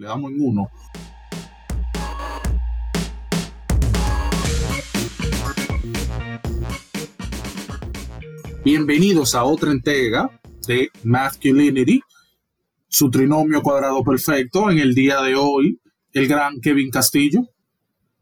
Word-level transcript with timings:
Le 0.00 0.06
damos 0.06 0.32
en 0.32 0.40
uno. 0.40 0.70
Bienvenidos 8.64 9.34
a 9.34 9.44
otra 9.44 9.70
entrega 9.72 10.30
de 10.66 10.88
Masculinity, 11.04 12.00
su 12.88 13.10
trinomio 13.10 13.60
cuadrado 13.60 14.02
perfecto. 14.02 14.70
En 14.70 14.78
el 14.78 14.94
día 14.94 15.20
de 15.20 15.34
hoy, 15.34 15.78
el 16.14 16.26
gran 16.26 16.62
Kevin 16.62 16.88
Castillo. 16.88 17.42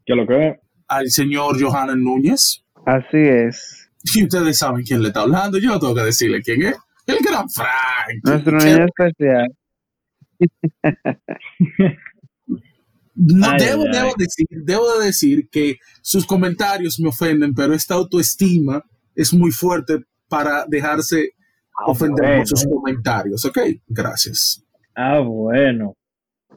¿Qué 0.05 0.15
lo 0.15 0.27
que? 0.27 0.59
Al 0.89 1.09
señor 1.09 1.63
Johanna 1.63 1.95
Núñez. 1.95 2.61
Así 2.85 3.19
es. 3.19 3.89
Y 4.03 4.23
ustedes 4.25 4.57
saben 4.57 4.83
quién 4.83 5.01
le 5.01 5.07
está 5.07 5.21
hablando. 5.21 5.57
Yo 5.57 5.69
no 5.69 5.79
tengo 5.79 5.95
que 5.95 6.03
decirle 6.03 6.41
quién 6.41 6.61
es. 6.61 6.75
El 7.07 7.19
gran 7.19 7.49
Frank. 7.49 8.19
Nuestro 8.25 8.57
niño 8.57 8.85
especial. 8.85 9.47
No, 13.15 13.47
debo, 13.57 13.83
Debo, 13.83 14.13
decir, 14.17 14.45
debo 14.49 14.97
de 14.99 15.05
decir 15.07 15.49
que 15.49 15.77
sus 16.01 16.25
comentarios 16.25 16.99
me 16.99 17.09
ofenden, 17.09 17.53
pero 17.53 17.73
esta 17.73 17.95
autoestima 17.95 18.81
es 19.15 19.33
muy 19.33 19.51
fuerte 19.51 20.03
para 20.29 20.65
dejarse 20.67 21.31
Ah, 21.81 21.91
ofender 21.91 22.25
bueno. 22.25 22.37
por 22.39 22.47
sus 22.47 22.65
comentarios. 22.65 23.45
Ok, 23.45 23.57
gracias. 23.87 24.65
Ah, 24.95 25.19
bueno. 25.19 25.95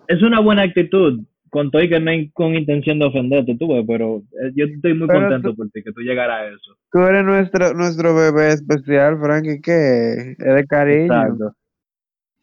Es 0.08 0.20
una 0.22 0.40
buena 0.40 0.62
actitud. 0.62 1.20
Con 1.48 1.70
todo 1.70 1.82
y 1.82 1.88
que 1.88 2.00
no 2.00 2.10
hay 2.10 2.30
con 2.30 2.54
intención 2.54 2.98
de 2.98 3.04
ofenderte, 3.06 3.54
tú, 3.58 3.68
pero 3.86 4.22
eh, 4.32 4.52
yo 4.56 4.64
estoy 4.64 4.94
muy 4.94 5.06
Pero 5.06 5.20
contento 5.20 5.50
tú- 5.50 5.56
por 5.56 5.70
ti, 5.70 5.82
que 5.82 5.92
tú 5.92 6.00
llegaras 6.00 6.40
a 6.40 6.46
eso. 6.46 6.76
Tú 6.90 6.98
eres 7.00 7.24
nuestro, 7.24 7.74
nuestro 7.74 8.14
bebé 8.14 8.54
especial, 8.54 9.18
Frankie, 9.20 9.60
¿qué? 9.60 10.34
Es 10.38 10.54
de 10.54 10.66
cariño. 10.66 11.02
Exacto. 11.14 11.56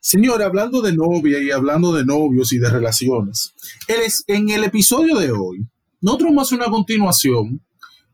Señor, 0.01 0.41
hablando 0.41 0.81
de 0.81 0.95
novia 0.95 1.39
y 1.39 1.51
hablando 1.51 1.93
de 1.93 2.05
novios 2.05 2.53
y 2.53 2.57
de 2.57 2.69
relaciones, 2.69 3.53
en 4.27 4.49
el 4.49 4.63
episodio 4.63 5.17
de 5.17 5.31
hoy, 5.31 5.67
nosotros 5.99 6.29
vamos 6.29 6.41
a 6.41 6.45
hacer 6.47 6.59
una 6.59 6.71
continuación, 6.71 7.61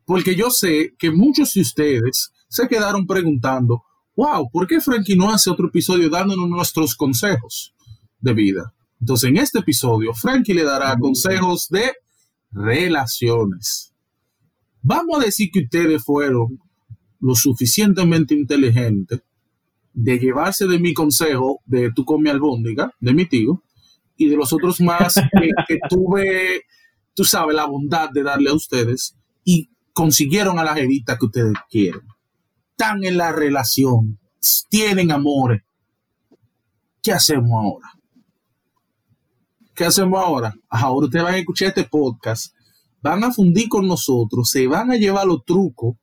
porque 0.04 0.36
yo 0.36 0.50
sé 0.50 0.96
que 0.98 1.12
muchos 1.12 1.54
de 1.54 1.62
ustedes 1.62 2.32
se 2.50 2.68
quedaron 2.68 3.06
preguntando, 3.06 3.84
wow, 4.16 4.50
¿por 4.50 4.66
qué 4.66 4.82
Frankie 4.82 5.16
no 5.16 5.32
hace 5.32 5.50
otro 5.52 5.68
episodio 5.68 6.10
dándonos 6.10 6.50
nuestros 6.50 6.96
consejos 6.96 7.76
de 8.20 8.34
vida? 8.34 8.74
Entonces, 9.00 9.30
en 9.30 9.38
este 9.38 9.60
episodio, 9.60 10.14
Frankie 10.14 10.56
le 10.56 10.64
dará 10.64 10.98
consejos 10.98 11.68
de 11.70 11.94
relaciones. 12.52 13.94
Vamos 14.82 15.22
a 15.22 15.26
decir 15.26 15.50
que 15.54 15.62
ustedes 15.62 16.04
fueron 16.04 16.60
lo 17.20 17.36
suficientemente 17.36 18.34
inteligentes 18.34 19.22
de 19.96 20.20
llevarse 20.20 20.68
de 20.68 20.78
mi 20.78 20.94
consejo 20.94 21.62
de 21.66 21.92
tú 21.96 22.04
come 22.04 22.30
albóndiga, 22.30 22.94
de 23.00 23.14
mi 23.14 23.26
tío, 23.26 23.64
y 24.18 24.28
de 24.28 24.36
los 24.36 24.52
otros 24.54 24.82
más 24.82 25.16
que, 25.40 25.50
que 25.68 25.80
tuve, 25.90 26.64
tú 27.14 27.24
sabes, 27.24 27.56
la 27.56 27.66
bondad 27.66 28.10
de 28.12 28.24
darle 28.24 28.50
a 28.50 28.54
ustedes 28.54 29.16
y 29.44 29.70
consiguieron 29.94 30.60
a 30.60 30.64
la 30.64 30.76
jevita 30.76 31.18
que 31.18 31.26
ustedes 31.26 31.54
quieren. 31.70 32.02
Están 32.72 33.06
en 33.06 33.18
la 33.18 33.32
relación, 33.32 34.20
tienen 34.70 35.12
amores. 35.12 35.64
¿Qué 37.02 37.14
hacemos 37.14 37.52
ahora? 37.52 37.88
¿Qué 39.74 39.86
hacemos 39.86 40.22
ahora? 40.22 40.54
Ahora 40.70 41.06
ustedes 41.06 41.24
van 41.24 41.36
a 41.36 41.38
escuchar 41.38 41.70
este 41.70 41.86
podcast, 41.86 42.54
van 43.02 43.24
a 43.24 43.32
fundir 43.32 43.70
con 43.70 43.88
nosotros, 43.88 44.50
se 44.50 44.68
van 44.68 44.92
a 44.92 44.98
llevar 44.98 45.26
los 45.26 45.46
trucos 45.46 45.96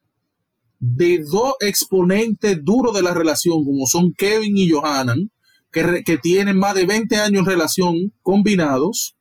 de 0.84 1.22
dos 1.30 1.52
exponentes 1.60 2.58
duros 2.64 2.92
de 2.92 3.02
la 3.02 3.14
relación, 3.14 3.64
como 3.64 3.86
son 3.86 4.12
Kevin 4.14 4.56
y 4.58 4.68
Johanan, 4.68 5.30
que, 5.70 5.82
re- 5.84 6.02
que 6.02 6.18
tienen 6.18 6.58
más 6.58 6.74
de 6.74 6.86
20 6.86 7.16
años 7.18 7.38
en 7.40 7.46
relación 7.46 8.12
combinados, 8.20 9.14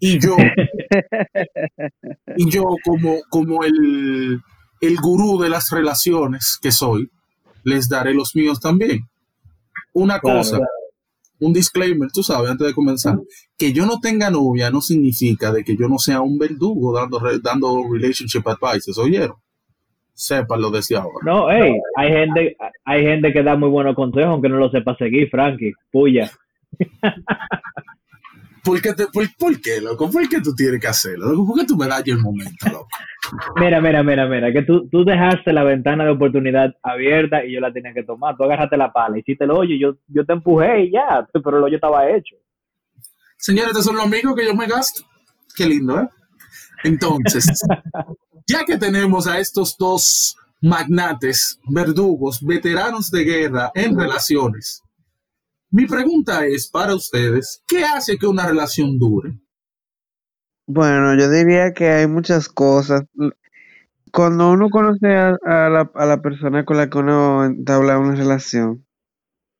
y 0.00 0.18
yo, 0.18 0.36
y 2.36 2.50
yo 2.50 2.64
como, 2.84 3.20
como 3.30 3.62
el, 3.64 4.40
el 4.80 4.96
gurú 4.96 5.40
de 5.40 5.48
las 5.48 5.70
relaciones 5.70 6.58
que 6.60 6.72
soy, 6.72 7.08
les 7.62 7.88
daré 7.88 8.12
los 8.12 8.34
míos 8.34 8.58
también. 8.60 9.08
Una 9.92 10.18
Claro, 10.18 10.38
cosa, 10.40 10.56
claro. 10.56 10.72
un 11.38 11.52
disclaimer, 11.52 12.10
tú 12.12 12.24
sabes, 12.24 12.50
antes 12.50 12.66
de 12.66 12.74
comenzar, 12.74 13.16
que 13.56 13.72
yo 13.72 13.86
no 13.86 14.00
tenga 14.00 14.28
novia 14.28 14.70
no 14.72 14.80
significa 14.80 15.52
de 15.52 15.62
que 15.62 15.76
yo 15.76 15.88
no 15.88 15.98
sea 15.98 16.20
un 16.20 16.36
verdugo 16.36 16.92
dando, 16.92 17.20
re- 17.20 17.38
dando 17.38 17.80
relationship 17.92 18.42
advices, 18.48 18.98
¿oyeron? 18.98 19.36
Sépanlo 20.14 20.70
desde 20.70 20.96
ahora. 20.96 21.18
No, 21.24 21.50
hey, 21.50 21.74
hay 21.96 22.08
gente, 22.12 22.56
hay 22.84 23.02
gente 23.02 23.32
que 23.32 23.42
da 23.42 23.56
muy 23.56 23.68
buenos 23.68 23.94
consejos, 23.96 24.30
aunque 24.30 24.48
no 24.48 24.56
lo 24.56 24.70
sepa 24.70 24.96
seguir, 24.96 25.28
Frankie. 25.28 25.72
Puya. 25.90 26.30
¿Por 28.64 28.80
qué, 28.80 28.94
te- 28.94 29.08
por, 29.08 29.26
por 29.38 29.60
qué, 29.60 29.78
loco? 29.80 30.10
¿Por 30.10 30.26
qué 30.26 30.40
tú 30.40 30.54
tienes 30.54 30.80
que 30.80 30.86
hacerlo? 30.86 31.26
loco? 31.32 31.46
¿Por 31.48 31.60
qué 31.60 31.66
tú 31.66 31.76
me 31.76 31.86
das 31.86 32.02
el 32.06 32.18
momento, 32.18 32.66
loco? 32.72 32.88
Mira, 33.56 33.80
mira, 33.80 34.02
mira, 34.02 34.26
mira, 34.26 34.52
que 34.52 34.62
tú, 34.62 34.88
tú 34.88 35.04
dejaste 35.04 35.52
la 35.52 35.64
ventana 35.64 36.04
de 36.04 36.10
oportunidad 36.10 36.74
abierta 36.82 37.44
y 37.44 37.52
yo 37.52 37.60
la 37.60 37.72
tenía 37.72 37.92
que 37.92 38.02
tomar. 38.04 38.36
Tú 38.36 38.44
agarraste 38.44 38.76
la 38.76 38.92
pala, 38.92 39.18
hiciste 39.18 39.44
el 39.44 39.50
hoyo, 39.50 39.74
y 39.74 39.80
yo, 39.80 39.96
yo 40.08 40.24
te 40.26 40.32
empujé 40.34 40.84
y 40.84 40.92
ya, 40.92 41.26
pero 41.32 41.56
el 41.58 41.64
hoyo 41.64 41.74
estaba 41.76 42.08
hecho. 42.10 42.36
Señores, 43.38 43.68
estos 43.70 43.84
son 43.86 43.96
los 43.96 44.04
amigos 44.04 44.34
que 44.36 44.44
yo 44.46 44.54
me 44.54 44.66
gasto. 44.66 45.02
Qué 45.56 45.66
lindo, 45.66 46.00
¿eh? 46.00 46.08
Entonces, 46.84 47.62
ya 48.46 48.64
que 48.64 48.78
tenemos 48.78 49.26
a 49.26 49.40
estos 49.40 49.76
dos 49.76 50.36
magnates, 50.60 51.58
verdugos, 51.68 52.40
veteranos 52.44 53.10
de 53.10 53.24
guerra 53.24 53.72
en 53.74 53.98
relaciones, 53.98 54.82
mi 55.70 55.86
pregunta 55.86 56.46
es 56.46 56.68
para 56.68 56.94
ustedes, 56.94 57.64
¿qué 57.66 57.84
hace 57.84 58.16
que 58.16 58.28
una 58.28 58.46
relación 58.46 58.96
dure? 58.96 59.36
Bueno, 60.66 61.18
yo 61.18 61.28
diría 61.28 61.72
que 61.74 61.88
hay 61.88 62.06
muchas 62.06 62.48
cosas. 62.48 63.02
Cuando 64.12 64.52
uno 64.52 64.70
conoce 64.70 65.08
a, 65.08 65.36
la, 65.42 65.90
a 65.92 66.06
la 66.06 66.22
persona 66.22 66.64
con 66.64 66.76
la 66.76 66.88
que 66.88 66.98
uno 66.98 67.44
entabla 67.44 67.98
una 67.98 68.14
relación, 68.14 68.86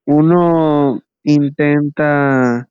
uno 0.06 1.02
intenta, 1.24 2.68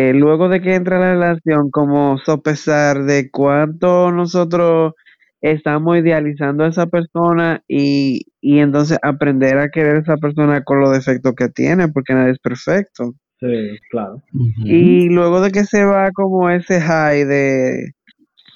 eh, 0.00 0.14
luego 0.14 0.48
de 0.48 0.62
que 0.62 0.74
entra 0.74 0.98
la 0.98 1.12
relación, 1.12 1.70
como 1.70 2.16
sopesar 2.18 3.04
de 3.04 3.30
cuánto 3.30 4.10
nosotros 4.10 4.94
estamos 5.42 5.98
idealizando 5.98 6.64
a 6.64 6.68
esa 6.68 6.86
persona 6.86 7.62
y, 7.68 8.22
y 8.40 8.60
entonces 8.60 8.98
aprender 9.02 9.58
a 9.58 9.68
querer 9.68 9.96
a 9.96 10.00
esa 10.00 10.16
persona 10.16 10.62
con 10.64 10.80
los 10.80 10.92
defectos 10.92 11.34
que 11.34 11.50
tiene, 11.50 11.88
porque 11.88 12.14
nadie 12.14 12.32
es 12.32 12.38
perfecto. 12.38 13.12
Sí, 13.40 13.78
claro. 13.90 14.22
Y 14.64 15.10
luego 15.10 15.42
de 15.42 15.50
que 15.50 15.64
se 15.64 15.84
va 15.84 16.10
como 16.12 16.48
ese 16.48 16.80
high 16.80 17.24
de, 17.24 17.92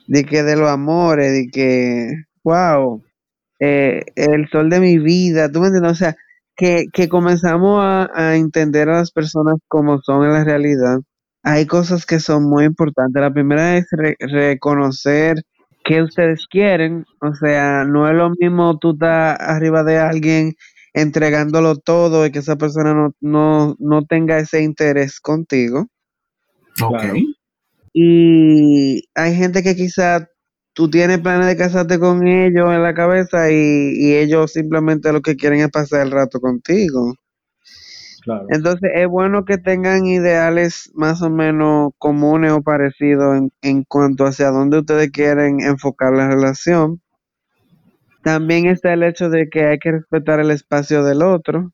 de 0.07 0.25
que 0.25 0.43
de 0.43 0.57
los 0.57 0.71
amores, 0.71 1.31
de 1.31 1.49
que, 1.53 2.09
wow, 2.43 3.03
eh, 3.61 4.03
el 4.17 4.49
sol 4.49 4.71
de 4.71 4.81
mi 4.81 4.99
vida, 4.99 5.51
¿tú 5.51 5.61
me 5.61 5.67
entiendes? 5.67 5.93
O 5.93 5.97
sea, 5.97 6.17
que, 6.57 6.87
que 6.91 7.09
comenzamos 7.11 7.83
a, 7.83 8.11
a 8.15 8.37
entender 8.37 8.89
a 8.89 8.99
las 8.99 9.11
personas 9.11 9.57
como 9.69 10.01
son 10.01 10.25
en 10.25 10.33
la 10.33 10.45
realidad. 10.45 11.01
Hay 11.45 11.67
cosas 11.67 12.07
que 12.07 12.21
son 12.21 12.45
muy 12.51 12.65
importantes. 12.67 13.21
La 13.23 13.33
primera 13.33 13.77
es 13.79 13.87
re- 13.93 14.17
reconocer 14.21 15.45
qué 15.85 16.03
ustedes 16.03 16.47
quieren. 16.49 17.07
O 17.23 17.35
sea, 17.35 17.85
no 17.85 18.09
es 18.09 18.17
lo 18.17 18.31
mismo 18.33 18.79
tú 18.81 18.93
estar 18.93 19.41
arriba 19.43 19.85
de 19.85 19.99
alguien 19.99 20.55
entregándolo 20.95 21.77
todo 21.79 22.27
y 22.27 22.33
que 22.33 22.41
esa 22.41 22.57
persona 22.57 22.95
no, 22.95 23.15
no, 23.21 23.77
no 23.81 24.05
tenga 24.07 24.39
ese 24.41 24.63
interés 24.65 25.21
contigo. 25.21 25.89
Ok. 26.83 27.03
Claro. 27.03 27.15
Y 27.95 29.05
hay 29.15 29.37
gente 29.37 29.63
que 29.63 29.77
quizá 29.77 30.29
tú 30.75 30.91
tienes 30.91 31.21
planes 31.21 31.47
de 31.49 31.57
casarte 31.57 31.99
con 32.01 32.27
ellos 32.27 32.73
en 32.73 32.83
la 32.83 32.95
cabeza 32.95 33.51
y, 33.53 33.55
y 33.97 34.15
ellos 34.17 34.53
simplemente 34.53 35.13
lo 35.13 35.23
que 35.23 35.37
quieren 35.37 35.61
es 35.61 35.71
pasar 35.71 36.03
el 36.07 36.13
rato 36.13 36.41
contigo. 36.41 37.15
Claro. 38.25 38.47
Entonces 38.49 38.91
es 38.95 39.07
bueno 39.07 39.45
que 39.45 39.59
tengan 39.59 40.07
ideales 40.07 40.91
más 40.95 41.21
o 41.23 41.31
menos 41.31 41.93
comunes 41.99 42.53
o 42.53 42.63
parecidos 42.63 43.37
en, 43.37 43.53
en 43.61 43.85
cuanto 43.85 44.25
hacia 44.25 44.51
dónde 44.51 44.79
ustedes 44.79 45.11
quieren 45.11 45.61
enfocar 45.61 46.13
la 46.15 46.29
relación. 46.29 47.03
También 48.23 48.67
está 48.67 48.95
el 48.95 49.03
hecho 49.03 49.29
de 49.29 49.51
que 49.51 49.67
hay 49.67 49.79
que 49.79 49.93
respetar 49.93 50.41
el 50.41 50.51
espacio 50.51 51.05
del 51.05 51.23
otro. 51.23 51.73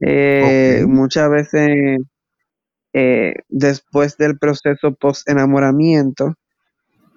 Eh. 0.00 0.84
Muchas 0.86 1.30
veces 1.30 1.98
eh, 2.92 3.34
después 3.48 4.18
del 4.18 4.38
proceso 4.38 4.94
post 4.94 5.28
enamoramiento, 5.28 6.34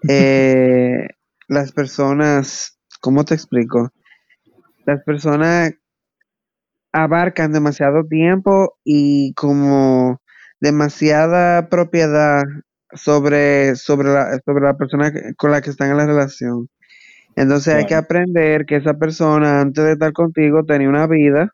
eh, 0.09 1.07
las 1.49 1.73
personas, 1.73 2.79
¿cómo 3.01 3.25
te 3.25 3.33
explico? 3.33 3.91
Las 4.85 5.03
personas 5.03 5.73
abarcan 6.95 7.51
demasiado 7.51 8.05
tiempo 8.05 8.77
y 8.85 9.33
como 9.33 10.21
demasiada 10.61 11.67
propiedad 11.67 12.43
sobre, 12.93 13.75
sobre, 13.75 14.13
la, 14.13 14.39
sobre 14.45 14.65
la 14.65 14.77
persona 14.77 15.11
con 15.37 15.51
la 15.51 15.61
que 15.61 15.71
están 15.71 15.91
en 15.91 15.97
la 15.97 16.05
relación. 16.05 16.69
Entonces 17.35 17.75
hay 17.75 17.85
que 17.85 17.95
aprender 17.95 18.65
que 18.65 18.77
esa 18.77 18.93
persona 18.93 19.59
antes 19.59 19.83
de 19.83 19.91
estar 19.91 20.13
contigo 20.13 20.63
tenía 20.63 20.87
una 20.87 21.05
vida, 21.05 21.51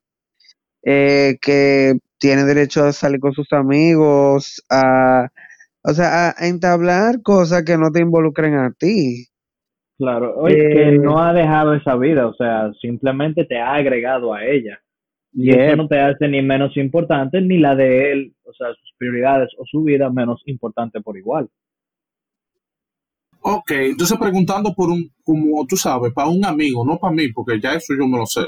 eh, 0.84 1.38
que 1.42 1.96
tiene 2.20 2.44
derecho 2.44 2.84
a 2.84 2.94
salir 2.94 3.20
con 3.20 3.34
sus 3.34 3.52
amigos, 3.52 4.64
a, 4.70 5.28
O 5.84 5.94
sea, 5.94 6.30
a, 6.30 6.48
entablar 6.48 7.24
cosas 7.24 7.64
que 7.64 7.78
no 7.78 7.92
te 7.92 8.02
involucren 8.02 8.54
a 8.54 8.72
ti. 8.78 9.26
Claro, 9.98 10.36
oye, 10.38 10.56
que 10.56 10.92
no 11.00 11.20
ha 11.20 11.34
dejado 11.34 11.74
esa 11.74 11.96
vida, 11.96 12.28
o 12.28 12.34
sea, 12.36 12.72
simplemente 12.80 13.46
te 13.46 13.60
ha 13.60 13.74
agregado 13.74 14.36
a 14.36 14.46
ella. 14.46 14.80
Y 15.34 15.52
eso 15.52 15.76
no 15.78 15.88
te 15.88 16.00
hace 16.00 16.28
ni 16.28 16.42
menos 16.42 16.76
importante 16.76 17.40
ni 17.42 17.58
la 17.58 17.76
de 17.76 18.12
él, 18.12 18.36
o 18.44 18.54
sea, 18.54 18.68
sus 18.70 18.94
prioridades 18.98 19.50
o 19.58 19.64
su 19.66 19.84
vida 19.84 20.10
menos 20.10 20.42
importante 20.46 21.00
por 21.02 21.18
igual. 21.18 21.50
Ok, 23.44 23.72
entonces 23.72 24.18
preguntando 24.20 24.74
por 24.76 24.90
un, 24.90 25.10
como 25.24 25.66
tú 25.66 25.76
sabes, 25.76 26.14
para 26.14 26.28
un 26.28 26.46
amigo, 26.46 26.86
no 26.86 27.00
para 27.00 27.14
mí, 27.14 27.32
porque 27.32 27.60
ya 27.60 27.74
eso 27.74 27.94
yo 27.98 28.08
me 28.08 28.18
lo 28.18 28.26
sé, 28.26 28.42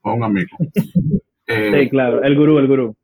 para 0.00 0.16
un 0.16 0.24
amigo. 0.24 0.56
sí, 1.46 1.88
claro, 1.88 2.22
el 2.22 2.36
gurú, 2.36 2.58
el 2.58 2.66
gurú. 2.66 2.96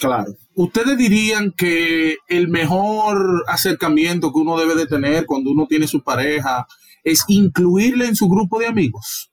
Claro. 0.00 0.32
¿Ustedes 0.54 0.96
dirían 0.98 1.52
que 1.56 2.16
el 2.28 2.48
mejor 2.48 3.44
acercamiento 3.46 4.32
que 4.32 4.40
uno 4.40 4.58
debe 4.58 4.74
de 4.74 4.86
tener 4.86 5.26
cuando 5.26 5.50
uno 5.50 5.66
tiene 5.66 5.86
su 5.86 6.02
pareja 6.02 6.66
es 7.04 7.24
incluirle 7.28 8.06
en 8.06 8.16
su 8.16 8.28
grupo 8.28 8.58
de 8.58 8.66
amigos? 8.66 9.30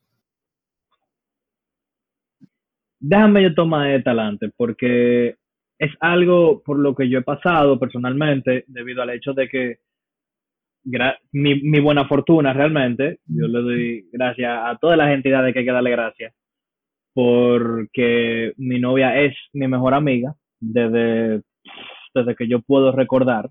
Déjame 3.04 3.42
yo 3.42 3.56
tomar 3.56 3.90
de 3.90 4.04
talante, 4.04 4.52
porque 4.56 5.36
es 5.80 5.92
algo 6.00 6.62
por 6.64 6.78
lo 6.78 6.94
que 6.94 7.10
yo 7.10 7.18
he 7.18 7.24
pasado 7.24 7.80
personalmente, 7.80 8.64
debido 8.68 9.02
al 9.02 9.10
hecho 9.10 9.34
de 9.34 9.50
que 9.50 9.80
mi, 11.32 11.62
mi, 11.62 11.80
buena 11.80 12.08
fortuna 12.08 12.54
realmente, 12.54 13.20
yo 13.26 13.48
le 13.48 13.62
doy 13.62 14.10
gracias 14.12 14.52
a 14.52 14.78
todas 14.80 14.98
las 14.98 15.10
entidades 15.12 15.52
que 15.52 15.60
hay 15.60 15.66
que 15.66 15.72
darle 15.72 15.90
gracias, 15.90 16.36
porque 17.16 18.54
mi 18.58 18.80
novia 18.80 19.20
es 19.20 19.36
mi 19.54 19.68
mejor 19.68 19.96
amiga 19.96 20.36
desde, 20.60 21.42
desde 22.14 22.36
que 22.36 22.48
yo 22.48 22.62
puedo 22.62 22.92
recordar, 22.92 23.50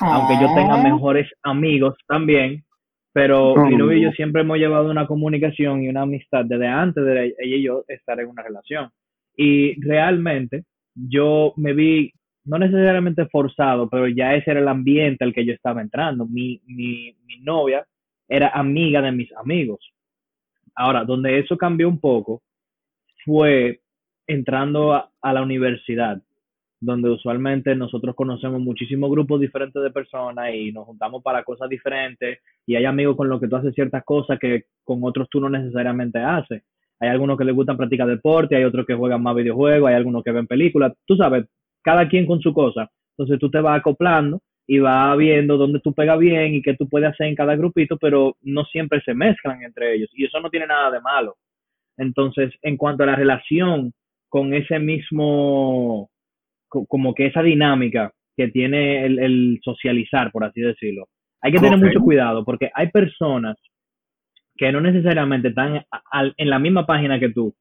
aunque 0.00 0.34
yo 0.40 0.54
tenga 0.54 0.80
ah. 0.80 0.82
mejores 0.82 1.30
amigos 1.42 1.96
también, 2.06 2.64
pero 3.12 3.56
mi 3.56 3.76
novia 3.76 3.98
y 3.98 4.02
yo 4.02 4.12
siempre 4.12 4.42
hemos 4.42 4.58
llevado 4.58 4.90
una 4.90 5.06
comunicación 5.06 5.82
y 5.82 5.88
una 5.88 6.02
amistad 6.02 6.44
desde 6.44 6.68
antes 6.68 7.04
de 7.04 7.34
ella 7.38 7.56
y 7.56 7.62
yo 7.62 7.84
estar 7.88 8.20
en 8.20 8.28
una 8.28 8.42
relación. 8.42 8.90
Y 9.36 9.80
realmente 9.80 10.64
yo 10.94 11.52
me 11.56 11.72
vi 11.72 12.12
no 12.44 12.58
necesariamente 12.58 13.26
forzado, 13.26 13.88
pero 13.88 14.08
ya 14.08 14.34
ese 14.34 14.50
era 14.50 14.60
el 14.60 14.68
ambiente 14.68 15.24
al 15.24 15.32
que 15.32 15.44
yo 15.44 15.52
estaba 15.52 15.80
entrando. 15.80 16.26
Mi, 16.26 16.60
mi, 16.66 17.14
mi 17.26 17.40
novia 17.40 17.86
era 18.28 18.48
amiga 18.48 19.02
de 19.02 19.12
mis 19.12 19.32
amigos. 19.36 19.92
Ahora, 20.74 21.04
donde 21.04 21.38
eso 21.38 21.58
cambió 21.58 21.88
un 21.88 22.00
poco 22.00 22.42
fue 23.24 23.80
entrando 24.26 24.94
a, 24.94 25.32
la 25.32 25.42
universidad, 25.42 26.22
donde 26.80 27.10
usualmente 27.10 27.74
nosotros 27.76 28.14
conocemos 28.16 28.60
muchísimos 28.60 29.10
grupos 29.10 29.40
diferentes 29.40 29.82
de 29.82 29.90
personas 29.90 30.54
y 30.54 30.72
nos 30.72 30.86
juntamos 30.86 31.22
para 31.22 31.44
cosas 31.44 31.68
diferentes 31.68 32.38
y 32.66 32.74
hay 32.74 32.86
amigos 32.86 33.16
con 33.16 33.28
los 33.28 33.38
que 33.38 33.48
tú 33.48 33.56
haces 33.56 33.74
ciertas 33.74 34.02
cosas 34.04 34.38
que 34.38 34.64
con 34.82 35.00
otros 35.02 35.28
tú 35.30 35.40
no 35.40 35.50
necesariamente 35.50 36.18
haces. 36.18 36.62
Hay 36.98 37.08
algunos 37.08 37.36
que 37.36 37.44
les 37.44 37.54
gustan 37.54 37.76
practicar 37.76 38.06
deporte, 38.06 38.56
hay 38.56 38.64
otros 38.64 38.86
que 38.86 38.94
juegan 38.94 39.22
más 39.22 39.34
videojuegos, 39.34 39.88
hay 39.88 39.94
algunos 39.94 40.22
que 40.24 40.32
ven 40.32 40.46
películas. 40.46 40.92
Tú 41.06 41.16
sabes, 41.16 41.46
cada 41.82 42.08
quien 42.08 42.26
con 42.26 42.40
su 42.40 42.52
cosa. 42.52 42.90
Entonces 43.16 43.38
tú 43.38 43.50
te 43.50 43.60
vas 43.60 43.78
acoplando 43.78 44.40
y 44.66 44.78
vas 44.78 45.16
viendo 45.18 45.56
dónde 45.56 45.80
tú 45.80 45.92
pegas 45.92 46.18
bien 46.18 46.54
y 46.54 46.62
qué 46.62 46.74
tú 46.74 46.88
puedes 46.88 47.10
hacer 47.10 47.26
en 47.26 47.34
cada 47.34 47.56
grupito, 47.56 47.98
pero 47.98 48.36
no 48.42 48.64
siempre 48.64 49.02
se 49.02 49.14
mezclan 49.14 49.62
entre 49.62 49.94
ellos 49.94 50.10
y 50.14 50.24
eso 50.24 50.40
no 50.40 50.48
tiene 50.48 50.66
nada 50.66 50.90
de 50.90 51.00
malo. 51.00 51.36
Entonces, 51.96 52.52
en 52.62 52.76
cuanto 52.76 53.02
a 53.02 53.06
la 53.06 53.16
relación 53.16 53.92
con 54.28 54.54
ese 54.54 54.78
mismo, 54.78 56.08
como 56.70 57.14
que 57.14 57.26
esa 57.26 57.42
dinámica 57.42 58.12
que 58.36 58.48
tiene 58.48 59.04
el, 59.04 59.60
socializar, 59.62 60.30
por 60.32 60.44
así 60.44 60.60
decirlo, 60.60 61.08
hay 61.42 61.52
que 61.52 61.58
tener 61.58 61.78
mucho 61.78 62.00
cuidado 62.00 62.44
porque 62.44 62.70
hay 62.74 62.90
personas 62.90 63.56
que 64.56 64.70
no 64.72 64.80
necesariamente 64.80 65.48
están 65.48 65.84
en 66.36 66.50
la 66.50 66.58
misma 66.58 66.86
página 66.86 67.18
que 67.18 67.30
tú 67.30 67.54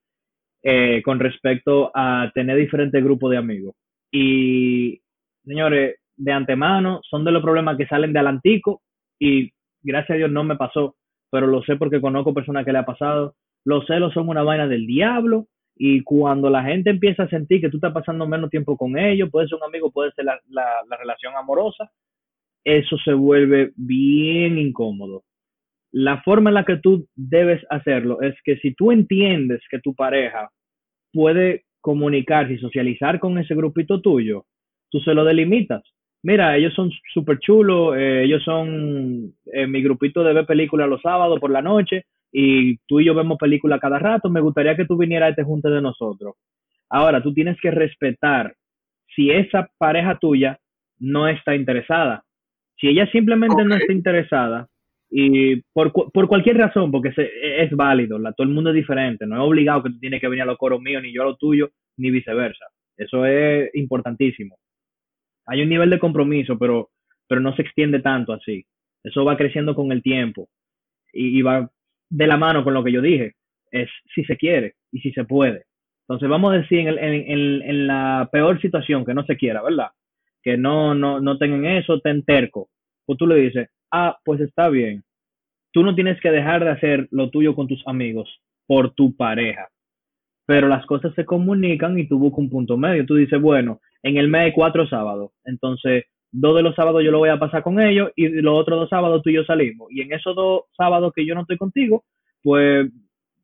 eh, 0.61 1.01
con 1.03 1.19
respecto 1.19 1.89
a 1.95 2.29
tener 2.33 2.57
diferentes 2.57 3.01
grupos 3.01 3.31
de 3.31 3.37
amigos. 3.37 3.75
Y, 4.11 4.99
señores, 5.45 5.95
de 6.17 6.31
antemano, 6.33 6.99
son 7.09 7.23
de 7.23 7.31
los 7.31 7.41
problemas 7.41 7.77
que 7.77 7.87
salen 7.87 8.11
de 8.11 8.19
alantico 8.19 8.81
y 9.17 9.51
gracias 9.81 10.15
a 10.15 10.17
Dios 10.17 10.31
no 10.31 10.43
me 10.43 10.57
pasó, 10.57 10.95
pero 11.31 11.47
lo 11.47 11.63
sé 11.63 11.77
porque 11.77 12.01
conozco 12.01 12.33
personas 12.33 12.65
que 12.65 12.73
le 12.73 12.79
ha 12.79 12.85
pasado. 12.85 13.35
Los 13.63 13.85
celos 13.87 14.13
son 14.13 14.27
una 14.27 14.43
vaina 14.43 14.67
del 14.67 14.85
diablo 14.85 15.47
y 15.81 16.03
cuando 16.03 16.49
la 16.49 16.61
gente 16.61 16.89
empieza 16.89 17.23
a 17.23 17.29
sentir 17.29 17.61
que 17.61 17.69
tú 17.69 17.77
estás 17.77 17.93
pasando 17.93 18.27
menos 18.27 18.49
tiempo 18.49 18.75
con 18.75 18.99
ellos, 18.99 19.29
puede 19.31 19.47
ser 19.47 19.57
un 19.57 19.63
amigo, 19.63 19.91
puede 19.91 20.11
ser 20.11 20.25
la, 20.25 20.37
la 20.49 20.97
relación 20.97 21.33
amorosa, 21.37 21.89
eso 22.65 22.97
se 22.97 23.13
vuelve 23.13 23.71
bien 23.77 24.57
incómodo. 24.57 25.23
La 25.91 26.21
forma 26.21 26.49
en 26.49 26.55
la 26.55 26.65
que 26.65 26.77
tú 26.77 27.07
debes 27.15 27.65
hacerlo 27.69 28.21
es 28.21 28.35
que 28.43 28.57
si 28.57 28.73
tú 28.75 28.91
entiendes 28.91 29.61
que 29.71 29.79
tu 29.79 29.95
pareja 29.95 30.51
puede 31.13 31.63
comunicarse 31.79 32.53
y 32.53 32.59
socializar 32.59 33.19
con 33.19 33.37
ese 33.37 33.55
grupito 33.55 34.01
tuyo, 34.01 34.45
tú 34.91 34.99
se 34.99 35.13
lo 35.13 35.23
delimitas. 35.23 35.81
Mira, 36.23 36.57
ellos 36.57 36.73
son 36.73 36.91
súper 37.13 37.39
chulos, 37.39 37.95
eh, 37.97 38.23
ellos 38.23 38.43
son 38.43 39.33
eh, 39.53 39.67
mi 39.67 39.81
grupito 39.81 40.23
de 40.23 40.33
ver 40.33 40.45
películas 40.45 40.89
los 40.89 41.01
sábados 41.01 41.39
por 41.39 41.49
la 41.49 41.61
noche 41.61 42.05
y 42.31 42.77
tú 42.87 42.99
y 42.99 43.05
yo 43.05 43.15
vemos 43.15 43.37
películas 43.37 43.79
cada 43.79 43.99
rato, 43.99 44.29
me 44.29 44.41
gustaría 44.41 44.75
que 44.75 44.85
tú 44.85 44.97
vinieras 44.97 45.27
a 45.27 45.29
este 45.31 45.43
junte 45.43 45.69
de 45.69 45.81
nosotros. 45.81 46.35
Ahora, 46.89 47.21
tú 47.21 47.33
tienes 47.33 47.57
que 47.61 47.71
respetar 47.71 48.53
si 49.15 49.31
esa 49.31 49.69
pareja 49.77 50.17
tuya 50.19 50.59
no 50.99 51.27
está 51.27 51.55
interesada. 51.55 52.23
Si 52.77 52.87
ella 52.87 53.09
simplemente 53.11 53.63
no 53.63 53.75
está 53.75 53.91
interesada, 53.91 54.67
y 55.11 55.61
por, 55.73 55.91
por 55.91 56.27
cualquier 56.27 56.57
razón, 56.57 56.91
porque 56.91 57.09
es, 57.09 57.71
válido, 57.71 58.19
la, 58.19 58.31
todo 58.33 58.45
el 58.45 58.53
mundo 58.53 58.69
es 58.69 58.75
diferente, 58.75 59.25
no 59.25 59.35
es 59.35 59.41
obligado 59.41 59.83
que 59.83 59.89
tú 59.89 59.99
tienes 59.99 60.21
que 60.21 60.27
venir 60.27 60.43
a 60.43 60.45
los 60.45 60.57
coros 60.57 60.79
míos, 60.81 61.01
ni 61.01 61.13
yo 61.13 61.23
a 61.23 61.25
los 61.25 61.37
tuyos, 61.37 61.71
ni 61.97 62.11
viceversa. 62.11 62.65
Eso 62.95 63.25
es 63.25 63.73
importantísimo. 63.73 64.57
Hay 65.49 65.61
un 65.63 65.69
nivel 65.69 65.89
de 65.89 65.99
compromiso, 65.99 66.57
pero, 66.59 66.91
pero 67.27 67.41
no 67.41 67.55
se 67.55 67.63
extiende 67.63 67.99
tanto 67.99 68.33
así. 68.33 68.65
Eso 69.03 69.25
va 69.25 69.35
creciendo 69.35 69.73
con 69.73 69.91
el 69.91 70.03
tiempo 70.03 70.47
y, 71.11 71.41
va 71.41 71.69
de 72.09 72.27
la 72.27 72.37
mano 72.37 72.63
con 72.63 72.73
lo 72.73 72.83
que 72.83 72.91
yo 72.91 73.01
dije. 73.01 73.33
Es 73.71 73.89
si 74.13 74.23
se 74.25 74.37
quiere 74.37 74.75
y 74.91 74.99
si 74.99 75.11
se 75.11 75.23
puede. 75.23 75.65
Entonces 76.01 76.29
vamos 76.29 76.53
a 76.53 76.57
decir 76.57 76.79
en, 76.79 76.99
en, 76.99 77.61
en, 77.61 77.87
la 77.87 78.29
peor 78.31 78.61
situación 78.61 79.05
que 79.05 79.13
no 79.13 79.25
se 79.25 79.37
quiera, 79.37 79.61
¿verdad? 79.63 79.89
Que 80.43 80.57
no, 80.57 80.93
no, 80.93 81.19
no 81.19 81.37
tengan 81.37 81.65
eso, 81.65 81.99
ten 81.99 82.23
terco. 82.23 82.69
Pues 83.05 83.17
tú 83.17 83.25
le 83.25 83.35
dices, 83.35 83.69
ah, 83.91 84.19
pues 84.23 84.41
está 84.41 84.69
bien. 84.69 85.03
Tú 85.71 85.83
no 85.83 85.95
tienes 85.95 86.19
que 86.21 86.31
dejar 86.31 86.63
de 86.63 86.71
hacer 86.71 87.07
lo 87.11 87.29
tuyo 87.29 87.55
con 87.55 87.67
tus 87.67 87.81
amigos 87.87 88.41
por 88.67 88.93
tu 88.93 89.15
pareja. 89.15 89.67
Pero 90.49 90.67
las 90.67 90.83
cosas 90.87 91.13
se 91.13 91.25
comunican 91.25 91.99
y 91.99 92.07
tú 92.07 92.17
buscas 92.17 92.39
un 92.39 92.49
punto 92.49 92.75
medio. 92.75 93.05
Tú 93.05 93.13
dices, 93.13 93.39
bueno, 93.39 93.81
en 94.01 94.17
el 94.17 94.29
mes 94.29 94.45
hay 94.45 94.51
cuatro 94.51 94.87
sábados. 94.87 95.29
Entonces, 95.45 96.05
dos 96.31 96.55
de 96.55 96.63
los 96.63 96.73
sábados 96.73 97.03
yo 97.03 97.11
lo 97.11 97.19
voy 97.19 97.29
a 97.29 97.37
pasar 97.37 97.61
con 97.61 97.79
ellos 97.79 98.09
y 98.15 98.29
los 98.41 98.59
otros 98.59 98.79
dos 98.79 98.89
sábados 98.89 99.21
tú 99.21 99.29
y 99.29 99.35
yo 99.35 99.43
salimos. 99.43 99.89
Y 99.91 100.01
en 100.01 100.11
esos 100.11 100.35
dos 100.35 100.63
sábados 100.75 101.13
que 101.15 101.23
yo 101.23 101.35
no 101.35 101.41
estoy 101.41 101.57
contigo, 101.57 102.03
pues, 102.41 102.89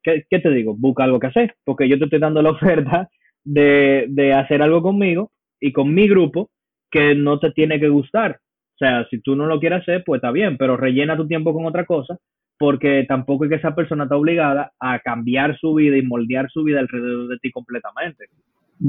¿qué, 0.01 0.25
te 0.27 0.49
digo? 0.49 0.75
Busca 0.75 1.03
algo 1.03 1.19
que 1.19 1.27
hacer. 1.27 1.53
Porque 1.63 1.87
yo 1.87 1.99
te 1.99 2.05
estoy 2.05 2.17
dando 2.17 2.41
la 2.41 2.49
oferta 2.57 3.07
de, 3.43 4.07
de 4.09 4.33
hacer 4.33 4.63
algo 4.63 4.81
conmigo 4.81 5.29
y 5.59 5.73
con 5.73 5.93
mi 5.93 6.07
grupo 6.07 6.49
que 6.89 7.13
no 7.13 7.37
te 7.37 7.51
tiene 7.51 7.79
que 7.79 7.89
gustar. 7.89 8.39
O 8.73 8.77
sea, 8.79 9.05
si 9.11 9.21
tú 9.21 9.35
no 9.35 9.45
lo 9.45 9.59
quieres 9.59 9.81
hacer, 9.81 10.03
pues 10.03 10.17
está 10.17 10.31
bien, 10.31 10.57
pero 10.57 10.75
rellena 10.75 11.15
tu 11.15 11.27
tiempo 11.27 11.53
con 11.53 11.67
otra 11.67 11.85
cosa, 11.85 12.17
porque 12.57 13.05
tampoco 13.07 13.45
es 13.45 13.49
que 13.49 13.55
esa 13.57 13.75
persona 13.75 14.03
está 14.03 14.15
obligada 14.15 14.71
a 14.79 14.99
cambiar 14.99 15.57
su 15.57 15.73
vida 15.73 15.97
y 15.97 16.01
moldear 16.01 16.49
su 16.49 16.63
vida 16.63 16.79
alrededor 16.79 17.27
de 17.27 17.37
ti 17.39 17.51
completamente. 17.51 18.25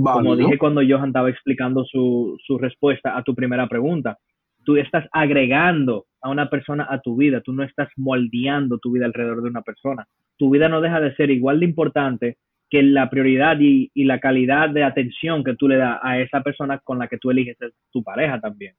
Como 0.03 0.37
dije 0.37 0.59
cuando 0.59 0.83
Johan 0.87 1.09
estaba 1.09 1.31
explicando 1.31 1.85
su, 1.85 2.37
su 2.45 2.59
respuesta 2.59 3.17
a 3.17 3.23
tu 3.23 3.35
primera 3.35 3.69
pregunta, 3.69 4.19
tú 4.65 4.77
estás 4.77 5.07
agregando 5.13 6.07
a 6.21 6.31
una 6.31 6.51
persona 6.51 6.87
a 6.91 7.01
tu 7.01 7.17
vida, 7.17 7.41
tú 7.41 7.53
no 7.53 7.63
estás 7.63 7.89
moldeando 7.97 8.79
tu 8.79 8.93
vida 8.93 9.07
alrededor 9.07 9.43
de 9.43 9.49
una 9.49 9.63
persona. 9.63 10.07
Tu 10.37 10.51
vida 10.51 10.69
no 10.69 10.81
deja 10.81 11.01
de 11.01 11.15
ser 11.15 11.31
igual 11.31 11.61
de 11.61 11.67
importante 11.67 12.37
que 12.69 12.83
la 12.83 13.09
prioridad 13.09 13.59
y, 13.61 13.91
y 13.95 14.05
la 14.05 14.19
calidad 14.19 14.71
de 14.71 14.83
atención 14.83 15.45
que 15.45 15.55
tú 15.55 15.69
le 15.69 15.77
das 15.77 16.01
a 16.03 16.19
esa 16.19 16.43
persona 16.43 16.79
con 16.79 16.99
la 16.99 17.07
que 17.07 17.19
tú 17.19 17.31
eliges 17.31 17.57
tu 17.93 18.03
pareja 18.03 18.41
también 18.41 18.75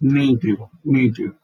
nítido, 0.00 0.70
nítido. 0.84 1.34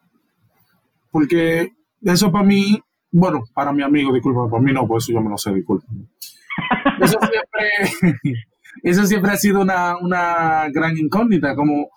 Porque 1.13 1.71
eso 2.03 2.33
para 2.33 2.45
mí, 2.45 2.81
bueno, 3.13 3.45
para 3.55 3.73
mi 3.73 3.85
amigo, 3.85 4.13
disculpa, 4.13 4.51
para 4.51 4.63
mí 4.63 4.73
no, 4.73 4.89
por 4.89 4.99
eso 4.99 5.13
yo 5.13 5.21
me 5.21 5.31
lo 5.31 5.39
sé, 5.39 5.55
disculpa. 5.55 5.87
Eso 7.01 7.19
siempre, 7.21 8.37
eso 8.83 9.07
siempre 9.07 9.33
ha 9.33 9.37
sido 9.37 9.63
una, 9.63 9.97
una 9.97 10.69
gran 10.73 10.97
incógnita, 10.97 11.57
como 11.57 11.89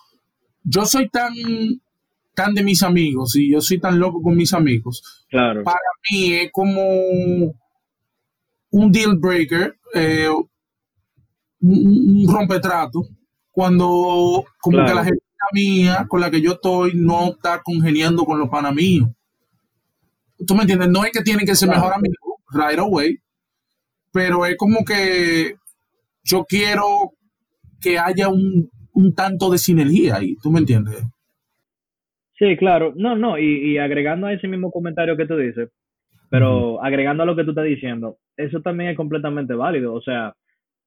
yo 0.64 0.86
soy 0.86 1.10
tan, 1.10 1.34
tan 2.34 2.54
de 2.54 2.64
mis 2.64 2.82
amigos 2.82 3.36
y 3.36 3.52
yo 3.52 3.62
soy 3.62 3.80
tan 3.80 4.00
loco 4.00 4.22
con 4.22 4.36
mis 4.36 4.54
amigos. 4.54 5.26
Claro. 5.30 5.64
Para 5.64 5.78
mí 6.10 6.34
es 6.34 6.52
como 6.52 6.82
un 8.72 8.92
deal 8.92 9.18
breaker, 9.18 9.76
eh, 9.94 10.30
un, 11.62 12.28
rompetrato, 12.28 13.08
cuando 13.52 14.46
como 14.60 14.86
que 14.86 14.94
la 14.94 15.04
gente 15.04 15.15
mía 15.54 16.06
con 16.08 16.22
la 16.22 16.32
que 16.32 16.42
yo 16.42 16.54
estoy 16.54 16.94
no 16.96 17.32
está 17.32 17.62
congeniando 17.64 18.24
con 18.26 18.40
los 18.40 18.50
panas 18.50 18.74
míos. 18.74 19.10
¿Tú 20.46 20.56
me 20.56 20.62
entiendes? 20.62 20.90
No 20.90 21.06
es 21.06 21.12
que 21.12 21.22
tienen 21.22 21.46
que 21.46 21.56
ser 21.56 21.70
mejor 21.70 21.94
amigo 21.94 22.40
right 22.52 22.80
away, 22.80 23.20
pero 24.12 24.46
es 24.46 24.58
como 24.58 24.84
que 24.86 25.56
yo 26.24 26.46
quiero 26.46 27.14
que 27.82 28.00
haya 28.00 28.28
un, 28.30 28.70
un 28.94 29.14
tanto 29.14 29.50
de 29.50 29.58
sinergia 29.58 30.16
ahí, 30.16 30.36
¿tú 30.42 30.52
me 30.52 30.60
entiendes? 30.60 31.04
Sí, 32.38 32.58
claro. 32.58 32.94
No, 32.96 33.16
no, 33.16 33.38
y, 33.38 33.72
y 33.72 33.78
agregando 33.78 34.28
a 34.28 34.34
ese 34.34 34.48
mismo 34.48 34.72
comentario 34.72 35.16
que 35.16 35.26
tú 35.26 35.38
dices, 35.38 35.70
pero 36.30 36.84
agregando 36.84 37.24
a 37.24 37.26
lo 37.26 37.36
que 37.36 37.44
tú 37.44 37.52
estás 37.52 37.66
diciendo, 37.66 38.18
eso 38.36 38.62
también 38.62 38.90
es 38.90 38.98
completamente 38.98 39.54
válido. 39.54 39.94
O 39.94 40.02
sea, 40.02 40.34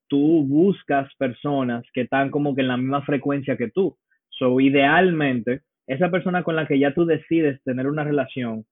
tú 0.09 0.45
buscas 0.47 1.11
personas 1.17 1.85
que 1.93 2.03
están 2.03 2.31
como 2.31 2.55
que 2.55 2.63
en 2.63 2.69
la 2.69 2.77
misma 2.77 3.03
frecuencia 3.03 3.57
que 3.57 3.71
tú. 3.71 3.97
So, 4.39 4.61
idealmente, 4.61 5.63
esa 5.87 6.11
persona 6.11 6.43
con 6.43 6.55
la 6.57 6.67
que 6.67 6.79
ya 6.79 6.95
tú 6.95 7.05
decides 7.05 7.63
tener 7.65 7.87
una 7.87 8.05
relación, 8.05 8.65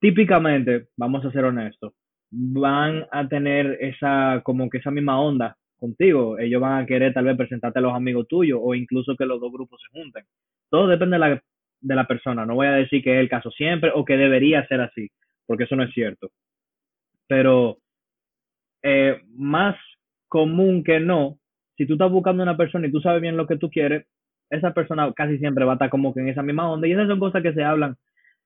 típicamente, 0.00 0.88
vamos 0.96 1.24
a 1.24 1.32
ser 1.32 1.44
honestos, 1.44 1.94
van 2.30 3.06
a 3.10 3.28
tener 3.28 3.78
esa, 3.80 4.42
como 4.44 4.68
que 4.68 4.78
esa 4.78 4.90
misma 4.90 5.20
onda 5.20 5.56
contigo. 5.78 6.38
Ellos 6.38 6.60
van 6.60 6.82
a 6.82 6.86
querer 6.86 7.14
tal 7.14 7.24
vez 7.24 7.36
presentarte 7.36 7.78
a 7.78 7.82
los 7.82 7.94
amigos 7.94 8.26
tuyos 8.28 8.60
o 8.62 8.74
incluso 8.74 9.16
que 9.16 9.26
los 9.26 9.40
dos 9.40 9.52
grupos 9.52 9.80
se 9.80 9.98
junten. 9.98 10.24
Todo 10.70 10.88
depende 10.88 11.16
de 11.16 11.20
la, 11.20 11.42
de 11.80 11.94
la 11.94 12.06
persona. 12.06 12.46
No 12.46 12.54
voy 12.54 12.66
a 12.66 12.72
decir 12.72 13.02
que 13.02 13.14
es 13.14 13.20
el 13.20 13.28
caso 13.28 13.50
siempre 13.50 13.90
o 13.94 14.04
que 14.04 14.16
debería 14.16 14.66
ser 14.66 14.80
así, 14.80 15.08
porque 15.46 15.64
eso 15.64 15.76
no 15.76 15.84
es 15.84 15.92
cierto. 15.92 16.30
Pero 17.28 17.78
eh, 18.82 19.20
más 19.34 19.76
común 20.28 20.82
que 20.84 21.00
no, 21.00 21.38
si 21.76 21.86
tú 21.86 21.94
estás 21.94 22.10
buscando 22.10 22.42
una 22.42 22.56
persona 22.56 22.86
y 22.86 22.92
tú 22.92 23.00
sabes 23.00 23.22
bien 23.22 23.36
lo 23.36 23.46
que 23.46 23.58
tú 23.58 23.70
quieres, 23.70 24.06
esa 24.52 24.72
persona 24.72 25.12
casi 25.14 25.38
siempre 25.38 25.64
va 25.64 25.72
a 25.72 25.74
estar 25.74 25.90
como 25.90 26.14
que 26.14 26.20
en 26.20 26.28
esa 26.28 26.42
misma 26.42 26.70
onda. 26.70 26.86
Y 26.86 26.92
esas 26.92 27.08
son 27.08 27.18
cosas 27.18 27.42
que 27.42 27.54
se 27.54 27.64
hablan 27.64 27.96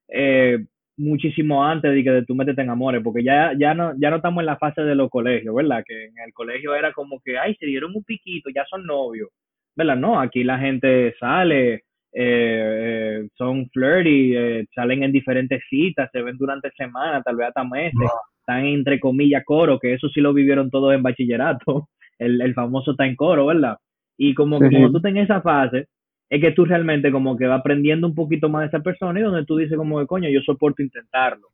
eh, 0.08 0.64
muchísimo 0.96 1.64
antes 1.64 1.92
de 1.92 2.02
que 2.02 2.10
de 2.10 2.25
tú 2.25 2.34
meterte 2.34 2.62
en 2.62 2.70
amores, 2.70 3.02
porque 3.02 3.22
ya, 3.22 3.52
ya, 3.58 3.75
no, 3.75 3.92
ya 3.98 4.10
no 4.10 4.16
estamos 4.16 4.40
en 4.40 4.46
la 4.46 4.56
fase 4.56 4.82
de 4.82 4.94
los 4.94 5.10
colegios, 5.10 5.54
¿verdad? 5.54 5.82
Que 5.86 6.06
en 6.06 6.14
el 6.25 6.32
colegio 6.32 6.75
era 6.75 6.92
como 6.92 7.20
que, 7.25 7.38
ay, 7.38 7.54
se 7.56 7.66
dieron 7.66 7.92
un 7.94 8.04
piquito, 8.04 8.50
ya 8.54 8.64
son 8.64 8.86
novios, 8.86 9.28
¿verdad? 9.76 9.96
No, 9.96 10.20
aquí 10.20 10.42
la 10.42 10.58
gente 10.58 11.14
sale, 11.20 11.75
eh, 11.75 11.82
eh, 12.12 13.28
son 13.36 13.68
flirty, 13.70 14.36
eh, 14.36 14.66
salen 14.75 15.02
en 15.02 15.12
diferentes 15.12 15.62
citas, 15.68 16.08
se 16.12 16.22
ven 16.22 16.38
durante 16.38 16.70
semanas, 16.70 17.22
tal 17.25 17.36
vez 17.36 17.48
hasta 17.48 17.64
meses, 17.64 18.10
están 18.40 18.64
entre 18.64 18.98
comillas 18.98 19.44
coro, 19.44 19.78
que 19.78 19.92
eso 19.94 20.08
sí 20.08 20.20
lo 20.20 20.32
vivieron 20.32 20.70
todos 20.70 20.94
en 20.94 21.02
bachillerato, 21.02 21.88
el, 22.18 22.40
el 22.40 22.54
famoso 22.54 22.92
está 22.92 23.06
en 23.06 23.16
coro, 23.16 23.46
¿verdad? 23.46 23.76
Y 24.16 24.34
como, 24.34 24.58
como 24.58 24.90
tú 24.90 24.96
estás 24.96 25.10
en 25.10 25.18
esa 25.18 25.42
fase, 25.42 25.88
es 26.28 26.40
que 26.40 26.52
tú 26.52 26.64
realmente 26.64 27.12
como 27.12 27.37
que 27.37 27.47
vas 27.47 27.61
aprendiendo 27.61 28.06
un 28.06 28.14
poquito 28.14 28.49
más 28.49 28.62
de 28.62 28.68
esa 28.68 28.80
persona 28.80 29.21
y 29.21 29.23
donde 29.23 29.45
tú 29.45 29.56
dices 29.56 29.76
como 29.76 30.00
que 30.00 30.06
coño, 30.06 30.28
yo 30.28 30.40
soporto 30.40 30.83
intentarlo. 30.83 31.49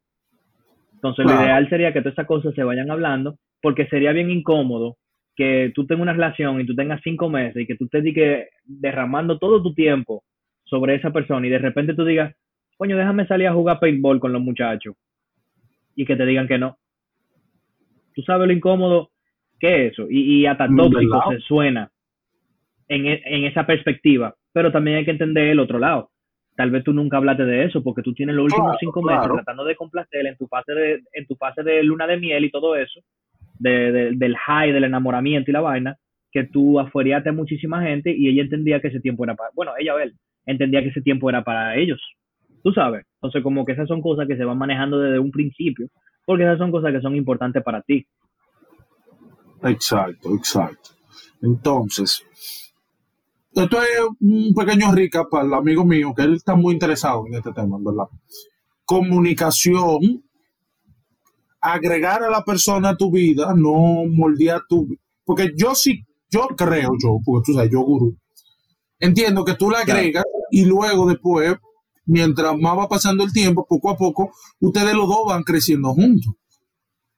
Entonces 0.95 1.26
lo 1.26 1.33
ideal 1.33 1.69
sería 1.69 1.93
que 1.93 2.00
todas 2.00 2.14
esas 2.14 2.26
cosas 2.26 2.55
se 2.55 2.62
vayan 2.62 2.91
hablando 2.91 3.37
porque 3.61 3.87
sería 3.87 4.12
bien 4.12 4.31
incómodo 4.31 4.97
que 5.35 5.73
tú 5.75 5.87
tengas 5.87 6.02
una 6.02 6.12
relación 6.12 6.61
y 6.61 6.67
tú 6.67 6.75
tengas 6.75 7.00
cinco 7.02 7.29
meses 7.29 7.62
y 7.62 7.67
que 7.67 7.76
tú 7.76 7.88
te 7.88 8.02
digas 8.02 8.47
derramando 8.64 9.38
todo 9.38 9.62
tu 9.62 9.75
tiempo 9.75 10.23
sobre 10.64 10.95
esa 10.95 11.11
persona 11.11 11.47
y 11.47 11.50
de 11.50 11.59
repente 11.59 11.95
tú 11.95 12.05
digas, 12.05 12.35
coño, 12.76 12.97
déjame 12.97 13.26
salir 13.26 13.49
a 13.49 13.52
jugar 13.52 13.81
paintball 13.81 14.21
con 14.21 14.33
los 14.33 14.43
muchachos 14.43 14.95
y 15.97 16.05
que 16.07 16.17
te 16.17 16.26
digan 16.26 16.49
que 16.49 16.59
no. 16.59 16.79
Tú 18.14 18.23
sabes 18.23 18.47
lo 18.47 18.52
incómodo 18.52 19.11
que 19.59 19.87
es 19.87 19.93
eso 19.93 20.07
y, 20.09 20.41
y 20.41 20.47
hasta 20.47 20.69
tóxico 20.69 21.23
se 21.31 21.38
suena 21.41 21.91
en, 22.88 23.07
e, 23.07 23.23
en 23.25 23.45
esa 23.45 23.67
perspectiva 23.67 24.35
pero 24.52 24.73
también 24.73 24.99
hay 24.99 25.04
que 25.04 25.11
entender 25.11 25.49
el 25.49 25.61
otro 25.61 25.78
lado. 25.78 26.11
Tal 26.56 26.71
vez 26.71 26.85
tú 26.85 26.92
nunca 26.92 27.16
hablaste 27.16 27.44
de 27.44 27.64
eso 27.64 27.82
porque 27.82 28.02
tú 28.02 28.12
tienes 28.12 28.35
los 28.35 28.44
últimos 28.44 28.76
cinco 28.78 29.02
meses 29.02 29.26
tratando 29.32 29.64
de 29.64 29.75
complacer 29.75 30.26
en 30.26 30.37
tu 30.37 30.47
fase 30.47 30.73
de, 30.75 31.00
en 31.14 31.26
tu 31.26 31.35
fase 31.37 31.62
de 31.62 31.82
luna 31.82 32.06
de 32.06 32.18
miel 32.18 32.44
y 32.44 32.50
todo 32.50 32.76
eso, 32.76 33.00
de, 33.59 34.12
del 34.14 34.37
high, 34.37 34.73
del 34.73 34.85
enamoramiento 34.85 35.50
y 35.50 35.54
la 35.54 35.62
vaina, 35.62 35.97
que 36.30 36.44
tú 36.44 36.78
afueriaste 36.78 37.30
a 37.30 37.32
muchísima 37.32 37.82
gente 37.82 38.14
y 38.14 38.28
ella 38.28 38.42
entendía 38.42 38.80
que 38.80 38.88
ese 38.88 39.00
tiempo 39.00 39.25
era 39.25 39.35
para, 39.35 39.50
bueno, 39.54 39.73
ella 39.78 39.94
o 39.94 39.99
él, 39.99 40.14
entendía 40.44 40.82
que 40.82 40.88
ese 40.88 41.02
tiempo 41.02 41.30
era 41.30 41.42
para 41.42 41.76
ellos. 41.76 42.00
Tú 42.62 42.73
sabes. 42.73 43.06
Entonces, 43.14 43.42
como 43.42 43.64
que 43.64 43.73
esas 43.73 43.88
son 43.88 44.00
cosas 44.00 44.28
que 44.28 44.37
se 44.37 44.44
van 44.44 44.59
manejando 44.59 44.99
desde 45.00 45.18
un 45.18 45.30
principio, 45.30 45.88
porque 46.25 46.44
esas 46.44 46.59
son 46.59 46.71
cosas 46.71 46.92
que 46.92 47.00
son 47.00 47.16
importantes 47.16 47.62
para 47.62 47.82
ti. 47.82 48.06
Exacto, 49.62 50.35
exacto. 50.35 50.90
Entonces, 51.42 52.25
esto 53.54 53.82
es 53.82 53.88
un 54.21 54.54
pequeño 54.54 54.92
rica 54.92 55.28
para 55.28 55.44
el 55.44 55.54
amigo 55.54 55.85
mío, 55.85 56.14
que 56.16 56.23
él 56.23 56.35
está 56.35 56.54
muy 56.54 56.75
interesado 56.75 57.26
en 57.26 57.35
este 57.35 57.52
tema, 57.52 57.76
¿verdad? 57.80 58.06
Comunicación, 58.85 60.25
agregar 61.61 62.23
a 62.23 62.30
la 62.30 62.44
persona 62.44 62.90
a 62.90 62.97
tu 62.97 63.11
vida, 63.11 63.52
no 63.54 64.04
moldear 64.09 64.62
tu 64.68 64.88
Porque 65.25 65.52
yo 65.56 65.75
sí, 65.75 66.04
yo 66.30 66.49
creo, 66.56 66.90
yo, 67.02 67.18
porque 67.25 67.44
tú 67.47 67.54
sabes, 67.54 67.71
yo 67.71 67.80
gurú, 67.80 68.16
entiendo 68.99 69.44
que 69.44 69.54
tú 69.54 69.71
la 69.71 69.80
agregas 69.80 70.25
y 70.50 70.64
luego 70.64 71.06
después, 71.09 71.54
mientras 72.06 72.56
más 72.59 72.78
va 72.78 72.88
pasando 72.88 73.25
el 73.25 73.32
tiempo, 73.32 73.66
poco 73.68 73.90
a 73.90 73.97
poco, 73.97 74.32
ustedes 74.61 74.94
los 74.94 75.09
dos 75.09 75.26
van 75.26 75.42
creciendo 75.42 75.92
juntos. 75.92 76.32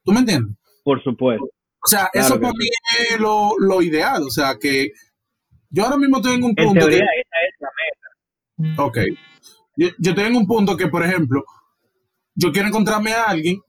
¿Tú 0.02 0.12
me 0.12 0.20
entiendes? 0.20 0.56
Por 0.82 1.02
supuesto. 1.02 1.44
O 1.44 1.86
sea, 1.86 2.08
eso 2.12 2.40
para 2.40 2.52
mí 2.52 2.66
es 3.10 3.20
lo, 3.20 3.54
lo 3.58 3.82
ideal, 3.82 4.22
o 4.22 4.30
sea, 4.30 4.56
que 4.58 4.90
yo 5.74 5.84
ahora 5.84 5.96
mismo 5.96 6.20
tengo 6.20 6.46
un 6.46 6.54
punto. 6.54 6.88
esa 6.88 7.04
es 7.04 7.54
la 7.58 7.68
meta. 8.64 8.82
Ok. 8.82 8.98
Yo, 9.76 10.14
tengo 10.14 10.38
un 10.38 10.46
punto 10.46 10.76
que, 10.76 10.86
por 10.86 11.04
ejemplo, 11.04 11.42
yo 12.36 12.52
quiero 12.52 12.68
encontrarme 12.68 13.12
a 13.12 13.24
alguien, 13.24 13.60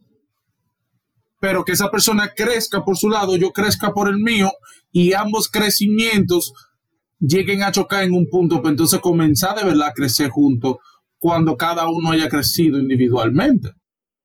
pero 1.40 1.66
que 1.66 1.72
esa 1.72 1.90
persona 1.90 2.32
crezca 2.36 2.86
por 2.86 2.96
su 2.96 3.10
lado, 3.10 3.36
yo 3.38 3.52
crezca 3.52 3.92
por 3.92 4.08
el 4.08 4.18
mío, 4.18 4.52
y 4.92 5.14
ambos 5.14 5.50
crecimientos 5.50 6.54
lleguen 7.20 7.64
a 7.64 7.72
chocar 7.72 8.04
en 8.04 8.14
un 8.14 8.30
punto, 8.30 8.58
para 8.62 8.70
entonces 8.70 9.00
comenzar 9.00 9.58
de 9.58 9.66
verdad 9.66 9.88
a 9.88 9.94
crecer 9.94 10.30
juntos 10.30 10.78
cuando 11.18 11.58
cada 11.58 11.90
uno 11.90 12.12
haya 12.12 12.30
crecido 12.30 12.78
individualmente. 12.78 13.72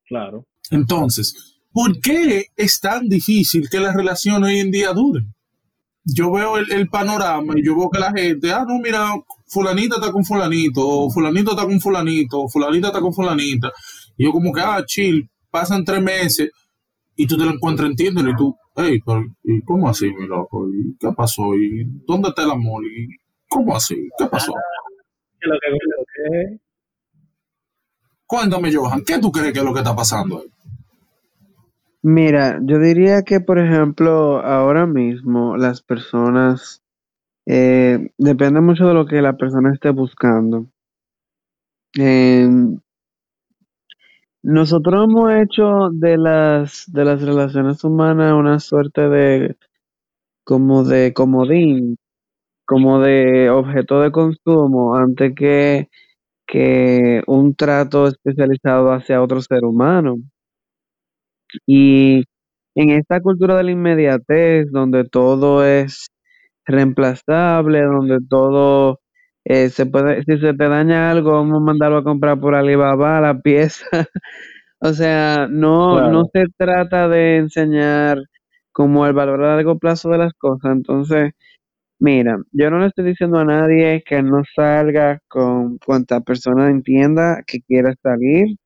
Claro. 0.07 0.45
Entonces, 0.71 1.63
¿por 1.73 1.99
qué 1.99 2.49
es 2.57 2.79
tan 2.79 3.09
difícil 3.09 3.71
que 3.71 3.81
las 3.81 3.97
relaciones 3.97 4.51
hoy 4.51 4.59
en 4.59 4.71
día 4.71 4.93
duren? 4.93 5.35
Yo 6.15 6.33
veo 6.33 6.59
el, 6.59 6.89
panorama 6.89 7.55
y 7.57 7.65
yo 7.65 7.77
veo 7.77 7.91
que 7.91 7.99
la 7.99 8.13
gente, 8.13 8.53
ah, 8.53 8.65
no, 8.67 8.79
mira, 8.79 9.13
fulanita 9.47 9.97
está 9.97 10.13
con 10.13 10.25
fulanito, 10.25 10.87
o 10.87 11.11
fulanito 11.11 11.51
está 11.51 11.65
con 11.65 11.81
fulanito, 11.81 12.41
o 12.41 12.49
fulanita 12.49 12.89
está 12.89 13.01
con 13.01 13.13
fulanita. 13.13 13.73
Y 14.17 14.25
yo 14.25 14.33
como 14.33 14.53
que, 14.53 14.61
ah, 14.61 14.83
chill, 14.87 15.29
pasan 15.51 15.85
tres 15.85 16.03
meses 16.03 16.51
y 17.17 17.27
tú 17.27 17.37
te 17.37 17.45
lo 17.45 17.53
encuentras 17.53 17.91
entiéndelo 17.91 18.31
y 18.31 18.37
tú, 18.37 18.57
hey, 18.77 19.01
¿y 19.45 19.63
cómo 19.63 19.89
así, 19.89 20.13
mi 20.13 20.27
loco? 20.27 20.69
¿Y 20.69 20.97
qué 20.99 21.09
pasó? 21.17 21.55
¿Y 21.55 21.85
dónde 22.07 22.29
está 22.29 22.45
el 22.45 22.51
amor? 22.53 22.85
¿Y 22.85 23.09
cómo 23.49 23.77
así? 23.77 24.09
¿Qué 24.19 24.27
pasó? 24.27 24.53
Cuéntame, 28.27 28.73
Johan, 28.73 29.03
¿qué 29.05 29.19
tú 29.19 29.33
crees 29.33 29.53
que 29.53 29.59
es 29.59 29.65
lo 29.65 29.73
que 29.73 29.81
está 29.81 29.95
pasando 29.95 30.41
ahí? 30.41 30.49
Mira, 32.03 32.59
yo 32.63 32.79
diría 32.79 33.23
que, 33.23 33.41
por 33.41 33.59
ejemplo, 33.59 34.41
ahora 34.41 34.87
mismo 34.87 35.57
las 35.57 35.83
personas, 35.83 36.83
eh, 37.47 38.11
depende 38.19 38.61
mucho 38.61 38.87
de 38.89 38.95
lo 38.95 39.07
que 39.07 39.23
la 39.23 39.37
persona 39.37 39.73
esté 39.73 39.91
buscando. 39.91 40.67
Em, 41.99 42.81
nosotros 44.43 45.05
hemos 45.05 45.33
hecho 45.35 45.91
de 45.93 46.17
las, 46.17 46.85
de 46.93 47.05
las 47.05 47.23
relaciones 47.23 47.85
humanas 47.85 48.33
una 48.35 48.59
suerte 48.59 49.09
de, 49.09 49.57
como 50.45 50.85
de 50.85 51.13
comodín, 51.15 51.97
como 52.67 53.01
de 53.01 53.51
objeto 53.51 54.01
de 54.03 54.13
consumo, 54.13 54.97
antes 54.97 55.35
que, 55.35 55.89
que 56.47 57.23
un 57.27 57.55
trato 57.55 58.09
especializado 58.09 58.93
hacia 58.93 59.23
otro 59.23 59.43
ser 59.43 59.65
humano. 59.65 60.19
Y 61.67 62.25
en 62.75 62.91
esta 62.91 63.21
cultura 63.21 63.57
de 63.57 63.65
la 63.65 63.73
inmediatez, 63.73 64.71
donde 64.71 65.05
todo 65.05 65.65
es 65.65 66.09
reemplazable, 66.67 67.83
donde 67.83 68.19
todo 68.29 69.01
eh, 69.45 69.71
se 69.71 69.87
puede, 69.87 70.23
si 70.25 70.39
se 70.39 70.55
te 70.55 70.69
daña 70.69 71.11
algo, 71.11 71.33
vamos 71.33 71.59
a 71.59 71.65
mandarlo 71.65 71.99
a 71.99 72.05
comprar 72.05 72.41
por 72.41 72.55
Alibaba 72.55 73.21
la 73.21 73.41
pieza. 73.41 73.87
o 74.81 74.93
sea, 74.93 75.49
no, 75.51 76.11
no 76.11 76.25
se 76.33 76.47
trata 76.57 77.09
de 77.09 77.39
enseñar 77.39 78.19
como 78.73 79.07
el 79.07 79.13
valor 79.15 79.43
a 79.45 79.57
largo 79.57 79.79
plazo 79.79 80.11
de 80.11 80.19
las 80.19 80.33
cosas. 80.35 80.73
Entonces, 80.73 81.33
mira, 82.01 82.39
yo 82.53 82.71
no 82.71 82.81
le 82.81 82.89
estoy 82.89 83.05
diciendo 83.07 83.39
a 83.39 83.45
nadie 83.45 84.03
que 84.07 84.23
no 84.23 84.43
salga 84.57 85.21
con 85.29 85.79
cuanta 85.79 86.21
persona 86.21 86.71
entienda 86.71 87.43
que 87.47 87.61
quiera 87.63 87.95
salir 88.03 88.57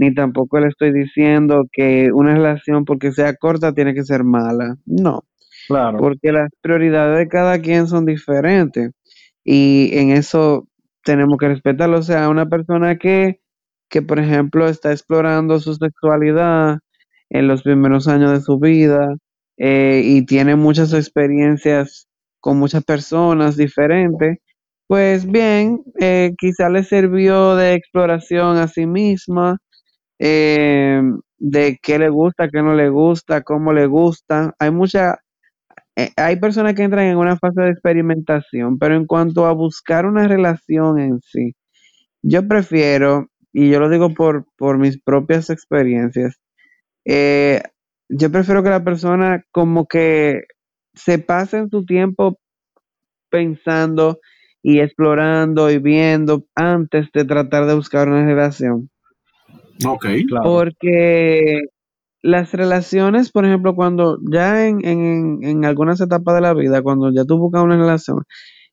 ni 0.00 0.14
tampoco 0.14 0.58
le 0.58 0.68
estoy 0.68 0.92
diciendo 0.92 1.66
que 1.70 2.10
una 2.12 2.34
relación 2.34 2.86
porque 2.86 3.12
sea 3.12 3.34
corta 3.34 3.74
tiene 3.74 3.92
que 3.94 4.02
ser 4.02 4.24
mala. 4.24 4.76
No. 4.86 5.24
Claro. 5.68 5.98
Porque 5.98 6.32
las 6.32 6.48
prioridades 6.62 7.18
de 7.18 7.28
cada 7.28 7.60
quien 7.60 7.86
son 7.86 8.06
diferentes. 8.06 8.92
y 9.44 9.90
en 9.92 10.10
eso 10.10 10.66
tenemos 11.04 11.38
que 11.38 11.48
respetarlo. 11.48 11.98
O 11.98 12.02
sea, 12.02 12.30
una 12.30 12.46
persona 12.46 12.96
que, 12.96 13.40
que, 13.90 14.02
por 14.02 14.18
ejemplo, 14.18 14.68
está 14.68 14.90
explorando 14.92 15.60
su 15.60 15.74
sexualidad 15.74 16.78
en 17.30 17.46
los 17.48 17.62
primeros 17.62 18.08
años 18.08 18.32
de 18.32 18.40
su 18.40 18.58
vida 18.58 19.16
eh, 19.58 20.02
y 20.04 20.24
tiene 20.26 20.56
muchas 20.56 20.94
experiencias 20.94 22.08
con 22.40 22.58
muchas 22.58 22.84
personas 22.84 23.56
diferentes, 23.56 24.38
pues 24.86 25.26
bien, 25.30 25.82
eh, 26.00 26.32
quizá 26.38 26.70
le 26.70 26.84
sirvió 26.84 27.54
de 27.56 27.74
exploración 27.74 28.56
a 28.56 28.66
sí 28.66 28.86
misma, 28.86 29.58
eh, 30.20 31.02
de 31.38 31.80
qué 31.82 31.98
le 31.98 32.10
gusta, 32.10 32.50
qué 32.50 32.62
no 32.62 32.74
le 32.74 32.90
gusta, 32.90 33.42
cómo 33.42 33.72
le 33.74 33.86
gusta. 33.86 34.54
Hay 34.60 34.70
mucha, 34.72 35.18
eh, 35.96 36.10
hay 36.16 36.36
personas 36.40 36.74
que 36.74 36.82
entran 36.84 37.06
en 37.06 37.18
una 37.18 37.38
fase 37.38 37.62
de 37.62 37.70
experimentación, 37.70 38.78
pero 38.78 38.96
en 38.96 39.06
cuanto 39.06 39.46
a 39.46 39.52
buscar 39.52 40.06
una 40.06 40.28
relación 40.28 41.00
en 41.00 41.20
sí, 41.22 41.54
yo 42.22 42.46
prefiero, 42.48 43.28
y 43.52 43.70
yo 43.70 43.80
lo 43.80 43.88
digo 43.90 44.14
por, 44.14 44.46
por 44.58 44.78
mis 44.78 45.00
propias 45.02 45.50
experiencias, 45.50 46.36
eh, 47.06 47.62
yo 48.08 48.30
prefiero 48.32 48.62
que 48.62 48.70
la 48.70 48.84
persona 48.84 49.44
como 49.52 49.86
que 49.86 50.42
se 50.94 51.18
pase 51.18 51.58
en 51.58 51.70
su 51.70 51.84
tiempo 51.86 52.38
pensando 53.30 54.20
y 54.62 54.80
explorando 54.80 55.70
y 55.70 55.78
viendo 55.78 56.46
antes 56.54 57.08
de 57.12 57.24
tratar 57.24 57.66
de 57.66 57.74
buscar 57.74 58.08
una 58.08 58.26
relación. 58.26 58.90
Ok. 59.86 60.06
Claro. 60.28 60.44
Porque 60.44 61.60
las 62.22 62.52
relaciones, 62.52 63.30
por 63.32 63.44
ejemplo, 63.46 63.74
cuando 63.74 64.18
ya 64.30 64.66
en, 64.66 64.84
en, 64.84 65.38
en 65.42 65.64
algunas 65.64 66.00
etapas 66.00 66.34
de 66.34 66.40
la 66.42 66.54
vida, 66.54 66.82
cuando 66.82 67.12
ya 67.12 67.24
tú 67.24 67.38
buscas 67.38 67.62
una 67.62 67.76
relación, 67.76 68.24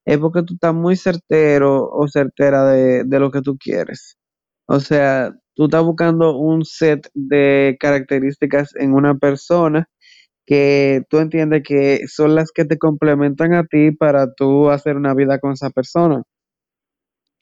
es 0.05 0.17
porque 0.19 0.43
tú 0.43 0.55
estás 0.55 0.73
muy 0.73 0.95
certero 0.95 1.89
o 1.89 2.07
certera 2.07 2.65
de, 2.65 3.03
de 3.05 3.19
lo 3.19 3.31
que 3.31 3.41
tú 3.41 3.57
quieres. 3.57 4.17
O 4.67 4.79
sea, 4.79 5.33
tú 5.55 5.65
estás 5.65 5.83
buscando 5.83 6.37
un 6.37 6.65
set 6.65 7.09
de 7.13 7.77
características 7.79 8.75
en 8.75 8.93
una 8.93 9.15
persona 9.15 9.87
que 10.45 11.03
tú 11.09 11.19
entiendes 11.19 11.63
que 11.65 12.01
son 12.07 12.35
las 12.35 12.51
que 12.53 12.65
te 12.65 12.77
complementan 12.77 13.53
a 13.53 13.65
ti 13.65 13.91
para 13.91 14.33
tú 14.33 14.69
hacer 14.69 14.95
una 14.97 15.13
vida 15.13 15.39
con 15.39 15.53
esa 15.53 15.69
persona. 15.69 16.23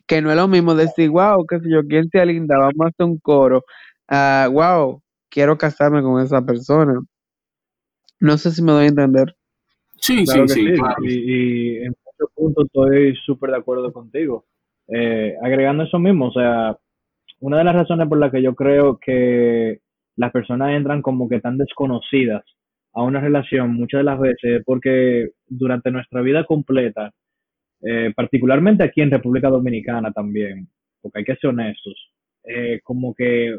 Que 0.08 0.22
no 0.22 0.30
es 0.32 0.38
lo 0.38 0.48
mismo 0.48 0.76
decir, 0.76 1.10
wow, 1.10 1.46
qué 1.48 1.60
sé 1.60 1.70
yo, 1.70 1.82
quién 1.88 2.10
sea 2.10 2.26
linda, 2.26 2.58
vamos 2.58 2.76
a 2.82 2.88
hacer 2.90 3.06
un 3.06 3.20
coro. 3.20 3.64
Ah, 4.08 4.48
wow, 4.52 5.02
quiero 5.30 5.58
casarme 5.58 6.02
con 6.02 6.22
esa 6.24 6.42
persona. 6.46 7.00
No 8.20 8.38
sé 8.38 8.52
si 8.52 8.62
me 8.62 8.72
doy 8.74 8.86
a 8.86 8.90
entender. 8.90 9.36
Sí, 9.98 10.26
Claro 10.26 10.48
sí, 10.48 10.48
que 10.48 10.54
sí, 10.54 10.76
sí, 10.76 10.82
claro. 10.82 10.96
y, 11.04 11.14
y 11.14 11.78
en 11.86 11.96
muchos 12.06 12.34
puntos 12.36 12.66
estoy 12.66 13.16
súper 13.26 13.52
de 13.52 13.58
acuerdo 13.58 13.92
contigo. 13.94 14.46
Eh, 14.88 15.36
agregando 15.44 15.84
eso 15.84 16.00
mismo, 16.00 16.28
o 16.28 16.32
sea, 16.32 16.78
una 17.40 17.58
de 17.60 17.64
las 17.64 17.76
razones 17.76 18.08
por 18.08 18.20
las 18.20 18.32
que 18.32 18.42
yo 18.42 18.56
creo 18.56 19.00
que 19.00 19.80
las 20.16 20.32
personas 20.32 20.72
entran 20.72 21.02
como 21.02 21.28
que 21.28 21.42
tan 21.42 21.58
desconocidas 21.58 22.44
a 22.94 23.04
una 23.04 23.20
relación 23.20 23.74
muchas 23.74 24.00
de 24.00 24.04
las 24.06 24.20
veces 24.20 24.60
es 24.60 24.64
porque 24.66 25.30
durante 25.48 25.92
nuestra 25.92 26.22
vida 26.22 26.46
completa, 26.46 27.12
eh, 27.88 28.12
particularmente 28.16 28.84
aquí 28.84 29.02
en 29.02 29.12
República 29.12 29.48
Dominicana 29.48 30.12
también, 30.12 30.68
porque 31.02 31.20
hay 31.20 31.26
que 31.26 31.36
ser 31.36 31.52
honestos, 31.52 31.94
eh, 32.44 32.80
como 32.84 33.14
que 33.14 33.56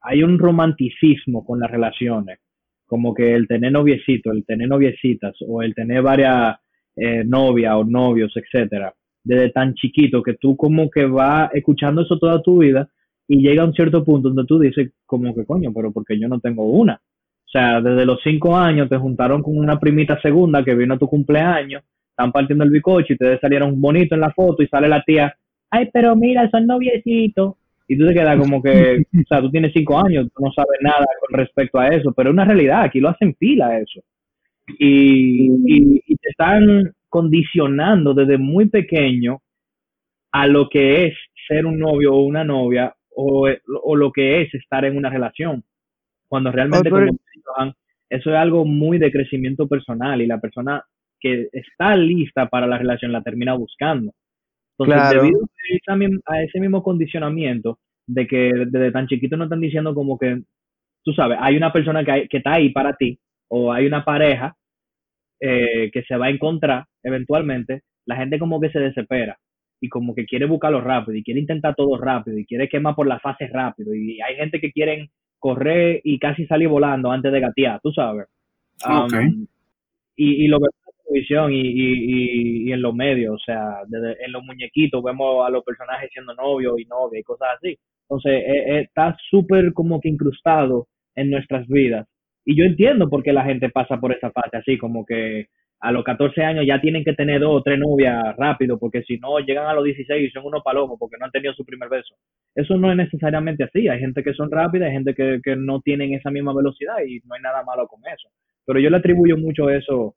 hay 0.00 0.22
un 0.22 0.38
romanticismo 0.38 1.44
con 1.44 1.58
las 1.58 1.68
relaciones, 1.68 2.38
como 2.86 3.12
que 3.12 3.34
el 3.34 3.48
tener 3.48 3.72
noviecito, 3.72 4.30
el 4.30 4.46
tener 4.46 4.68
noviecitas 4.68 5.34
o 5.46 5.60
el 5.62 5.74
tener 5.74 6.02
varias 6.02 6.56
eh, 6.94 7.24
novias 7.24 7.74
o 7.74 7.82
novios, 7.82 8.32
etcétera, 8.36 8.94
desde 9.24 9.50
tan 9.50 9.74
chiquito 9.74 10.22
que 10.22 10.34
tú 10.34 10.56
como 10.56 10.88
que 10.88 11.04
vas 11.06 11.50
escuchando 11.52 12.02
eso 12.02 12.16
toda 12.16 12.40
tu 12.40 12.58
vida 12.58 12.88
y 13.26 13.42
llega 13.42 13.62
a 13.62 13.66
un 13.66 13.74
cierto 13.74 14.04
punto 14.04 14.28
donde 14.28 14.46
tú 14.46 14.60
dices 14.60 14.92
como 15.04 15.34
que 15.34 15.44
coño, 15.44 15.72
pero 15.74 15.92
porque 15.92 16.18
yo 16.18 16.28
no 16.28 16.38
tengo 16.38 16.64
una. 16.70 16.94
O 16.94 17.50
sea, 17.50 17.80
desde 17.80 18.06
los 18.06 18.20
cinco 18.22 18.56
años 18.56 18.88
te 18.88 18.98
juntaron 18.98 19.42
con 19.42 19.58
una 19.58 19.80
primita 19.80 20.20
segunda 20.20 20.64
que 20.64 20.76
vino 20.76 20.94
a 20.94 20.98
tu 20.98 21.08
cumpleaños, 21.08 21.82
están 22.18 22.32
partiendo 22.32 22.64
el 22.64 22.70
bicocho 22.70 23.12
y 23.12 23.16
te 23.16 23.38
salieron 23.38 23.80
bonito 23.80 24.16
en 24.16 24.20
la 24.20 24.32
foto 24.32 24.62
y 24.62 24.66
sale 24.66 24.88
la 24.88 25.02
tía, 25.04 25.32
ay, 25.70 25.88
pero 25.92 26.16
mira, 26.16 26.50
son 26.50 26.66
noviecitos. 26.66 27.54
Y 27.86 27.96
tú 27.96 28.06
te 28.06 28.12
quedas 28.12 28.38
como 28.38 28.60
que, 28.60 29.04
o 29.14 29.28
sea, 29.28 29.40
tú 29.40 29.50
tienes 29.50 29.72
cinco 29.72 29.98
años, 30.04 30.28
tú 30.34 30.44
no 30.44 30.52
sabes 30.52 30.80
nada 30.82 31.06
con 31.20 31.38
respecto 31.38 31.78
a 31.78 31.88
eso, 31.88 32.12
pero 32.12 32.30
es 32.30 32.34
una 32.34 32.44
realidad, 32.44 32.82
aquí 32.82 32.98
lo 32.98 33.08
hacen 33.08 33.34
pila 33.34 33.78
eso. 33.78 34.00
Y, 34.78 35.46
y, 35.46 36.02
y 36.06 36.16
te 36.16 36.30
están 36.30 36.92
condicionando 37.08 38.12
desde 38.12 38.36
muy 38.36 38.68
pequeño 38.68 39.40
a 40.32 40.46
lo 40.46 40.68
que 40.68 41.06
es 41.06 41.14
ser 41.46 41.64
un 41.64 41.78
novio 41.78 42.14
o 42.14 42.26
una 42.26 42.44
novia 42.44 42.94
o, 43.14 43.48
o 43.82 43.96
lo 43.96 44.12
que 44.12 44.42
es 44.42 44.52
estar 44.54 44.84
en 44.84 44.96
una 44.96 45.08
relación. 45.08 45.64
Cuando 46.26 46.52
realmente, 46.52 46.90
Oh, 46.90 46.92
como 46.92 47.74
eso 48.10 48.30
es 48.30 48.36
algo 48.36 48.64
muy 48.64 48.98
de 48.98 49.10
crecimiento 49.10 49.66
personal 49.68 50.20
y 50.20 50.26
la 50.26 50.38
persona 50.38 50.82
que 51.20 51.48
está 51.52 51.96
lista 51.96 52.48
para 52.48 52.66
la 52.66 52.78
relación 52.78 53.12
la 53.12 53.22
termina 53.22 53.54
buscando. 53.54 54.12
Entonces, 54.78 55.08
Claro. 55.10 55.22
debido 55.22 55.40
a 56.26 56.42
ese 56.42 56.60
mismo 56.60 56.82
condicionamiento 56.82 57.78
de 58.06 58.26
que 58.26 58.52
desde 58.68 58.92
tan 58.92 59.06
chiquito 59.08 59.36
no 59.36 59.44
están 59.44 59.60
diciendo 59.60 59.94
como 59.94 60.18
que, 60.18 60.42
tú 61.04 61.12
sabes, 61.12 61.38
hay 61.40 61.56
una 61.56 61.72
persona 61.72 62.04
que, 62.04 62.10
hay- 62.12 62.28
que 62.28 62.38
está 62.38 62.54
ahí 62.54 62.70
para 62.70 62.94
ti 62.94 63.18
o 63.48 63.72
hay 63.72 63.86
una 63.86 64.04
pareja 64.04 64.54
eh, 65.40 65.90
que 65.92 66.02
se 66.02 66.16
va 66.16 66.26
a 66.26 66.30
encontrar 66.30 66.84
eventualmente, 67.02 67.82
la 68.06 68.16
gente 68.16 68.38
como 68.38 68.60
que 68.60 68.70
se 68.70 68.80
desespera 68.80 69.38
y 69.80 69.88
como 69.88 70.14
que 70.14 70.26
quiere 70.26 70.46
buscarlo 70.46 70.80
rápido 70.80 71.16
y 71.16 71.22
quiere 71.22 71.40
intentar 71.40 71.74
todo 71.76 71.96
rápido 71.98 72.38
y 72.38 72.44
quiere 72.46 72.68
quemar 72.68 72.94
por 72.96 73.06
la 73.06 73.20
fase 73.20 73.46
rápido 73.46 73.94
y 73.94 74.20
hay 74.20 74.36
gente 74.36 74.60
que 74.60 74.72
quieren 74.72 75.08
correr 75.38 76.00
y 76.02 76.18
casi 76.18 76.46
salir 76.46 76.68
volando 76.68 77.12
antes 77.12 77.30
de 77.32 77.40
gatear, 77.40 77.80
tú 77.82 77.92
sabes. 77.92 78.26
Um, 78.88 79.46
y, 80.16 80.44
y 80.44 80.48
lo 80.48 80.58
la 80.58 80.68
televisión 81.08 81.52
y, 81.52 81.60
y, 81.60 82.68
y, 82.68 82.72
en 82.72 82.82
los 82.82 82.94
medios, 82.94 83.34
o 83.34 83.38
sea, 83.38 83.80
en 83.90 84.32
los 84.32 84.42
muñequitos 84.44 85.02
vemos 85.02 85.46
a 85.46 85.50
los 85.50 85.64
personajes 85.64 86.10
siendo 86.12 86.34
novios 86.34 86.78
y 86.78 86.84
novias 86.84 87.20
y 87.20 87.24
cosas 87.24 87.48
así. 87.56 87.78
Entonces, 88.02 88.32
eh, 88.32 88.64
eh, 88.66 88.80
está 88.80 89.16
súper 89.30 89.72
como 89.72 90.00
que 90.00 90.08
incrustado 90.08 90.86
en 91.14 91.30
nuestras 91.30 91.66
vidas. 91.68 92.06
Y 92.44 92.56
yo 92.56 92.64
entiendo 92.64 93.10
por 93.10 93.22
qué 93.22 93.32
la 93.32 93.44
gente 93.44 93.68
pasa 93.68 93.98
por 93.98 94.12
esa 94.12 94.30
fase 94.30 94.56
así, 94.56 94.78
como 94.78 95.04
que 95.04 95.46
a 95.80 95.92
los 95.92 96.02
14 96.02 96.42
años 96.42 96.66
ya 96.66 96.80
tienen 96.80 97.04
que 97.04 97.12
tener 97.12 97.40
dos 97.40 97.60
o 97.60 97.62
tres 97.62 97.78
novias 97.78 98.34
rápido, 98.36 98.78
porque 98.78 99.02
si 99.02 99.18
no 99.18 99.38
llegan 99.38 99.66
a 99.66 99.74
los 99.74 99.84
16 99.84 100.28
y 100.28 100.30
son 100.30 100.46
unos 100.46 100.62
palomos 100.64 100.96
porque 100.98 101.16
no 101.18 101.26
han 101.26 101.30
tenido 101.30 101.54
su 101.54 101.64
primer 101.64 101.88
beso. 101.88 102.14
Eso 102.54 102.76
no 102.76 102.90
es 102.90 102.96
necesariamente 102.96 103.64
así. 103.64 103.86
Hay 103.88 104.00
gente 104.00 104.24
que 104.24 104.32
son 104.32 104.50
rápidas, 104.50 104.88
hay 104.88 104.94
gente 104.94 105.14
que, 105.14 105.40
que 105.42 105.54
no 105.56 105.80
tienen 105.80 106.14
esa 106.14 106.30
misma 106.30 106.54
velocidad 106.54 106.96
y 107.06 107.20
no 107.26 107.34
hay 107.34 107.42
nada 107.42 107.62
malo 107.62 107.86
con 107.86 108.00
eso. 108.12 108.28
Pero 108.64 108.80
yo 108.80 108.90
le 108.90 108.96
atribuyo 108.96 109.36
mucho 109.36 109.70
eso, 109.70 110.14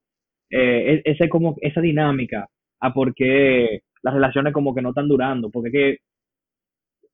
eh, 0.52 1.02
ese 1.06 1.30
como, 1.30 1.56
esa 1.62 1.82
dinámica 1.82 2.48
a 2.80 2.94
por 2.94 3.14
qué 3.16 3.82
las 4.04 4.14
relaciones 4.14 4.54
como 4.54 4.74
que 4.76 4.82
no 4.82 4.90
están 4.90 5.08
durando, 5.08 5.50
porque 5.50 5.72
que 5.72 5.98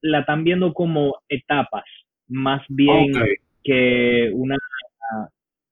la 0.02 0.20
están 0.22 0.44
viendo 0.44 0.74
como 0.74 1.16
etapas, 1.30 1.84
más 2.28 2.62
bien 2.70 3.12
que 3.64 4.30
una 4.34 4.58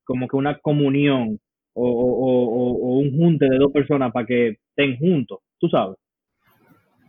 como 0.04 0.28
que 0.28 0.36
una 0.36 0.58
comunión 0.58 1.40
o, 1.74 1.88
o, 1.88 2.46
o, 2.46 2.72
o 2.72 2.98
un 3.00 3.16
junte 3.16 3.46
de 3.48 3.58
dos 3.58 3.72
personas 3.72 4.12
para 4.12 4.26
que 4.26 4.56
estén 4.70 4.96
juntos, 4.98 5.40
tú 5.58 5.68
sabes. 5.68 5.96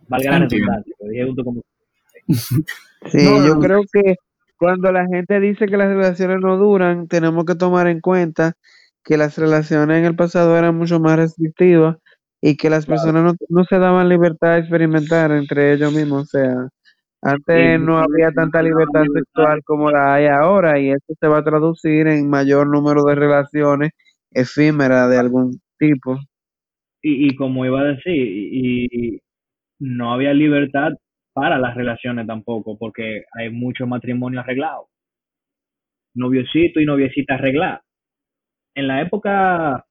Valga 0.10 0.32
la 0.32 0.40
redundancia, 0.40 0.96
como 1.44 1.62
Sí, 3.06 3.18
No, 3.24 3.46
yo 3.46 3.56
no. 3.56 3.60
creo 3.60 3.82
que 3.92 4.16
cuando 4.58 4.92
la 4.92 5.06
gente 5.06 5.40
dice 5.40 5.68
que 5.68 5.78
las 5.78 5.90
relaciones 5.90 6.40
no 6.42 6.58
duran, 6.58 7.08
tenemos 7.08 7.46
que 7.46 7.56
tomar 7.56 7.88
en 7.88 8.02
cuenta 8.02 8.54
que 9.08 9.18
las 9.18 9.38
relaciones 9.40 10.00
en 10.00 10.06
el 10.06 10.18
pasado 10.18 10.58
eran 10.58 10.78
mucho 10.78 11.00
más 11.02 11.18
restrictivas 11.18 11.98
y 12.42 12.58
que 12.58 12.70
las 12.72 12.86
Claro. 12.86 12.88
personas 12.88 13.26
no, 13.26 13.36
no 13.50 13.66
se 13.66 13.80
daban 13.80 14.10
libertad 14.10 14.56
de 14.56 14.60
experimentar 14.62 15.32
entre 15.34 15.74
ellos 15.74 15.94
mismos. 15.94 16.24
O 16.24 16.28
sea, 16.28 16.70
antes 17.24 17.80
no 17.82 18.00
había 18.00 18.32
tanta 18.34 18.64
libertad 18.64 19.06
sexual 19.14 19.62
como 19.66 19.92
la 19.92 20.16
hay 20.16 20.28
ahora 20.28 20.80
y 20.80 20.92
eso 20.92 21.14
se 21.20 21.28
va 21.30 21.40
a 21.40 21.46
traducir 21.46 22.08
en 22.08 22.30
mayor 22.30 22.68
número 22.70 23.04
de 23.06 23.16
relaciones 23.16 23.92
efímeras 24.32 25.10
de 25.12 25.20
algún 25.20 25.62
tipo. 25.80 26.18
y, 27.02 27.28
y 27.30 27.36
como 27.36 27.66
iba 27.66 27.82
a 27.82 27.86
decir, 27.86 28.14
y, 28.16 29.16
y 29.16 29.22
no 29.80 30.14
había 30.14 30.34
libertad 30.34 30.94
para 31.34 31.60
las 31.60 31.76
relaciones 31.76 32.28
tampoco, 32.28 32.78
porque 32.80 33.26
hay 33.34 33.52
mucho 33.52 33.88
matrimonio 33.88 34.42
arreglado. 34.42 34.90
Noviocito 36.16 36.82
y 36.82 36.86
noviecita 36.86 37.36
arreglada. 37.36 37.82
En 38.78 38.88
la 38.88 39.02
época 39.02 39.84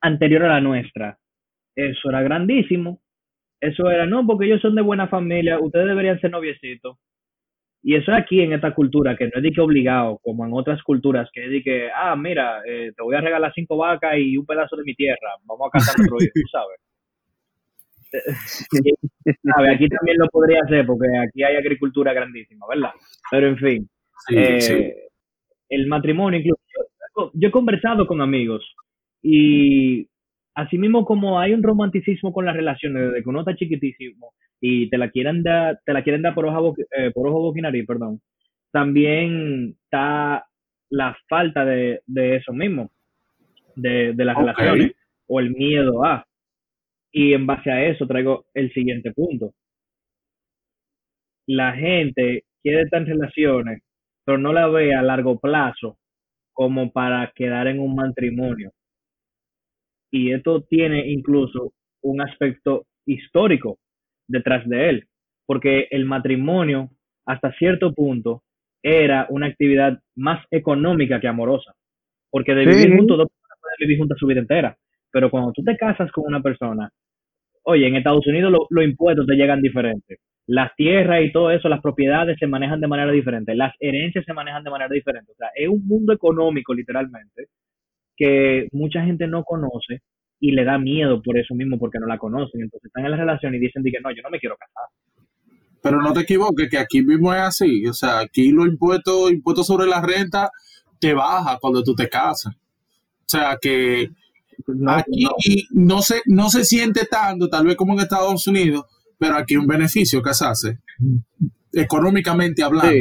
anterior 0.00 0.42
a 0.42 0.54
la 0.54 0.60
nuestra, 0.60 1.16
eso 1.76 2.10
era 2.10 2.20
grandísimo. 2.20 3.00
Eso 3.60 3.88
era, 3.88 4.06
no, 4.06 4.26
porque 4.26 4.46
ellos 4.46 4.60
son 4.60 4.74
de 4.74 4.82
buena 4.82 5.06
familia, 5.06 5.60
ustedes 5.60 5.86
deberían 5.86 6.20
ser 6.20 6.32
noviecitos. 6.32 6.98
Y 7.80 7.94
eso 7.94 8.10
es 8.10 8.18
aquí 8.18 8.40
en 8.40 8.52
esta 8.52 8.74
cultura, 8.74 9.16
que 9.16 9.26
no 9.26 9.32
es 9.36 9.42
de 9.44 9.52
que 9.52 9.60
obligado, 9.60 10.18
como 10.20 10.44
en 10.44 10.52
otras 10.52 10.82
culturas, 10.82 11.30
que 11.32 11.44
es 11.44 11.50
de 11.52 11.62
que, 11.62 11.88
ah, 11.94 12.16
mira, 12.16 12.62
eh, 12.66 12.92
te 12.96 13.02
voy 13.04 13.14
a 13.14 13.20
regalar 13.20 13.52
cinco 13.54 13.76
vacas 13.76 14.14
y 14.18 14.36
un 14.36 14.44
pedazo 14.44 14.74
de 14.74 14.82
mi 14.82 14.96
tierra, 14.96 15.30
vamos 15.44 15.68
a 15.68 15.78
casar 15.78 15.94
nuestro 15.96 16.16
hijo, 16.20 16.32
tú 16.34 16.48
sabes. 16.50 16.80
Aquí 19.76 19.88
también 19.88 20.18
lo 20.18 20.26
podría 20.28 20.60
hacer 20.64 20.84
porque 20.86 21.06
aquí 21.26 21.42
hay 21.42 21.56
agricultura 21.56 22.12
grandísima, 22.12 22.66
¿verdad? 22.68 22.90
Pero 23.30 23.48
en 23.48 23.56
fin, 23.58 23.88
eh, 24.32 24.94
el 25.68 25.86
matrimonio, 25.86 26.38
incluso 26.38 26.60
yo, 27.16 27.48
he 27.48 27.50
conversado 27.50 28.06
con 28.06 28.20
amigos 28.20 28.64
y 29.22 30.08
así 30.54 30.78
mismo 30.78 31.04
como 31.04 31.40
hay 31.40 31.52
un 31.52 31.62
romanticismo 31.62 32.32
con 32.32 32.44
las 32.44 32.56
relaciones 32.56 33.08
desde 33.08 33.22
que 33.22 33.28
uno 33.28 33.40
está 33.40 33.56
chiquitísimo 33.56 34.32
y 34.60 34.88
te 34.88 34.98
la 34.98 35.10
quieren 35.10 35.42
dar, 35.42 35.80
te 35.84 35.92
la 35.92 36.02
quieren 36.02 36.22
dar 36.22 36.34
por 36.34 36.46
ojo, 36.46 36.74
eh, 36.96 37.10
por 37.12 37.28
ojo 37.28 37.52
perdón, 37.86 38.20
también 38.72 39.76
está 39.84 40.46
la 40.90 41.16
falta 41.28 41.64
de, 41.64 42.00
eso 42.06 42.52
mismo, 42.52 42.90
de, 43.76 44.14
las 44.16 44.36
relaciones 44.36 44.92
o 45.26 45.40
el 45.40 45.50
miedo 45.50 46.04
a. 46.04 46.24
Y 47.12 47.32
en 47.32 47.46
base 47.46 47.70
a 47.70 47.84
eso 47.86 48.06
traigo 48.06 48.46
el 48.54 48.72
siguiente 48.72 49.12
punto. 49.12 49.54
La 51.46 51.72
gente 51.72 52.44
quiere 52.62 52.82
estar 52.82 53.02
en 53.02 53.08
relaciones, 53.08 53.82
pero 54.24 54.38
no 54.38 54.52
la 54.52 54.66
ve 54.68 54.94
a 54.94 55.02
largo 55.02 55.38
plazo 55.38 55.98
como 56.54 56.90
para 56.90 57.30
quedar 57.34 57.66
en 57.66 57.80
un 57.80 57.94
matrimonio. 57.94 58.72
Y 60.10 60.32
esto 60.32 60.62
tiene 60.62 61.10
incluso 61.10 61.72
un 62.02 62.22
aspecto 62.22 62.86
histórico 63.04 63.78
detrás 64.26 64.66
de 64.66 64.88
él, 64.88 65.08
porque 65.44 65.88
el 65.90 66.06
matrimonio, 66.06 66.88
hasta 67.26 67.52
cierto 67.58 67.92
punto, 67.92 68.42
era 68.82 69.26
una 69.28 69.46
actividad 69.46 70.00
más 70.14 70.44
económica 70.50 71.20
que 71.20 71.28
amorosa, 71.28 71.74
porque 72.30 72.54
de 72.54 72.64
vivir 72.64 72.96
juntos, 72.96 73.18
dos 73.18 73.28
personas 73.28 73.58
pueden 73.60 73.76
vivir 73.80 73.98
juntas 73.98 74.18
su 74.18 74.26
vida 74.26 74.40
entera, 74.40 74.76
pero 75.10 75.30
cuando 75.30 75.52
tú 75.52 75.62
te 75.62 75.76
casas 75.76 76.10
con 76.12 76.24
una 76.26 76.40
persona, 76.40 76.90
Oye, 77.64 77.86
en 77.86 77.96
Estados 77.96 78.26
Unidos 78.26 78.52
los 78.68 78.84
impuestos 78.84 79.26
te 79.26 79.34
llegan 79.34 79.62
diferentes. 79.62 80.18
Las 80.46 80.74
tierras 80.76 81.22
y 81.24 81.32
todo 81.32 81.50
eso, 81.50 81.68
las 81.68 81.80
propiedades 81.80 82.36
se 82.38 82.46
manejan 82.46 82.80
de 82.80 82.88
manera 82.88 83.10
diferente. 83.10 83.54
Las 83.54 83.74
herencias 83.80 84.24
se 84.24 84.32
manejan 84.34 84.62
de 84.62 84.70
manera 84.70 84.92
diferente. 84.92 85.32
O 85.32 85.36
sea, 85.36 85.48
es 85.54 85.68
un 85.68 85.86
mundo 85.86 86.12
económico, 86.12 86.74
literalmente, 86.74 87.48
que 88.16 88.68
mucha 88.72 89.02
gente 89.04 89.26
no 89.26 89.44
conoce 89.44 90.02
y 90.40 90.52
le 90.52 90.64
da 90.64 90.78
miedo 90.78 91.22
por 91.22 91.38
eso 91.38 91.54
mismo, 91.54 91.78
porque 91.78 91.98
no 91.98 92.06
la 92.06 92.18
conocen. 92.18 92.62
Entonces 92.62 92.86
están 92.86 93.06
en 93.06 93.12
la 93.12 93.16
relación 93.16 93.54
y 93.54 93.58
dicen 93.58 93.82
que 93.82 94.00
no, 94.02 94.10
yo 94.10 94.22
no 94.22 94.30
me 94.30 94.38
quiero 94.38 94.56
casar. 94.56 94.84
Pero 95.82 96.00
no 96.00 96.12
te 96.12 96.20
equivoques, 96.20 96.68
que 96.70 96.78
aquí 96.78 97.02
mismo 97.02 97.32
es 97.32 97.40
así. 97.40 97.86
O 97.86 97.92
sea, 97.92 98.20
aquí 98.20 98.50
los 98.52 98.66
impuestos, 98.66 99.30
impuestos 99.30 99.66
sobre 99.66 99.86
la 99.86 100.00
renta 100.00 100.50
te 100.98 101.14
baja 101.14 101.58
cuando 101.60 101.82
tú 101.82 101.94
te 101.94 102.08
casas. 102.08 102.54
O 102.54 103.26
sea, 103.26 103.58
que 103.60 104.10
aquí 104.86 105.26
no. 105.72 106.00
se, 106.00 106.22
no 106.26 106.48
se 106.48 106.64
siente 106.64 107.06
tanto, 107.06 107.48
tal 107.48 107.66
vez 107.66 107.76
como 107.76 107.92
en 107.92 108.00
Estados 108.00 108.46
Unidos, 108.46 108.84
pero 109.18 109.36
aquí 109.36 109.56
un 109.56 109.66
beneficio 109.66 110.22
casarse, 110.22 110.78
económicamente 111.72 112.62
hablando. 112.62 112.94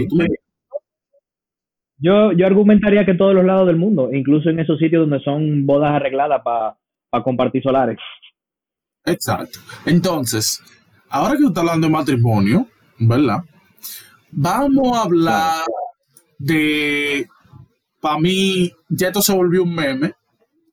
Yo, 1.97 2.33
yo 2.33 2.45
argumentaría 2.45 3.05
que 3.05 3.11
en 3.11 3.17
todos 3.17 3.33
los 3.33 3.45
lados 3.45 3.67
del 3.67 3.77
mundo, 3.77 4.09
incluso 4.11 4.49
en 4.49 4.59
esos 4.59 4.77
sitios 4.77 5.07
donde 5.07 5.23
son 5.23 5.65
bodas 5.65 5.91
arregladas 5.91 6.41
para 6.43 7.23
compartir 7.23 7.63
solares. 7.63 7.97
Exacto. 9.05 9.59
Entonces, 9.85 10.61
ahora 11.09 11.33
que 11.33 11.43
tú 11.43 11.47
estás 11.47 11.61
hablando 11.61 11.87
de 11.87 11.93
matrimonio, 11.93 12.67
¿verdad? 12.99 13.43
Vamos 14.31 14.97
a 14.97 15.03
hablar 15.03 15.63
de, 16.39 17.27
para 18.01 18.19
mí, 18.19 18.71
ya 18.89 19.07
esto 19.07 19.21
se 19.21 19.33
volvió 19.33 19.63
un 19.63 19.75
meme, 19.75 20.13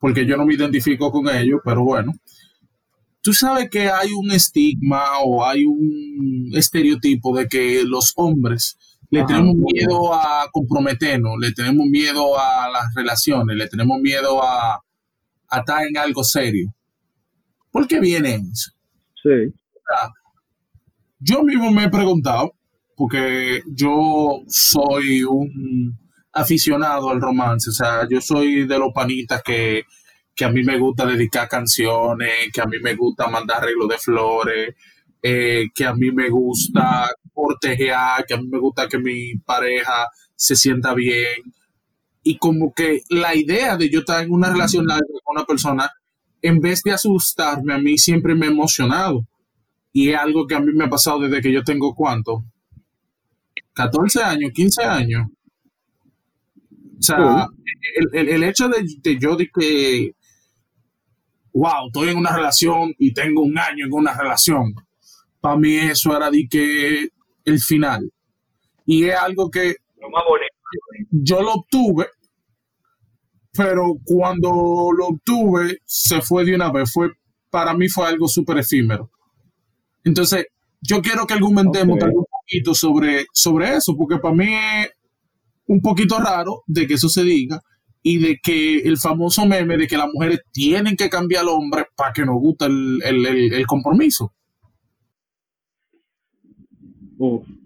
porque 0.00 0.26
yo 0.26 0.36
no 0.36 0.46
me 0.46 0.54
identifico 0.54 1.12
con 1.12 1.28
ellos, 1.28 1.60
pero 1.64 1.84
bueno. 1.84 2.12
Tú 3.22 3.34
sabes 3.34 3.68
que 3.68 3.90
hay 3.90 4.12
un 4.12 4.30
estigma 4.30 5.20
o 5.24 5.44
hay 5.44 5.64
un 5.64 6.50
estereotipo 6.54 7.36
de 7.36 7.46
que 7.48 7.82
los 7.84 8.12
hombres 8.16 8.78
le 9.10 9.24
tenemos 9.24 9.56
miedo 9.56 10.14
a 10.14 10.48
comprometernos, 10.52 11.36
le 11.38 11.52
tenemos 11.52 11.86
miedo 11.86 12.38
a 12.38 12.70
las 12.70 12.94
relaciones, 12.94 13.56
le 13.56 13.68
tenemos 13.68 14.00
miedo 14.00 14.42
a, 14.42 14.80
estar 15.50 15.84
en 15.84 15.98
algo 15.98 16.22
serio. 16.22 16.72
¿Por 17.70 17.86
qué 17.88 18.00
viene 18.00 18.36
eso? 18.36 18.70
Sí. 19.22 19.52
yo 21.18 21.42
mismo 21.42 21.70
me 21.72 21.84
he 21.84 21.90
preguntado, 21.90 22.54
porque 22.96 23.62
yo 23.66 24.42
soy 24.46 25.24
un 25.24 25.98
aficionado 26.32 27.10
al 27.10 27.20
romance, 27.20 27.68
o 27.68 27.72
sea, 27.72 28.06
yo 28.08 28.20
soy 28.20 28.66
de 28.66 28.78
los 28.78 28.92
panitas 28.94 29.42
que, 29.42 29.82
a 30.44 30.50
mí 30.50 30.62
me 30.62 30.78
gusta 30.78 31.06
dedicar 31.06 31.48
canciones, 31.48 32.50
que 32.52 32.60
a 32.60 32.66
mí 32.66 32.78
me 32.80 32.94
gusta 32.94 33.28
mandar 33.28 33.62
arreglos 33.62 33.88
de 33.88 33.98
flores, 33.98 34.74
eh, 35.22 35.68
que 35.74 35.84
a 35.84 35.94
mí 35.94 36.10
me 36.10 36.28
gusta 36.28 37.10
cortejear, 37.32 38.24
que 38.26 38.34
a 38.34 38.36
mí 38.38 38.48
me 38.48 38.58
gusta 38.58 38.88
que 38.88 38.98
mi 38.98 39.36
pareja 39.36 40.06
se 40.34 40.56
sienta 40.56 40.94
bien. 40.94 41.52
Y 42.22 42.38
como 42.38 42.72
que 42.72 43.02
la 43.08 43.34
idea 43.34 43.76
de 43.76 43.88
yo 43.88 44.00
estar 44.00 44.22
en 44.22 44.32
una 44.32 44.50
relación 44.50 44.86
con 44.86 45.36
una 45.36 45.44
persona, 45.44 45.90
en 46.42 46.60
vez 46.60 46.82
de 46.82 46.92
asustarme, 46.92 47.74
a 47.74 47.78
mí 47.78 47.98
siempre 47.98 48.34
me 48.34 48.46
ha 48.46 48.50
emocionado. 48.50 49.26
Y 49.92 50.10
es 50.10 50.16
algo 50.16 50.46
que 50.46 50.54
a 50.54 50.60
mí 50.60 50.72
me 50.72 50.84
ha 50.84 50.90
pasado 50.90 51.20
desde 51.20 51.40
que 51.40 51.52
yo 51.52 51.64
tengo 51.64 51.94
cuánto? 51.94 52.44
14 53.74 54.22
años, 54.22 54.52
15 54.54 54.82
años. 54.84 55.26
O 56.98 57.02
sea, 57.02 57.48
el, 58.12 58.44
hecho 58.44 58.68
de, 58.68 59.18
yo 59.18 59.36
de 59.36 59.48
que, 59.48 60.14
wow, 61.52 61.86
estoy 61.86 62.10
en 62.10 62.18
una 62.18 62.34
relación 62.34 62.94
y 62.98 63.12
tengo 63.12 63.42
un 63.42 63.58
año 63.58 63.86
en 63.86 63.92
una 63.92 64.16
relación, 64.16 64.74
para 65.40 65.56
mí 65.56 65.74
eso 65.76 66.16
era 66.16 66.30
de 66.30 66.46
que 66.48 67.08
el 67.44 67.60
final. 67.60 68.10
Y 68.86 69.04
es 69.04 69.16
algo 69.16 69.50
que 69.50 69.76
yo 71.10 71.42
lo 71.42 71.54
obtuve, 71.54 72.08
pero 73.52 73.94
cuando 74.04 74.90
lo 74.96 75.08
obtuve 75.08 75.78
se 75.84 76.20
fue 76.20 76.44
de 76.44 76.54
una 76.54 76.70
vez. 76.70 76.92
Fue, 76.92 77.10
para 77.50 77.74
mí 77.74 77.88
fue 77.88 78.06
algo 78.06 78.28
súper 78.28 78.58
efímero. 78.58 79.10
Entonces, 80.04 80.46
yo 80.80 81.02
quiero 81.02 81.26
que 81.26 81.34
argumentemos 81.34 81.98
un 82.02 82.24
poquito 82.24 82.74
sobre, 82.74 83.26
sobre 83.32 83.76
eso, 83.76 83.96
porque 83.96 84.18
para 84.18 84.34
mí 84.34 84.54
es 84.54 84.90
un 85.66 85.80
poquito 85.80 86.18
raro 86.18 86.62
de 86.66 86.86
que 86.86 86.94
eso 86.94 87.08
se 87.08 87.22
diga 87.22 87.62
y 88.02 88.18
de 88.18 88.38
que 88.42 88.78
el 88.78 88.96
famoso 88.96 89.46
meme 89.46 89.76
de 89.76 89.86
que 89.86 89.96
las 89.96 90.08
mujeres 90.12 90.42
tienen 90.52 90.96
que 90.96 91.08
cambiar 91.08 91.42
al 91.42 91.48
hombre 91.48 91.84
para 91.96 92.12
que 92.12 92.24
nos 92.24 92.36
guste 92.40 92.66
el, 92.66 93.66
compromiso. 93.66 94.32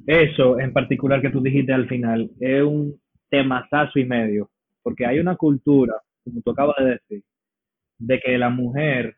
eso 0.06 0.58
en 0.58 0.72
particular 0.72 1.22
que 1.22 1.30
tú 1.30 1.40
dijiste 1.40 1.72
al 1.72 1.88
final 1.88 2.30
es 2.40 2.62
un 2.62 3.00
temazazo 3.30 3.98
y 3.98 4.04
medio, 4.04 4.50
porque 4.82 5.06
hay 5.06 5.18
una 5.18 5.36
cultura, 5.36 5.94
como 6.24 6.40
tú 6.42 6.50
acabas 6.50 6.76
de 6.80 6.90
decir, 6.90 7.22
de 7.98 8.20
que 8.20 8.36
la 8.36 8.50
mujer 8.50 9.16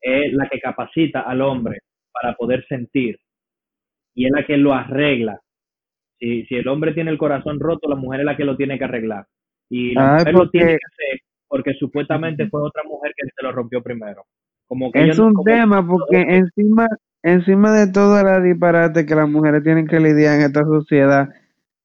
es 0.00 0.32
la 0.34 0.48
que 0.48 0.60
capacita 0.60 1.20
al 1.22 1.40
hombre 1.40 1.78
para 2.12 2.34
poder 2.34 2.66
sentir 2.68 3.18
y 4.14 4.26
es 4.26 4.32
la 4.32 4.44
que 4.44 4.58
lo 4.58 4.74
arregla 4.74 5.40
si, 6.18 6.44
si 6.44 6.54
el 6.54 6.68
hombre 6.68 6.92
tiene 6.92 7.10
el 7.10 7.18
corazón 7.18 7.58
roto, 7.58 7.88
la 7.88 7.96
mujer 7.96 8.20
es 8.20 8.26
la 8.26 8.36
que 8.36 8.44
lo 8.44 8.56
tiene 8.56 8.78
que 8.78 8.84
arreglar. 8.84 9.26
Y 9.68 9.94
la 9.94 10.14
mujer 10.14 10.34
lo 10.34 10.50
tiene 10.50 10.66
que 10.72 10.86
hacer 10.86 11.20
porque 11.48 11.74
supuestamente 11.74 12.48
fue 12.48 12.62
otra 12.62 12.82
mujer 12.84 13.12
que 13.16 13.28
se 13.28 13.42
lo 13.42 13.52
rompió 13.52 13.82
primero. 13.82 14.24
Como 14.66 14.90
que 14.90 15.08
es 15.08 15.18
un 15.18 15.34
tema 15.44 15.86
porque 15.86 16.20
encima 16.20 16.88
encima 17.24 17.72
de 17.72 17.90
todo 17.90 18.20
el 18.20 18.44
disparate 18.44 19.06
que 19.06 19.14
las 19.14 19.28
mujeres 19.28 19.64
tienen 19.64 19.86
que 19.86 19.98
lidiar 19.98 20.36
en 20.36 20.42
esta 20.42 20.62
sociedad, 20.62 21.28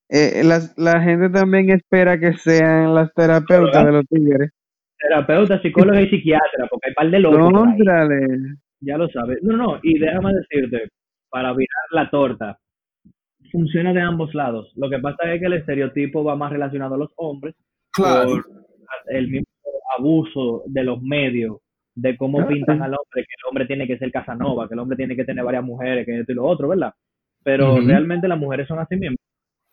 eh, 0.10 0.44
la, 0.44 1.02
gente 1.02 1.30
también 1.30 1.70
espera 1.70 2.20
que 2.20 2.34
sean 2.34 2.94
las 2.94 3.14
terapeutas 3.14 3.86
de 3.86 3.92
los 3.92 4.06
tigres. 4.08 4.52
Terapeutas, 4.98 5.62
psicólogas 5.62 6.04
y 6.04 6.10
psiquiatras, 6.10 6.68
porque 6.70 6.90
hay 6.90 6.94
par 6.94 7.10
de 7.10 7.20
locos. 7.20 7.54
Ya 8.82 8.98
lo 8.98 9.08
sabes. 9.10 9.40
No, 9.42 9.56
no, 9.56 9.80
y 9.82 9.98
déjame 9.98 10.34
decirte, 10.34 10.90
para 11.30 11.54
virar 11.54 11.86
la 11.92 12.10
torta, 12.10 12.58
funciona 13.52 13.94
de 13.94 14.02
ambos 14.02 14.34
lados. 14.34 14.72
Lo 14.76 14.90
que 14.90 15.00
pasa 15.00 15.34
es 15.34 15.40
que 15.40 15.48
el 15.48 15.54
estereotipo 15.54 16.24
va 16.24 16.36
más 16.36 16.52
relacionado 16.52 16.96
a 16.96 16.98
los 16.98 17.12
hombres 17.16 17.56
por 17.96 18.44
el 19.08 19.28
mismo 19.28 19.48
abuso 19.98 20.64
de 20.68 20.84
los 20.84 21.02
medios, 21.02 21.58
de 21.96 22.16
cómo 22.18 22.48
pintan 22.48 22.82
al 22.82 22.94
hombre, 22.94 23.26
que 23.26 23.36
el 23.38 23.50
hombre 23.50 23.66
tiene 23.66 23.88
que 23.88 23.98
ser 23.98 24.12
Casanova, 24.12 24.68
que 24.68 24.74
el 24.74 24.80
hombre 24.80 24.98
tiene 24.98 25.16
que 25.16 25.26
tener 25.26 25.44
varias 25.44 25.64
mujeres, 25.64 26.06
que 26.06 26.20
esto 26.20 26.32
y 26.32 26.36
lo 26.36 26.46
otro, 26.46 26.68
¿verdad? 26.70 26.94
Pero 27.44 27.80
realmente 27.80 28.28
las 28.28 28.38
mujeres 28.38 28.68
son 28.68 28.80
así 28.80 28.96
mismo. 28.96 29.18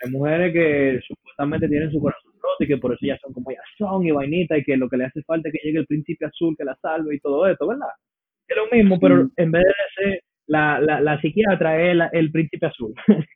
Hay 0.03 0.11
mujeres 0.11 0.53
que 0.53 1.01
supuestamente 1.07 1.69
tienen 1.69 1.91
su 1.91 2.01
corazón 2.01 2.33
roto 2.35 2.65
y 2.65 2.67
que 2.67 2.77
por 2.77 2.93
eso 2.93 3.07
ya 3.07 3.19
son 3.19 3.33
como 3.33 3.51
ya 3.51 3.63
son 3.79 4.07
y 4.07 4.11
vainita 4.11 4.57
y 4.59 4.63
que 4.63 4.77
lo 4.77 4.89
que 4.89 4.99
le 4.99 5.07
hace 5.07 5.23
falta 5.23 5.49
es 5.49 5.55
que 5.55 5.67
llegue 5.67 5.81
el 5.81 5.87
príncipe 5.87 6.27
azul 6.27 6.55
que 6.57 6.65
la 6.65 6.77
salve 6.77 7.15
y 7.15 7.21
todo 7.21 7.47
esto, 7.47 7.67
¿verdad? 7.67 7.89
Es 8.47 8.57
lo 8.57 8.67
mismo, 8.77 9.01
pero 9.01 9.29
en 9.37 9.51
vez 9.51 9.65
de 9.65 10.03
ser 10.03 10.21
la, 10.47 10.81
la, 10.81 11.01
la 11.01 11.21
psiquiatra 11.21 11.83
es 11.83 11.99
el 12.13 12.31
príncipe 12.31 12.67
azul. 12.67 12.95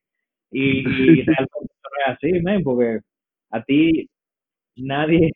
Y, 0.53 0.83
realmente 0.83 1.49
no 1.55 2.13
es 2.13 2.17
así, 2.17 2.41
man, 2.43 2.63
porque 2.65 2.99
a 3.51 3.63
ti 3.63 4.09
nadie, 4.77 5.31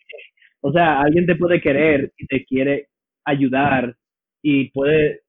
o 0.61 0.72
sea, 0.72 1.00
alguien 1.00 1.27
te 1.27 1.37
puede 1.37 1.61
querer 1.61 2.12
y 2.16 2.27
te 2.27 2.44
quiere 2.44 2.88
ayudar 3.24 3.94
y 4.42 4.70
puede 4.70 5.20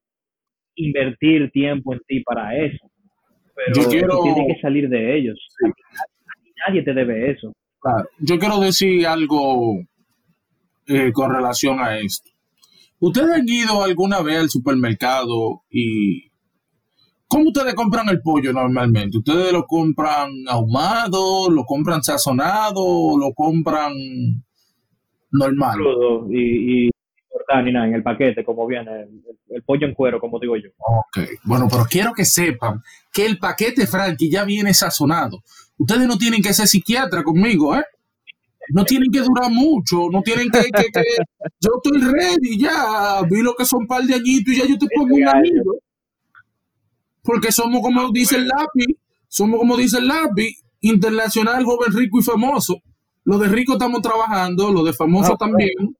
invertir 0.75 1.51
tiempo 1.51 1.93
en 1.93 1.99
ti 2.07 2.21
para 2.21 2.57
eso. 2.57 2.89
Pero 3.55 3.83
Yo 3.83 3.89
quiero- 3.89 4.17
tú 4.17 4.23
tienes 4.33 4.55
que 4.55 4.61
salir 4.61 4.89
de 4.89 5.17
ellos. 5.17 5.37
Sí. 5.59 5.71
Nadie 6.67 6.83
te 6.83 6.93
debe 6.93 7.31
eso. 7.31 7.53
Claro. 7.79 8.09
Yo 8.19 8.39
quiero 8.39 8.59
decir 8.59 9.05
algo 9.05 9.79
eh, 10.87 11.11
con 11.13 11.33
relación 11.33 11.79
a 11.79 11.97
esto. 11.99 12.29
¿Ustedes 12.99 13.29
han 13.29 13.47
ido 13.47 13.83
alguna 13.83 14.21
vez 14.21 14.39
al 14.39 14.49
supermercado 14.49 15.63
y 15.69 16.29
cómo 17.27 17.47
ustedes 17.47 17.73
compran 17.73 18.09
el 18.09 18.21
pollo 18.21 18.53
normalmente? 18.53 19.17
¿Ustedes 19.17 19.51
lo 19.51 19.65
compran 19.65 20.29
ahumado, 20.47 21.49
lo 21.49 21.63
compran 21.65 22.03
sazonado, 22.03 22.83
o 22.83 23.17
lo 23.17 23.33
compran 23.33 23.93
normal? 25.31 25.73
Crudo 25.75 26.27
y, 26.31 26.87
y 26.87 26.89
cortar 27.29 27.63
ni 27.63 27.71
nada 27.71 27.87
en 27.87 27.95
el 27.95 28.03
paquete, 28.03 28.43
como 28.43 28.65
viene, 28.67 28.91
el, 29.01 29.21
el 29.49 29.63
pollo 29.63 29.87
en 29.87 29.93
cuero, 29.93 30.19
como 30.19 30.39
digo 30.39 30.55
yo. 30.55 30.69
Ok, 30.77 31.19
bueno, 31.43 31.67
pero 31.69 31.85
quiero 31.89 32.13
que 32.13 32.25
sepan 32.25 32.81
que 33.11 33.25
el 33.25 33.37
paquete 33.37 33.87
Frankie 33.87 34.29
ya 34.29 34.43
viene 34.45 34.73
sazonado. 34.73 35.41
Ustedes 35.77 36.07
no 36.07 36.17
tienen 36.17 36.41
que 36.41 36.53
ser 36.53 36.67
psiquiatra 36.67 37.23
conmigo, 37.23 37.75
¿eh? 37.75 37.83
No 38.69 38.83
tienen 38.83 39.11
que 39.11 39.19
durar 39.19 39.51
mucho, 39.51 40.09
no 40.11 40.21
tienen 40.23 40.49
que, 40.49 40.59
que- 40.63 40.89
que- 40.91 41.17
yo 41.59 41.69
estoy 41.83 42.01
ready 42.01 42.57
ya, 42.59 43.21
vi 43.29 43.41
lo 43.43 43.53
que 43.53 43.63
son 43.65 43.81
un 43.81 43.87
par 43.87 44.03
de 44.03 44.15
añitos 44.15 44.53
y 44.53 44.57
ya 44.57 44.65
yo 44.65 44.77
te 44.77 44.87
pongo 44.95 45.15
un 45.15 45.21
años. 45.23 45.33
anillo. 45.35 45.73
Porque 47.25 47.51
somos 47.51 47.81
como 47.81 48.09
dice 48.11 48.35
el 48.37 48.47
lápiz, 48.47 48.95
somos 49.27 49.59
como 49.59 49.75
dice 49.75 49.97
el 49.97 50.07
lápiz, 50.07 50.61
internacional, 50.81 51.65
joven, 51.65 51.91
rico 51.93 52.19
y 52.19 52.23
famoso. 52.23 52.75
Lo 53.23 53.37
de 53.39 53.47
rico 53.49 53.73
estamos 53.73 54.01
trabajando, 54.01 54.71
lo 54.71 54.83
de 54.83 54.93
famoso 54.93 55.33
Ah, 55.33 55.37
también, 55.37 55.97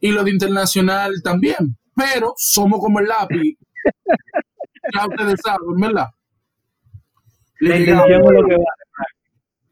y 0.00 0.10
lo 0.10 0.24
de 0.24 0.30
internacional 0.32 1.14
también. 1.22 1.76
Pero 1.94 2.34
somos 2.36 2.80
como 2.80 2.98
el 2.98 3.06
lápiz. 3.06 3.56
ya 4.94 5.06
ustedes 5.06 5.40
saben, 5.42 5.76
¿verdad? 5.80 6.06
La 7.60 7.76
intención 7.78 8.10
es 8.12 8.18
lo 8.18 8.46
que 8.48 8.54
vale. 8.54 8.64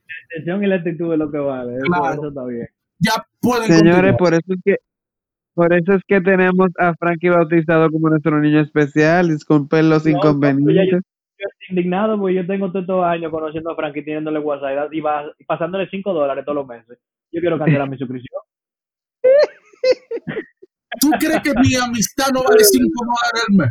La 0.07 0.37
intención 0.37 0.65
y 0.65 0.67
la 0.69 0.77
actitud 0.77 1.13
es 1.13 1.19
lo 1.19 1.31
que 1.31 1.39
vale. 1.39 1.73
Eso, 1.77 1.85
Claro. 1.87 2.13
eso 2.15 2.29
está 2.29 2.45
bien. 2.45 2.69
ya 2.99 3.27
pueden 3.41 3.67
Señores, 3.67 3.85
continuar. 4.15 4.17
por 4.19 4.35
eso 4.35 4.53
es 4.55 4.61
que 4.65 4.77
por 5.59 5.73
eso 5.73 5.95
es 5.95 6.03
que 6.07 6.21
tenemos 6.21 6.71
a 6.79 6.95
Frankie 6.95 7.31
bautizado 7.31 7.91
como 7.91 8.09
nuestro 8.11 8.39
niño 8.41 8.61
especial. 8.61 9.27
Disculpen 9.29 9.91
los 9.91 10.07
No, 10.07 10.13
no, 10.13 10.17
inconvenientes. 10.17 11.03
Yo 11.37 11.47
estoy 11.51 11.67
indignado 11.71 12.17
porque 12.17 12.37
yo 12.37 12.47
tengo 12.47 12.69
todos 12.69 12.83
estos 12.83 13.05
años 13.05 13.33
conociendo 13.33 13.73
a 13.73 13.75
Frankie, 13.75 14.05
teniéndole 14.05 14.39
WhatsApp 14.39 14.95
y, 14.95 15.01
va, 15.01 15.25
y 15.37 15.43
pasándole 15.43 15.89
5 15.91 16.13
dólares 16.13 16.45
todos 16.45 16.55
los 16.55 16.67
meses. 16.69 16.97
Yo 17.33 17.41
quiero 17.41 17.59
cancelar 17.59 17.91
mi 17.91 17.99
suscripción. 17.99 18.41
¿Tú 21.01 21.11
crees 21.19 21.43
que 21.43 21.51
mi 21.61 21.75
amistad 21.75 22.27
no 22.33 22.45
vale 22.45 22.63
5 22.63 22.89
dólares 23.05 23.45
al 23.49 23.57
mes? 23.57 23.71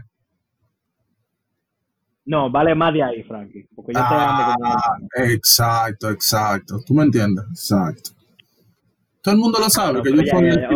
No, 2.25 2.51
vale 2.51 2.75
más 2.75 2.93
de 2.93 3.01
ahí, 3.01 3.23
Frankie. 3.23 3.65
Porque 3.73 3.93
yo 3.93 3.99
te 3.99 4.13
amo 4.13 4.55
como 4.55 4.73
Ah, 4.73 4.97
exacto, 5.23 6.09
exacto. 6.09 6.81
¿Tú 6.85 6.93
me 6.93 7.03
entiendes? 7.03 7.45
Exacto. 7.49 8.09
Todo 9.21 9.35
el 9.35 9.39
mundo 9.39 9.57
lo 9.59 9.69
sabe, 9.69 9.93
No, 9.99 10.03
que 10.03 10.11
yo 10.11 10.23
soy 10.29 10.51
ya. 10.51 10.69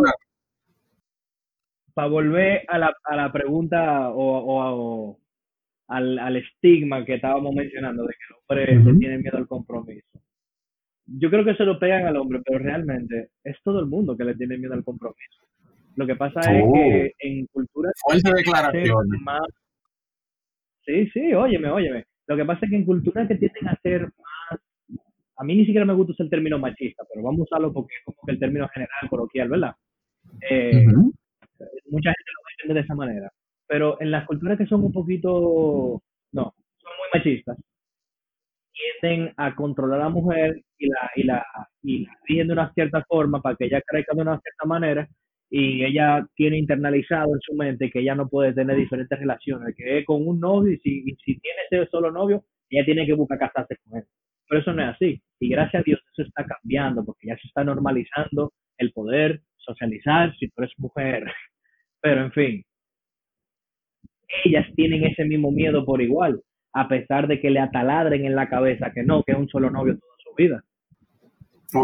Para 1.94 2.08
volver 2.08 2.62
a 2.68 2.78
la, 2.78 2.92
a 3.04 3.16
la 3.16 3.32
pregunta 3.32 4.10
o, 4.10 4.38
o- 4.38 4.76
o 5.10 5.18
al, 5.88 6.18
al 6.18 6.36
estigma 6.36 7.04
que 7.04 7.14
estábamos 7.14 7.54
mencionando 7.54 8.04
de 8.04 8.14
que 8.14 8.24
el 8.28 8.36
hombre 8.70 8.78
Ujú. 8.78 8.90
le 8.92 8.98
tiene 8.98 9.18
miedo 9.18 9.36
al 9.38 9.46
compromiso. 9.46 10.06
Yo 11.06 11.28
creo 11.28 11.44
que 11.44 11.54
se 11.56 11.64
lo 11.64 11.78
pegan 11.78 12.06
al 12.06 12.16
hombre, 12.16 12.40
pero 12.44 12.58
realmente 12.60 13.30
es 13.44 13.56
todo 13.62 13.80
el 13.80 13.86
mundo 13.86 14.16
que 14.16 14.24
le 14.24 14.34
tiene 14.36 14.56
miedo 14.56 14.72
al 14.74 14.84
compromiso. 14.84 15.42
Lo 15.96 16.06
que 16.06 16.16
pasa 16.16 16.40
es 16.40 16.62
Oh. 16.64 16.72
que 16.72 17.12
en 17.18 17.46
culturas 17.46 17.92
Fuerte 18.02 18.32
declaraciones. 18.34 19.20
más. 19.22 19.42
Sí, 20.86 21.06
sí, 21.10 21.34
óyeme, 21.34 21.68
óyeme. 21.70 22.04
Lo 22.26 22.36
que 22.36 22.44
pasa 22.44 22.64
es 22.64 22.70
que 22.70 22.76
en 22.76 22.84
culturas 22.84 23.28
que 23.28 23.34
tienden 23.36 23.68
a 23.68 23.76
ser 23.82 24.02
más. 24.02 24.60
A 25.36 25.44
mí 25.44 25.56
ni 25.56 25.64
siquiera 25.66 25.84
me 25.84 25.92
gusta 25.94 26.12
usar 26.12 26.24
el 26.24 26.30
término 26.30 26.58
machista, 26.58 27.04
pero 27.12 27.24
vamos 27.24 27.40
a 27.40 27.42
usarlo 27.44 27.72
porque 27.72 27.94
es 27.96 28.04
como 28.04 28.16
que 28.24 28.32
el 28.32 28.38
término 28.38 28.68
general, 28.68 29.08
coloquial, 29.10 29.48
¿verdad? 29.48 29.74
Eh, 30.48 30.86
Ujú. 30.86 31.12
Mucha 31.90 32.10
gente 32.10 32.32
lo 32.32 32.42
va 32.42 32.50
entender 32.52 32.74
de 32.74 32.84
esa 32.84 32.94
manera. 32.94 33.30
Pero 33.66 34.00
en 34.00 34.10
las 34.10 34.26
culturas 34.26 34.58
que 34.58 34.66
son 34.66 34.84
un 34.84 34.92
poquito. 34.92 36.02
No, 36.32 36.54
son 36.78 36.92
muy 36.98 37.08
machistas, 37.20 37.58
tienden 39.00 39.32
a 39.36 39.54
controlar 39.54 40.00
a 40.00 40.04
la 40.04 40.08
mujer 40.08 40.62
y 40.78 40.88
la, 40.88 41.10
y 41.16 41.22
la, 41.24 41.44
y 41.82 42.04
la 42.06 42.16
rigen 42.26 42.46
de 42.48 42.52
una 42.54 42.72
cierta 42.72 43.04
forma 43.06 43.40
para 43.40 43.56
que 43.56 43.66
ella 43.66 43.82
crezca 43.86 44.14
de 44.14 44.22
una 44.22 44.40
cierta 44.40 44.66
manera 44.66 45.08
y 45.50 45.84
ella 45.84 46.26
tiene 46.34 46.58
internalizado 46.58 47.34
en 47.34 47.40
su 47.40 47.54
mente 47.54 47.90
que 47.90 48.00
ella 48.00 48.14
no 48.14 48.28
puede 48.28 48.54
tener 48.54 48.76
diferentes 48.76 49.18
relaciones, 49.18 49.74
que 49.76 49.98
es 49.98 50.06
con 50.06 50.26
un 50.26 50.40
novio 50.40 50.72
y 50.72 50.78
si, 50.78 51.02
si 51.24 51.38
tiene 51.38 51.58
ese 51.70 51.90
solo 51.90 52.10
novio, 52.10 52.44
ella 52.70 52.84
tiene 52.86 53.06
que 53.06 53.12
buscar 53.12 53.38
casarse 53.38 53.76
con 53.84 53.98
él. 53.98 54.04
Pero 54.48 54.62
eso 54.62 54.72
no 54.72 54.82
es 54.82 54.94
así. 54.94 55.22
Y 55.40 55.48
gracias 55.50 55.82
a 55.82 55.84
Dios 55.84 56.00
eso 56.12 56.26
está 56.26 56.46
cambiando 56.46 57.04
porque 57.04 57.28
ya 57.28 57.36
se 57.36 57.48
está 57.48 57.64
normalizando 57.64 58.52
el 58.78 58.92
poder 58.92 59.42
socializar 59.58 60.34
si 60.36 60.48
tú 60.48 60.62
eres 60.62 60.72
mujer. 60.78 61.24
Pero 62.02 62.24
en 62.24 62.32
fin, 62.32 62.64
ellas 64.44 64.66
tienen 64.74 65.04
ese 65.04 65.24
mismo 65.24 65.50
miedo 65.50 65.84
por 65.84 66.02
igual, 66.02 66.42
a 66.72 66.88
pesar 66.88 67.28
de 67.28 67.40
que 67.40 67.50
le 67.50 67.60
ataladren 67.60 68.24
en 68.24 68.34
la 68.34 68.48
cabeza 68.48 68.92
que 68.92 69.02
no, 69.02 69.22
que 69.22 69.32
es 69.32 69.38
un 69.38 69.48
solo 69.48 69.70
novio 69.70 69.98
toda 69.98 70.16
su 70.18 70.34
vida. 70.34 70.64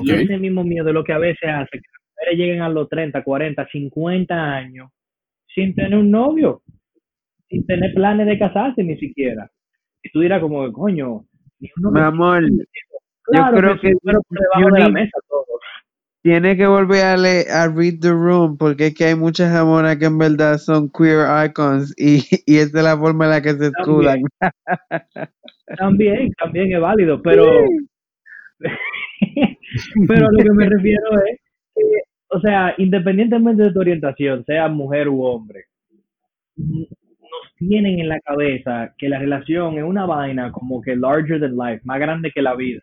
Y 0.02 0.10
ese 0.10 0.38
mismo 0.38 0.64
miedo 0.64 0.88
es 0.88 0.94
lo 0.94 1.04
que 1.04 1.12
a 1.12 1.18
veces 1.18 1.48
hace 1.48 1.78
que 1.78 1.88
las 1.92 2.02
mujeres 2.10 2.38
lleguen 2.38 2.62
a 2.62 2.68
los 2.68 2.88
30, 2.88 3.22
40, 3.22 3.68
50 3.68 4.34
años 4.34 4.90
sin 5.54 5.74
tener 5.74 5.98
un 5.98 6.10
novio, 6.10 6.62
sin 7.48 7.64
tener 7.66 7.94
planes 7.94 8.26
de 8.26 8.38
casarse 8.38 8.82
ni 8.82 8.98
siquiera. 8.98 9.50
Y 10.02 10.10
tú 10.10 10.20
dirás 10.20 10.40
como, 10.40 10.70
coño, 10.72 11.24
ni 11.58 11.70
Mi 11.76 12.00
amor, 12.00 12.42
Claro 13.30 13.58
creo 13.58 13.80
que 13.80 13.92
debajo 14.04 14.22
you 14.60 14.74
de 14.74 14.80
la 14.80 14.88
mesa 14.88 15.18
todo. 15.28 15.44
Tiene 16.22 16.56
que 16.56 16.66
volver 16.66 17.04
a, 17.04 17.68
read 17.68 18.00
the 18.00 18.10
room 18.10 18.56
porque 18.56 18.88
es 18.88 18.94
que 18.94 19.04
hay 19.06 19.14
muchas 19.14 19.52
jamonas 19.52 19.96
que 19.96 20.06
en 20.06 20.18
verdad 20.18 20.58
son 20.58 20.90
queer 20.90 21.26
icons 21.46 21.94
y, 21.96 22.22
y 22.46 22.56
esa 22.56 22.78
es 22.78 22.84
la 22.84 22.96
forma 22.96 23.26
en 23.26 23.30
la 23.30 23.42
que 23.42 23.52
se 23.54 23.66
escudan. 23.66 24.22
También, 25.76 26.32
también 26.38 26.72
es 26.72 26.80
válido, 26.80 27.20
pero 27.22 27.44
pero 30.08 30.30
lo 30.30 30.38
que 30.38 30.52
me 30.52 30.68
refiero 30.68 31.06
es 31.30 31.40
que, 31.74 31.82
o 32.30 32.40
sea, 32.40 32.74
independientemente 32.78 33.64
de 33.64 33.72
tu 33.72 33.80
orientación, 33.80 34.44
sea 34.44 34.68
mujer 34.68 35.08
u 35.08 35.22
hombre, 35.22 35.64
nos 36.56 37.54
tienen 37.58 38.00
en 38.00 38.08
la 38.08 38.20
cabeza 38.20 38.94
que 38.98 39.08
la 39.08 39.18
relación 39.18 39.78
es 39.78 39.84
una 39.84 40.06
vaina 40.06 40.50
como 40.52 40.80
que 40.80 40.96
larger 40.96 41.40
than 41.40 41.56
life, 41.56 41.80
más 41.84 42.00
grande 42.00 42.32
que 42.32 42.42
la 42.42 42.54
vida. 42.54 42.80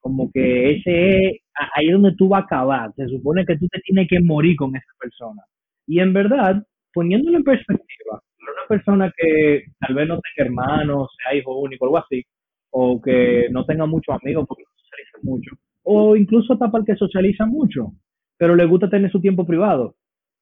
Como 0.00 0.30
que 0.32 0.76
ese 0.76 1.26
es 1.26 1.40
ahí 1.74 1.86
es 1.86 1.92
donde 1.92 2.14
tú 2.16 2.28
vas 2.28 2.42
a 2.42 2.44
acabar. 2.46 2.92
Se 2.96 3.06
supone 3.08 3.44
que 3.46 3.56
tú 3.56 3.66
te 3.68 3.80
tienes 3.80 4.08
que 4.08 4.20
morir 4.20 4.56
con 4.56 4.74
esa 4.76 4.92
persona. 4.98 5.42
Y 5.86 6.00
en 6.00 6.12
verdad, 6.12 6.62
poniéndolo 6.92 7.38
en 7.38 7.44
perspectiva, 7.44 8.20
una 8.40 8.68
persona 8.68 9.12
que 9.16 9.64
tal 9.80 9.94
vez 9.94 10.08
no 10.08 10.20
tenga 10.20 10.48
hermanos, 10.48 11.08
sea 11.22 11.36
hijo 11.36 11.58
único, 11.58 11.84
algo 11.86 11.98
así, 11.98 12.24
o 12.70 13.00
que 13.00 13.48
no 13.50 13.64
tenga 13.64 13.86
muchos 13.86 14.16
amigos 14.22 14.46
porque 14.48 14.64
no 14.64 14.70
socializa 14.76 15.18
mucho, 15.22 15.50
o 15.82 16.16
incluso 16.16 16.52
hasta 16.52 16.70
para 16.70 16.82
el 16.82 16.86
que 16.86 16.96
socializa 16.96 17.46
mucho, 17.46 17.92
pero 18.36 18.54
le 18.54 18.66
gusta 18.66 18.90
tener 18.90 19.10
su 19.10 19.20
tiempo 19.20 19.46
privado. 19.46 19.94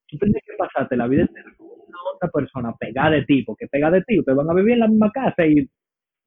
Tú 0.08 0.18
tienes 0.18 0.42
que 0.44 0.56
pasarte 0.56 0.96
la 0.96 1.06
vida 1.06 1.22
entera 1.22 1.50
con 1.56 1.66
una 1.68 1.98
otra 2.14 2.28
persona 2.30 2.74
pegada 2.78 3.10
de 3.10 3.24
ti, 3.24 3.42
porque 3.42 3.66
pegada 3.68 3.96
de 3.96 4.02
ti, 4.02 4.18
ustedes 4.18 4.36
van 4.36 4.50
a 4.50 4.54
vivir 4.54 4.74
en 4.74 4.80
la 4.80 4.88
misma 4.88 5.10
casa 5.10 5.46
y 5.46 5.68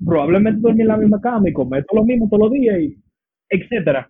probablemente 0.04 0.62
dormir 0.62 0.82
en 0.82 0.88
la 0.88 0.98
misma 0.98 1.22
cama 1.22 1.50
y 1.50 1.54
comer 1.54 1.86
todo 1.86 2.02
lo 2.02 2.06
mismo 2.06 2.28
todos 2.30 2.44
los 2.44 2.52
días, 2.52 2.80
y 2.80 2.98
etcétera. 3.50 4.10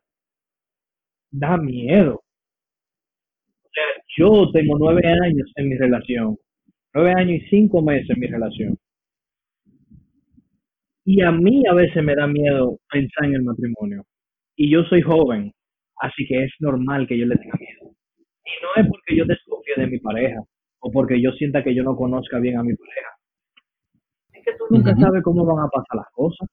Da 1.40 1.56
miedo. 1.56 2.16
O 2.16 3.70
sea, 3.72 3.84
yo 4.18 4.50
tengo 4.52 4.78
nueve 4.80 5.02
años 5.06 5.52
en 5.56 5.70
mi 5.70 5.78
relación, 5.78 6.36
nueve 6.96 7.14
años 7.16 7.44
y 7.44 7.50
cinco 7.50 7.82
meses 7.84 8.10
en 8.10 8.20
mi 8.20 8.28
relación. 8.28 8.78
Y 11.06 11.22
a 11.22 11.32
mí 11.32 11.62
a 11.70 11.76
veces 11.76 12.04
me 12.04 12.16
da 12.16 12.26
miedo 12.26 12.80
pensar 12.92 13.26
en 13.26 13.36
el 13.36 13.44
matrimonio. 13.44 14.04
Y 14.56 14.72
yo 14.72 14.84
soy 14.86 15.02
joven, 15.04 15.54
así 16.02 16.26
que 16.28 16.46
es 16.46 16.52
normal 16.60 17.08
que 17.08 17.20
yo 17.20 17.28
le 17.28 17.36
tenga 17.36 17.56
miedo. 17.60 17.94
Y 18.44 18.52
no 18.64 18.82
es 18.82 18.90
porque 18.90 19.16
yo 19.16 19.26
desconfíe 19.26 19.76
de 19.78 19.88
mi 19.88 20.00
pareja 20.00 20.42
o 20.80 20.92
porque 20.92 21.22
yo 21.22 21.32
sienta 21.34 21.64
que 21.64 21.76
yo 21.76 21.84
no 21.84 21.96
conozca 21.96 22.40
bien 22.40 22.58
a 22.58 22.64
mi 22.64 22.74
pareja. 22.74 23.10
Es 24.34 24.44
que 24.44 24.52
tú 24.58 24.66
nunca 24.72 24.96
sabes 24.96 25.22
cómo 25.22 25.46
van 25.46 25.66
a 25.66 25.70
pasar 25.70 25.98
las 25.98 26.12
cosas. 26.14 26.50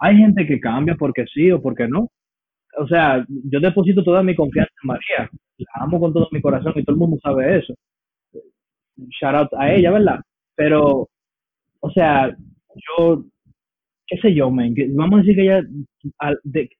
Hay 0.00 0.16
gente 0.16 0.46
que 0.46 0.60
cambia 0.60 0.96
porque 0.96 1.24
sí 1.32 1.50
o 1.50 1.62
porque 1.62 1.88
no. 1.88 2.08
O 2.78 2.86
sea, 2.86 3.24
yo 3.28 3.60
deposito 3.60 4.02
toda 4.04 4.22
mi 4.22 4.34
confianza 4.34 4.72
en 4.82 4.86
María. 4.86 5.30
La 5.58 5.84
amo 5.84 6.00
con 6.00 6.12
todo 6.12 6.28
mi 6.32 6.40
corazón 6.40 6.72
y 6.76 6.84
todo 6.84 6.94
el 6.94 7.00
mundo 7.00 7.18
sabe 7.22 7.58
eso. 7.58 7.74
Shout 9.20 9.34
out 9.34 9.48
a 9.58 9.72
ella, 9.72 9.90
¿verdad? 9.90 10.20
Pero, 10.54 11.08
o 11.80 11.90
sea, 11.90 12.36
yo, 12.98 13.24
qué 14.06 14.18
sé 14.18 14.34
yo, 14.34 14.50
man, 14.50 14.74
vamos 14.90 15.18
a 15.18 15.22
decir 15.22 15.36
que 15.36 15.42
ella, 15.42 15.62
a, 16.20 16.32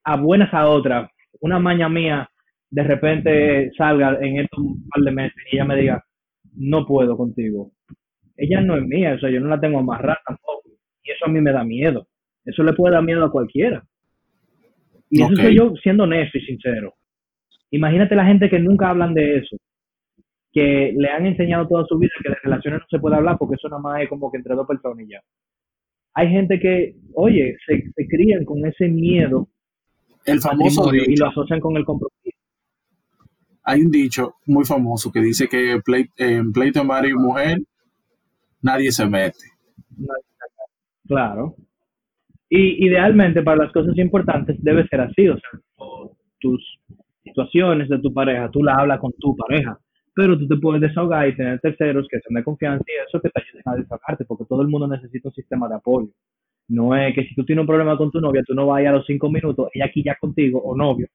a 0.05 0.16
buenas 0.16 0.53
a 0.53 0.68
otras, 0.68 1.11
una 1.40 1.59
maña 1.59 1.88
mía, 1.88 2.29
de 2.70 2.83
repente 2.85 3.72
salga 3.76 4.18
en 4.20 4.40
estos 4.40 4.61
par 4.90 5.03
de 5.03 5.11
meses 5.11 5.37
y 5.50 5.57
ella 5.57 5.64
me 5.64 5.76
diga, 5.76 6.05
no 6.55 6.87
puedo 6.87 7.16
contigo. 7.16 7.72
ella 8.37 8.61
no 8.61 8.76
es 8.76 8.85
mía, 8.85 9.14
o 9.14 9.18
sea, 9.18 9.31
yo 9.31 9.40
no 9.40 9.48
la 9.48 9.61
tengo 9.61 9.81
amarrada 9.81 10.20
tampoco. 10.26 10.70
Y 11.03 11.11
eso 11.11 11.26
a 11.26 11.29
mí 11.29 11.40
me 11.40 11.53
da 11.53 11.64
miedo. 11.64 12.07
Eso 12.44 12.62
le 12.62 12.72
puede 12.72 12.94
dar 12.94 13.05
miedo 13.05 13.24
a 13.24 13.33
cualquiera. 13.33 13.83
Y 15.10 15.22
eso 15.22 15.34
soy 15.34 15.56
yo 15.56 15.74
siendo 15.82 16.04
honesto 16.04 16.38
y 16.38 16.42
sincero. 16.42 16.94
Imagínate 17.70 18.14
la 18.14 18.24
gente 18.24 18.48
que 18.48 18.58
nunca 18.58 18.90
hablan 18.90 19.12
de 19.12 19.38
eso, 19.38 19.56
que 20.52 20.92
le 20.96 21.08
han 21.10 21.26
enseñado 21.26 21.68
toda 21.68 21.84
su 21.86 21.98
vida 21.98 22.10
que 22.22 22.30
de 22.30 22.36
relaciones 22.42 22.80
no 22.80 22.86
se 22.88 22.98
puede 22.98 23.16
hablar 23.16 23.36
porque 23.38 23.56
eso 23.56 23.68
nada 23.68 23.82
más 23.82 24.02
es 24.02 24.08
como 24.08 24.30
que 24.30 24.38
entre 24.38 24.54
dos 24.54 24.66
personas 24.66 25.04
y 25.04 25.10
ya. 25.10 25.20
Hay 26.14 26.28
gente 26.28 26.58
que, 26.58 26.96
oye, 27.14 27.56
se, 27.66 27.82
se 27.94 28.06
crían 28.08 28.44
con 28.44 28.64
ese 28.66 28.88
miedo. 28.88 29.48
El 30.24 30.40
famoso 30.40 30.92
y 30.92 31.16
lo 31.16 31.28
asocian 31.28 31.60
con 31.60 31.76
el 31.76 31.84
compromiso. 31.84 32.16
Hay 33.62 33.82
un 33.82 33.90
dicho 33.90 34.34
muy 34.46 34.64
famoso 34.64 35.12
que 35.12 35.20
dice 35.20 35.48
que 35.48 35.80
en 36.18 36.52
pleito 36.52 36.80
de 36.80 36.84
marido 36.84 37.16
y 37.16 37.22
mujer 37.22 37.58
nadie 38.62 38.90
se 38.90 39.06
mete. 39.06 39.38
Claro. 41.06 41.54
Y 42.50 42.84
idealmente 42.84 43.42
para 43.42 43.64
las 43.64 43.72
cosas 43.72 43.96
importantes 43.96 44.56
debe 44.60 44.86
ser 44.88 45.02
así, 45.02 45.28
o 45.28 45.38
sea, 45.38 45.50
tus 46.40 46.60
situaciones 47.22 47.88
de 47.88 48.00
tu 48.00 48.12
pareja, 48.12 48.50
tú 48.50 48.62
la 48.64 48.74
hablas 48.74 48.98
con 48.98 49.12
tu 49.12 49.36
pareja, 49.36 49.78
pero 50.14 50.36
tú 50.36 50.48
te 50.48 50.56
puedes 50.56 50.80
desahogar 50.80 51.28
y 51.28 51.36
tener 51.36 51.60
terceros 51.60 52.08
que 52.10 52.18
sean 52.18 52.34
de 52.34 52.44
confianza 52.44 52.84
y 52.88 53.06
eso 53.06 53.20
que 53.22 53.30
te 53.30 53.40
ayuden 53.40 53.62
a 53.66 53.76
desahogarte, 53.76 54.24
porque 54.24 54.44
todo 54.46 54.62
el 54.62 54.68
mundo 54.68 54.88
necesita 54.88 55.28
un 55.28 55.34
sistema 55.34 55.68
de 55.68 55.76
apoyo. 55.76 56.08
No 56.68 56.96
es 56.96 57.14
que 57.14 57.24
si 57.24 57.34
tú 57.36 57.44
tienes 57.44 57.62
un 57.62 57.68
problema 57.68 57.96
con 57.96 58.10
tu 58.10 58.20
novia, 58.20 58.42
tú 58.44 58.54
no 58.54 58.66
vayas 58.66 58.92
a 58.94 58.96
los 58.96 59.06
cinco 59.06 59.30
minutos, 59.30 59.68
ella 59.72 59.86
aquí 59.86 60.02
ya 60.02 60.16
contigo 60.16 60.60
o 60.60 60.76
novio, 60.76 61.06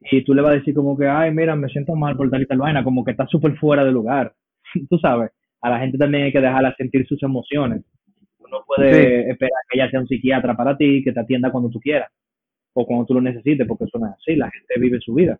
y 0.00 0.22
tú 0.24 0.34
le 0.34 0.42
vas 0.42 0.52
a 0.52 0.54
decir 0.56 0.74
como 0.74 0.96
que, 0.96 1.06
ay, 1.06 1.32
mira, 1.32 1.56
me 1.56 1.68
siento 1.68 1.94
mal 1.94 2.16
por 2.16 2.28
tal 2.30 2.42
y 2.42 2.46
tal 2.46 2.58
vaina, 2.58 2.84
como 2.84 3.04
que 3.04 3.12
está 3.12 3.26
súper 3.26 3.56
fuera 3.56 3.84
de 3.84 3.92
lugar. 3.92 4.34
tú 4.90 4.98
sabes, 4.98 5.30
a 5.60 5.70
la 5.70 5.78
gente 5.78 5.98
también 5.98 6.24
hay 6.24 6.32
que 6.32 6.40
dejarla 6.40 6.74
sentir 6.76 7.06
sus 7.06 7.22
emociones. 7.22 7.82
Uno 8.46 8.62
puede 8.66 9.30
esperar 9.30 9.60
que 9.68 9.78
ella 9.78 9.90
sea 9.90 10.00
un 10.00 10.08
psiquiatra 10.08 10.56
para 10.56 10.76
ti, 10.76 11.02
que 11.02 11.12
te 11.12 11.20
atienda 11.20 11.50
cuando 11.50 11.70
tú 11.70 11.80
quieras 11.80 12.10
o 12.74 12.86
cuando 12.86 13.06
tú 13.06 13.14
lo 13.14 13.22
necesites, 13.22 13.66
porque 13.66 13.84
eso 13.84 13.98
no 13.98 14.06
es 14.06 14.12
así, 14.12 14.36
la 14.36 14.50
gente 14.50 14.74
vive 14.78 14.98
su 15.00 15.14
vida. 15.14 15.38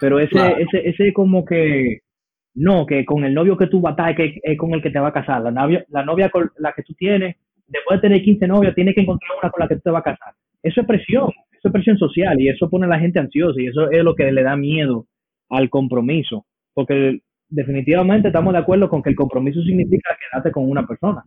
Pero 0.00 0.18
ese, 0.18 0.38
ese, 0.58 0.88
ese 0.88 1.12
como 1.12 1.44
que, 1.44 2.00
no, 2.54 2.86
que 2.86 3.04
con 3.04 3.24
el 3.24 3.34
novio 3.34 3.56
que 3.56 3.66
tú 3.66 3.80
batallas 3.80 4.16
que 4.16 4.40
es 4.42 4.58
con 4.58 4.72
el 4.72 4.82
que 4.82 4.90
te 4.90 4.98
va 4.98 5.08
a 5.08 5.12
casar. 5.12 5.42
La 5.42 5.50
novia, 5.50 5.84
la 5.88 6.04
novia 6.04 6.30
con 6.30 6.50
la 6.58 6.72
que 6.72 6.82
tú 6.82 6.94
tienes, 6.94 7.36
después 7.66 8.00
de 8.00 8.08
tener 8.08 8.22
15 8.22 8.46
novias, 8.46 8.74
tienes 8.74 8.94
que 8.94 9.02
encontrar 9.02 9.30
una 9.42 9.50
con 9.50 9.60
la 9.60 9.68
que 9.68 9.74
tú 9.76 9.82
te 9.82 9.90
vas 9.90 10.00
a 10.00 10.10
casar. 10.12 10.34
Eso 10.62 10.80
es 10.80 10.86
presión, 10.86 11.28
eso 11.52 11.68
es 11.68 11.72
presión 11.72 11.98
social 11.98 12.40
y 12.40 12.48
eso 12.48 12.70
pone 12.70 12.86
a 12.86 12.88
la 12.88 12.98
gente 12.98 13.18
ansiosa 13.18 13.60
y 13.60 13.66
eso 13.66 13.90
es 13.90 14.02
lo 14.02 14.14
que 14.14 14.30
le 14.32 14.42
da 14.42 14.56
miedo 14.56 15.06
al 15.50 15.68
compromiso. 15.68 16.46
Porque 16.72 17.20
definitivamente 17.48 18.28
estamos 18.28 18.52
de 18.52 18.60
acuerdo 18.60 18.88
con 18.88 19.02
que 19.02 19.10
el 19.10 19.16
compromiso 19.16 19.60
significa 19.62 20.16
quedarte 20.18 20.50
con 20.50 20.70
una 20.70 20.86
persona. 20.86 21.24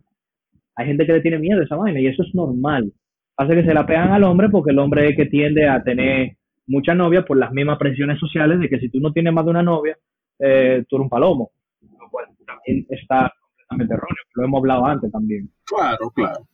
Hay 0.76 0.86
gente 0.86 1.06
que 1.06 1.12
le 1.12 1.20
tiene 1.20 1.38
miedo 1.38 1.60
a 1.60 1.64
esa 1.64 1.76
vaina 1.76 2.00
y 2.00 2.06
eso 2.06 2.22
es 2.22 2.34
normal. 2.34 2.92
Hace 3.36 3.54
que 3.54 3.64
se 3.64 3.74
la 3.74 3.86
pegan 3.86 4.12
al 4.12 4.24
hombre 4.24 4.48
porque 4.48 4.72
el 4.72 4.78
hombre 4.78 5.08
es 5.08 5.16
que 5.16 5.26
tiende 5.26 5.68
a 5.68 5.82
tener 5.82 6.36
muchas 6.66 6.96
novias 6.96 7.24
por 7.24 7.36
las 7.36 7.52
mismas 7.52 7.78
presiones 7.78 8.18
sociales 8.18 8.60
de 8.60 8.68
que 8.68 8.78
si 8.78 8.88
tú 8.88 9.00
no 9.00 9.12
tienes 9.12 9.32
más 9.32 9.44
de 9.44 9.50
una 9.50 9.62
novia, 9.62 9.96
eh, 10.38 10.84
tú 10.88 10.96
eres 10.96 11.04
un 11.04 11.10
palomo. 11.10 11.50
Lo 11.82 12.10
cual 12.10 12.26
también 12.46 12.86
está 12.88 13.32
completamente 13.48 13.94
erróneo. 13.94 14.24
Lo 14.34 14.44
hemos 14.44 14.58
hablado 14.58 14.86
antes 14.86 15.12
también. 15.12 15.50
Claro, 15.64 16.10
claro. 16.10 16.46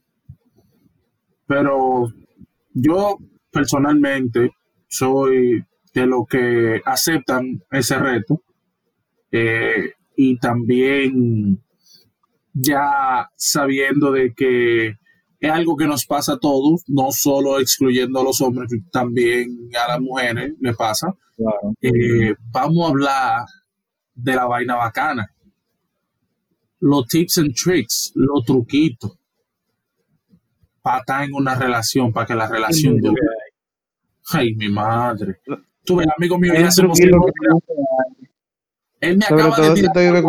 Pero 1.46 2.08
yo 2.72 3.18
personalmente 3.50 4.52
soy 4.88 5.64
de 5.92 6.06
los 6.06 6.26
que 6.28 6.80
aceptan 6.84 7.62
ese 7.70 7.98
reto 7.98 8.42
eh, 9.32 9.92
y 10.16 10.38
también 10.38 11.60
ya 12.62 13.30
sabiendo 13.36 14.12
de 14.12 14.32
que 14.34 14.88
es 15.40 15.50
algo 15.50 15.76
que 15.76 15.86
nos 15.86 16.04
pasa 16.04 16.34
a 16.34 16.38
todos, 16.38 16.82
no 16.86 17.10
solo 17.10 17.58
excluyendo 17.58 18.20
a 18.20 18.24
los 18.24 18.40
hombres, 18.40 18.70
también 18.92 19.70
a 19.82 19.88
las 19.88 20.00
mujeres 20.00 20.52
le 20.60 20.74
pasa. 20.74 21.14
Eh, 21.80 22.34
vamos 22.50 22.86
a 22.86 22.90
hablar 22.90 23.44
de 24.14 24.34
la 24.34 24.46
vaina 24.46 24.76
bacana. 24.76 25.34
Los 26.80 27.06
tips 27.08 27.38
and 27.38 27.54
tricks, 27.54 28.12
los 28.14 28.44
truquitos 28.44 29.20
para 30.82 30.98
estar 30.98 31.24
en 31.24 31.34
una 31.34 31.54
relación, 31.54 32.12
para 32.12 32.26
que 32.26 32.34
la 32.34 32.48
relación 32.48 32.98
dure. 32.98 33.20
Ay, 34.32 34.54
mi 34.54 34.68
madre. 34.68 35.40
Tú 35.84 35.96
ves, 35.96 36.06
amigo 36.16 36.38
mío, 36.38 36.54
ya 36.54 36.70
se 36.70 36.82
Él 39.00 39.16
me 39.16 39.24
acaba 39.24 39.56
de 39.60 39.74
tirar 39.74 40.22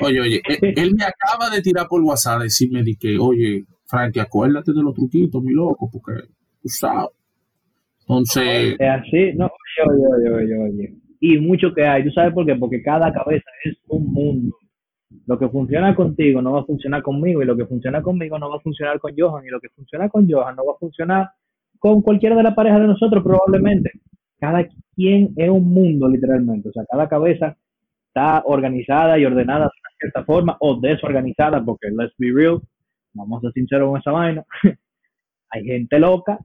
Oye, 0.00 0.20
oye, 0.20 0.42
él, 0.46 0.94
me 0.94 1.04
acaba 1.04 1.50
de 1.54 1.62
tirar 1.62 1.86
por 1.88 2.00
WhatsApp 2.02 2.42
decirme 2.42 2.82
de 2.82 2.96
que, 2.96 3.18
oye, 3.18 3.64
Frankie, 3.86 4.20
acuérdate 4.20 4.72
de 4.72 4.82
los 4.82 4.94
truquitos, 4.94 5.42
mi 5.42 5.52
loco, 5.52 5.88
porque 5.90 6.28
tú 6.62 6.68
sabes. 6.68 7.10
Entonces. 8.00 8.76
Es 8.78 8.88
así, 8.88 9.32
no, 9.34 9.50
oye, 9.86 10.06
oye, 10.06 10.30
oye, 10.30 10.56
oye. 10.56 10.94
Y 11.20 11.38
mucho 11.38 11.74
que 11.74 11.84
hay, 11.84 12.04
¿tú 12.04 12.10
sabes 12.10 12.32
por 12.32 12.46
qué? 12.46 12.54
Porque 12.54 12.82
cada 12.82 13.12
cabeza 13.12 13.50
es 13.64 13.76
un 13.88 14.12
mundo. 14.12 14.56
Lo 15.26 15.38
que 15.38 15.48
funciona 15.48 15.94
contigo 15.94 16.40
no 16.40 16.52
va 16.52 16.60
a 16.60 16.64
funcionar 16.64 17.02
conmigo, 17.02 17.42
y 17.42 17.46
lo 17.46 17.56
que 17.56 17.66
funciona 17.66 18.02
conmigo 18.02 18.38
no 18.38 18.50
va 18.50 18.56
a 18.56 18.60
funcionar 18.60 18.98
con 19.00 19.14
Johan, 19.16 19.44
y 19.44 19.50
lo 19.50 19.60
que 19.60 19.68
funciona 19.70 20.08
con 20.08 20.30
Johan 20.30 20.54
no 20.56 20.64
va 20.64 20.72
a 20.74 20.78
funcionar 20.78 21.30
con 21.78 22.02
cualquiera 22.02 22.36
de 22.36 22.42
las 22.42 22.54
parejas 22.54 22.80
de 22.80 22.88
nosotros, 22.88 23.22
probablemente. 23.22 23.92
Cada 24.38 24.66
quien 24.94 25.32
es 25.36 25.50
un 25.50 25.68
mundo, 25.68 26.08
literalmente. 26.08 26.68
O 26.68 26.72
sea, 26.72 26.84
cada 26.90 27.08
cabeza 27.08 27.56
está 28.08 28.42
organizada 28.44 29.18
y 29.18 29.24
ordenada 29.24 29.70
cierta 29.98 30.24
forma 30.24 30.56
o 30.60 30.80
desorganizada, 30.80 31.64
porque 31.64 31.88
let's 31.90 32.14
be 32.18 32.30
real, 32.32 32.60
vamos 33.14 33.38
a 33.38 33.46
ser 33.46 33.52
sinceros 33.52 33.90
con 33.90 34.00
esa 34.00 34.10
vaina. 34.12 34.44
Hay 35.50 35.64
gente 35.64 35.98
loca. 35.98 36.38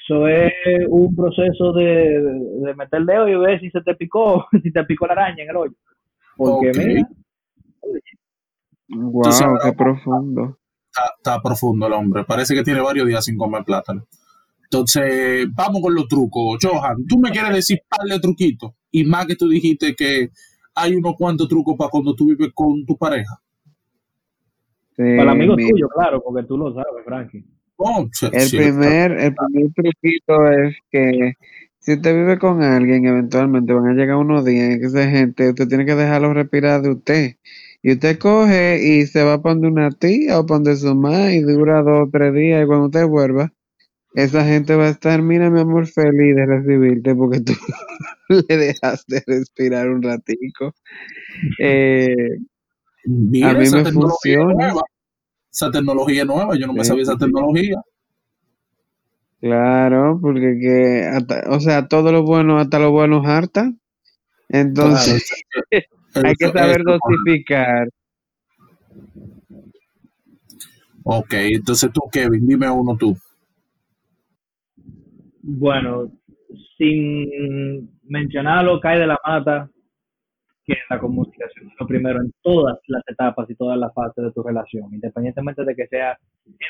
eso 0.00 0.28
es 0.28 0.52
un 0.88 1.14
proceso 1.16 1.72
de, 1.72 2.20
de, 2.62 2.74
meter 2.74 3.00
el 3.00 3.06
dedo 3.06 3.28
y 3.28 3.36
ver 3.36 3.60
si 3.60 3.70
se 3.70 3.80
te 3.80 3.94
picó, 3.94 4.46
si 4.62 4.70
te 4.70 4.84
picó 4.84 5.06
la 5.06 5.14
araña 5.14 5.44
en 5.44 5.50
el 5.50 5.56
hoyo. 5.56 5.74
Porque 6.36 6.72
mira. 6.76 7.08
Wow, 8.90 9.22
qué 9.62 9.72
profundo. 9.72 10.58
Está, 11.18 11.40
profundo 11.42 11.86
el 11.86 11.92
hombre. 11.92 12.24
Parece 12.24 12.54
que 12.54 12.62
tiene 12.62 12.80
varios 12.80 13.06
días 13.06 13.24
sin 13.24 13.36
comer 13.36 13.64
plátano. 13.64 14.06
Entonces, 14.64 15.46
vamos 15.54 15.80
con 15.82 15.94
los 15.94 16.08
trucos. 16.08 16.58
Johan, 16.62 17.06
¿tú 17.06 17.18
me 17.18 17.30
quieres 17.30 17.54
decir 17.54 17.80
par 17.88 18.06
de 18.06 18.18
truquitos? 18.18 18.72
Y 18.90 19.04
más 19.04 19.26
que 19.26 19.36
tú 19.36 19.48
dijiste 19.48 19.94
que 19.94 20.30
hay 20.78 20.94
unos 20.94 21.14
cuantos 21.16 21.48
trucos 21.48 21.76
para 21.76 21.90
cuando 21.90 22.14
tú 22.14 22.26
vives 22.26 22.50
con 22.54 22.84
tu 22.86 22.96
pareja. 22.96 23.40
para 24.96 25.32
amigos 25.32 25.56
tuyos, 25.56 25.90
claro, 25.94 26.22
porque 26.22 26.46
tú 26.46 26.56
lo 26.56 26.72
sabes, 26.72 27.04
Frankie. 27.04 27.44
Oh, 27.76 28.08
el, 28.32 28.50
primer, 28.50 29.12
el 29.12 29.34
primer 29.34 29.72
truquito 29.72 30.50
es 30.50 30.76
que 30.90 31.34
si 31.78 31.94
usted 31.94 32.14
vive 32.14 32.38
con 32.38 32.62
alguien, 32.62 33.06
eventualmente 33.06 33.72
van 33.72 33.86
a 33.86 33.94
llegar 33.94 34.16
unos 34.16 34.44
días 34.44 34.70
en 34.70 34.80
que 34.80 34.86
esa 34.86 35.08
gente, 35.08 35.50
usted 35.50 35.68
tiene 35.68 35.86
que 35.86 35.94
dejarlo 35.94 36.34
respirar 36.34 36.82
de 36.82 36.90
usted. 36.90 37.36
Y 37.82 37.92
usted 37.92 38.18
coge 38.18 38.84
y 38.84 39.06
se 39.06 39.22
va 39.22 39.34
a 39.34 39.42
poner 39.42 39.70
una 39.70 39.90
tía 39.90 40.40
o 40.40 40.46
poner 40.46 40.76
su 40.76 40.92
mamá 40.94 41.32
y 41.32 41.40
dura 41.40 41.82
dos 41.82 42.08
o 42.08 42.10
tres 42.10 42.34
días 42.34 42.64
y 42.64 42.66
cuando 42.66 42.86
usted 42.86 43.06
vuelva, 43.06 43.52
esa 44.14 44.44
gente 44.44 44.74
va 44.74 44.86
a 44.86 44.90
estar, 44.90 45.22
mira 45.22 45.48
mi 45.48 45.60
amor, 45.60 45.86
feliz 45.86 46.34
de 46.34 46.46
recibirte 46.46 47.14
porque 47.14 47.40
tú 47.40 47.52
le 48.48 48.56
dejaste 48.56 49.22
respirar 49.26 49.88
un 49.88 50.02
ratico. 50.02 50.74
Eh, 51.58 52.36
a 53.06 53.54
mí 53.54 53.70
me 53.70 53.92
funciona. 53.92 54.74
Esa 55.50 55.70
tecnología 55.70 56.24
nueva, 56.24 56.56
yo 56.56 56.66
no 56.66 56.74
me 56.74 56.84
sabía 56.84 57.02
esa 57.04 57.16
tecnología. 57.16 57.80
Claro, 59.40 60.18
porque 60.20 60.58
que, 60.60 61.10
o 61.48 61.60
sea, 61.60 61.86
todo 61.86 62.12
lo 62.12 62.24
bueno, 62.24 62.58
hasta 62.58 62.78
lo 62.78 62.90
bueno 62.90 63.22
harta. 63.24 63.72
Entonces, 64.48 65.30
hay 66.14 66.34
que 66.34 66.50
saber 66.50 66.82
dosificar. 66.82 67.88
Ok, 71.04 71.32
entonces 71.32 71.90
tú, 71.92 72.02
Kevin, 72.12 72.46
dime 72.46 72.68
uno 72.68 72.96
tú. 72.96 73.16
Bueno, 75.40 76.12
sin 76.76 77.97
mencionar 78.08 78.64
lo 78.64 78.80
que 78.80 78.88
hay 78.88 79.00
de 79.00 79.06
la 79.06 79.18
mata, 79.24 79.68
que 80.64 80.74
la 80.90 80.98
comunicación 80.98 81.68
es 81.68 81.74
lo 81.78 81.86
primero 81.86 82.20
en 82.20 82.32
todas 82.42 82.78
las 82.88 83.02
etapas 83.06 83.48
y 83.50 83.54
todas 83.54 83.78
las 83.78 83.92
fases 83.94 84.24
de 84.24 84.32
tu 84.32 84.42
relación, 84.42 84.92
independientemente 84.92 85.64
de 85.64 85.74
que 85.74 85.86
sea 85.86 86.18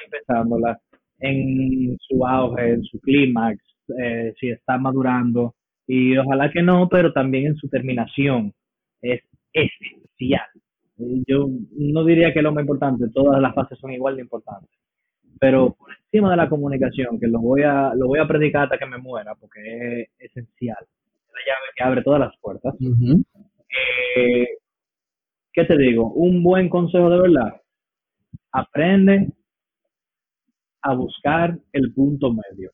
empezándola 0.05 0.79
en 1.19 1.97
su 2.01 2.25
auge, 2.25 2.75
en 2.75 2.85
su 2.85 3.01
clímax, 3.01 3.59
eh, 3.99 4.35
si 4.39 4.51
está 4.51 4.79
madurando, 4.79 5.55
y 5.87 6.17
ojalá 6.17 6.51
que 6.51 6.63
no, 6.63 6.89
pero 6.89 7.13
también 7.13 7.47
en 7.47 7.57
su 7.57 7.69
terminación, 7.69 8.53
es 9.01 9.23
esencial. 9.53 10.47
Yo 11.27 11.49
no 11.77 12.05
diría 12.05 12.33
que 12.33 12.41
es 12.41 12.43
lo 12.43 12.53
más 12.53 12.63
importante, 12.63 13.09
todas 13.13 13.41
las 13.41 13.55
fases 13.55 13.79
son 13.79 13.93
igual 13.93 14.17
de 14.17 14.23
importantes 14.23 14.79
pero 15.39 15.75
por 15.75 15.91
encima 15.93 16.31
de 16.31 16.37
la 16.37 16.49
comunicación, 16.49 17.19
que 17.19 17.27
lo 17.27 17.41
voy 17.41 17.63
a, 17.63 17.95
lo 17.95 18.09
voy 18.09 18.19
a 18.19 18.27
predicar 18.27 18.65
hasta 18.65 18.79
que 18.79 18.87
me 18.87 18.99
muera, 18.99 19.35
porque 19.35 20.03
es 20.03 20.09
esencial. 20.19 20.85
Es 21.29 21.35
la 21.35 21.41
llave 21.47 21.67
que 21.77 21.85
abre 21.85 22.03
todas 22.03 22.21
las 22.21 22.37
puertas. 22.41 22.75
Eh, 24.17 24.47
¿qué 25.53 25.65
te 25.65 25.77
digo? 25.77 26.13
Un 26.13 26.43
buen 26.43 26.69
consejo 26.69 27.11
de 27.11 27.21
verdad. 27.21 27.61
Aprende 28.53 29.29
a 30.83 30.95
buscar 30.95 31.59
el 31.73 31.93
punto 31.93 32.33
medio. 32.33 32.71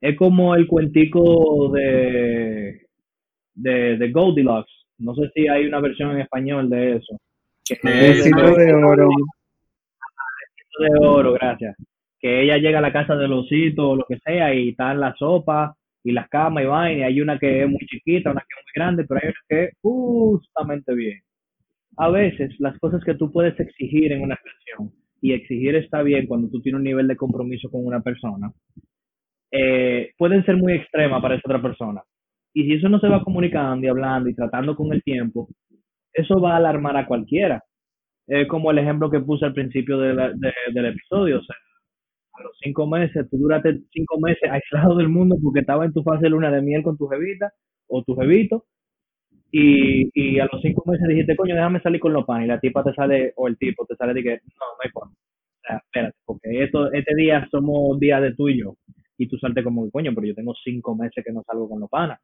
Es 0.00 0.16
como 0.16 0.54
el 0.54 0.66
cuentico 0.66 1.70
de, 1.70 2.86
de, 3.54 3.96
de 3.96 4.10
Goldilocks. 4.10 4.86
No 4.98 5.14
sé 5.14 5.30
si 5.34 5.48
hay 5.48 5.66
una 5.66 5.80
versión 5.80 6.10
en 6.12 6.20
español 6.20 6.68
de 6.68 6.96
eso. 6.96 7.18
El 7.68 8.22
de 8.22 8.74
oro. 8.74 9.08
de 10.78 11.06
oro, 11.06 11.32
gracias. 11.34 11.76
Que 12.18 12.42
ella 12.42 12.58
llega 12.58 12.78
a 12.78 12.82
la 12.82 12.92
casa 12.92 13.16
del 13.16 13.32
osito 13.32 13.90
o 13.90 13.96
lo 13.96 14.04
que 14.08 14.18
sea 14.18 14.54
y 14.54 14.70
están 14.70 15.00
las 15.00 15.16
sopas 15.18 15.76
y 16.04 16.12
las 16.12 16.28
camas 16.28 16.64
y 16.64 16.66
vaina. 16.66 17.06
Hay 17.06 17.20
una 17.20 17.38
que 17.38 17.62
es 17.62 17.68
muy 17.68 17.80
chiquita, 17.86 18.30
una 18.30 18.40
que 18.40 18.46
es 18.58 18.64
muy 18.64 18.72
grande, 18.74 19.04
pero 19.06 19.20
hay 19.22 19.28
una 19.28 19.40
que 19.48 19.64
es 19.64 19.70
justamente 19.80 20.94
bien. 20.94 21.20
A 21.96 22.10
veces 22.10 22.54
las 22.58 22.78
cosas 22.78 23.02
que 23.04 23.14
tú 23.14 23.30
puedes 23.30 23.58
exigir 23.60 24.12
en 24.12 24.22
una 24.22 24.36
relación 24.36 24.92
y 25.20 25.32
exigir 25.32 25.76
está 25.76 26.02
bien 26.02 26.26
cuando 26.26 26.48
tú 26.48 26.60
tienes 26.60 26.78
un 26.78 26.84
nivel 26.84 27.06
de 27.08 27.16
compromiso 27.16 27.70
con 27.70 27.86
una 27.86 28.00
persona, 28.00 28.52
eh, 29.50 30.12
pueden 30.18 30.44
ser 30.44 30.56
muy 30.56 30.72
extremas 30.72 31.20
para 31.22 31.34
esa 31.34 31.42
otra 31.46 31.62
persona. 31.62 32.02
Y 32.54 32.64
si 32.64 32.74
eso 32.74 32.88
no 32.88 32.98
se 33.00 33.08
va 33.08 33.22
comunicando 33.22 33.86
y 33.86 33.88
hablando 33.88 34.28
y 34.28 34.34
tratando 34.34 34.74
con 34.76 34.92
el 34.92 35.02
tiempo, 35.02 35.48
eso 36.12 36.40
va 36.40 36.54
a 36.54 36.56
alarmar 36.56 36.96
a 36.96 37.06
cualquiera. 37.06 37.62
Como 38.48 38.70
el 38.70 38.78
ejemplo 38.78 39.10
que 39.10 39.20
puse 39.20 39.44
al 39.44 39.52
principio 39.52 39.98
del 39.98 40.86
episodio. 40.86 41.38
O 41.38 41.42
sea, 41.42 41.56
a 42.34 42.42
los 42.42 42.52
cinco 42.60 42.86
meses, 42.86 43.28
tú 43.30 43.38
duraste 43.38 43.80
cinco 43.92 44.18
meses 44.20 44.50
aislado 44.50 44.96
del 44.96 45.08
mundo 45.08 45.36
porque 45.42 45.60
estaba 45.60 45.84
en 45.84 45.92
tu 45.92 46.02
fase 46.02 46.22
de 46.24 46.30
luna 46.30 46.50
de 46.50 46.62
miel 46.62 46.82
con 46.82 46.96
tu 46.96 47.08
jevita 47.08 47.52
o 47.88 48.02
tu 48.02 48.14
jevito. 48.16 48.64
Y, 49.50 50.10
y 50.14 50.38
a 50.40 50.48
los 50.50 50.62
cinco 50.62 50.82
meses 50.90 51.06
dijiste, 51.08 51.36
coño, 51.36 51.54
déjame 51.54 51.80
salir 51.80 52.00
con 52.00 52.12
los 52.12 52.24
panes. 52.24 52.46
Y 52.46 52.48
la 52.48 52.60
tipa 52.60 52.82
te 52.84 52.94
sale, 52.94 53.32
o 53.36 53.48
el 53.48 53.58
tipo 53.58 53.84
te 53.86 53.96
sale 53.96 54.14
de 54.14 54.22
que, 54.22 54.30
no, 54.30 54.66
no 54.66 54.82
hay 54.82 54.90
forma. 54.90 55.12
O 55.70 55.76
espérate, 55.76 56.16
porque 56.24 56.64
esto, 56.64 56.92
este 56.92 57.14
día 57.14 57.46
somos 57.50 57.98
días 58.00 58.22
de 58.22 58.34
tú 58.34 58.48
y 58.48 58.60
yo. 58.60 58.76
Y 59.18 59.28
tú 59.28 59.36
salte 59.38 59.62
como, 59.62 59.90
coño, 59.90 60.12
pero 60.14 60.26
yo 60.26 60.34
tengo 60.34 60.54
cinco 60.64 60.96
meses 60.96 61.22
que 61.24 61.32
no 61.32 61.42
salgo 61.46 61.68
con 61.68 61.80
los 61.80 61.90
panas 61.90 62.18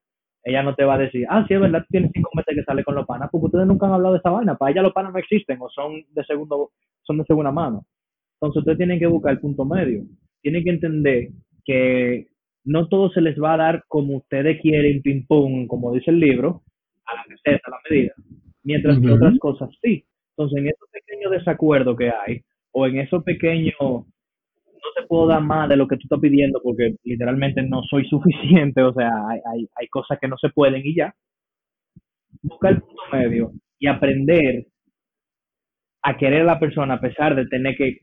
ella 0.44 0.62
no 0.62 0.74
te 0.74 0.84
va 0.84 0.94
a 0.94 0.98
decir, 0.98 1.26
ah, 1.28 1.44
sí, 1.46 1.54
es 1.54 1.60
verdad, 1.60 1.84
tienes 1.90 2.10
cinco 2.14 2.30
meses 2.34 2.54
que 2.54 2.64
sale 2.64 2.84
con 2.84 2.94
los 2.94 3.06
panas, 3.06 3.28
porque 3.30 3.46
ustedes 3.46 3.66
nunca 3.66 3.86
han 3.86 3.92
hablado 3.92 4.14
de 4.14 4.18
esa 4.18 4.30
vaina. 4.30 4.56
Para 4.56 4.72
ella 4.72 4.82
los 4.82 4.92
panas 4.92 5.12
no 5.12 5.18
existen 5.18 5.58
o 5.60 5.68
son 5.68 6.04
de 6.10 6.24
segundo, 6.24 6.70
son 7.02 7.18
de 7.18 7.24
segunda 7.24 7.52
mano. 7.52 7.84
Entonces 8.40 8.60
ustedes 8.60 8.78
tienen 8.78 8.98
que 8.98 9.06
buscar 9.06 9.32
el 9.32 9.40
punto 9.40 9.64
medio. 9.64 10.04
Tienen 10.42 10.62
que 10.62 10.70
entender 10.70 11.28
que 11.64 12.28
no 12.64 12.88
todo 12.88 13.10
se 13.10 13.20
les 13.20 13.36
va 13.40 13.54
a 13.54 13.58
dar 13.58 13.84
como 13.88 14.18
ustedes 14.18 14.60
quieren, 14.60 15.02
ping 15.02 15.26
pong, 15.26 15.66
como 15.66 15.92
dice 15.92 16.10
el 16.10 16.20
libro, 16.20 16.62
a 17.06 17.14
la 17.16 17.24
receta, 17.28 17.62
a 17.64 17.70
la 17.70 17.78
medida. 17.88 18.12
Mientras 18.62 19.00
que 19.00 19.10
otras 19.10 19.38
cosas 19.38 19.70
sí. 19.82 20.04
Entonces, 20.36 20.58
en 20.58 20.66
esos 20.68 20.88
pequeños 20.92 21.32
desacuerdos 21.32 21.96
que 21.96 22.10
hay, 22.10 22.42
o 22.72 22.86
en 22.86 22.98
esos 22.98 23.24
pequeños 23.24 23.74
no 23.80 24.06
te 24.96 25.06
puedo 25.08 25.26
dar 25.26 25.42
más 25.42 25.68
de 25.68 25.76
lo 25.76 25.88
que 25.88 25.96
tú 25.96 26.02
estás 26.04 26.20
pidiendo 26.20 26.60
porque 26.62 26.94
literalmente 27.02 27.62
no 27.62 27.82
soy 27.82 28.04
suficiente, 28.08 28.82
o 28.82 28.92
sea, 28.92 29.10
hay, 29.28 29.40
hay, 29.52 29.68
hay 29.74 29.88
cosas 29.88 30.18
que 30.20 30.28
no 30.28 30.36
se 30.38 30.50
pueden 30.50 30.82
y 30.84 30.94
ya. 30.94 31.12
Buscar 32.42 32.74
el 32.74 32.80
punto 32.82 33.02
medio 33.12 33.52
y 33.80 33.88
aprender 33.88 34.66
a 36.02 36.16
querer 36.16 36.42
a 36.42 36.44
la 36.44 36.60
persona 36.60 36.94
a 36.94 37.00
pesar 37.00 37.34
de 37.34 37.46
tener 37.46 37.76
que 37.76 37.98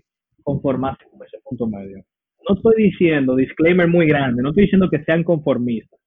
conformarse 0.46 1.06
con 1.10 1.26
ese 1.26 1.40
punto 1.44 1.68
medio. 1.68 2.06
No 2.48 2.56
estoy 2.56 2.84
diciendo, 2.84 3.36
disclaimer 3.36 3.88
muy 3.88 4.06
grande, 4.08 4.44
no 4.44 4.50
estoy 4.50 4.66
diciendo 4.66 4.90
que 4.90 5.04
sean 5.04 5.24
conformistas, 5.24 6.00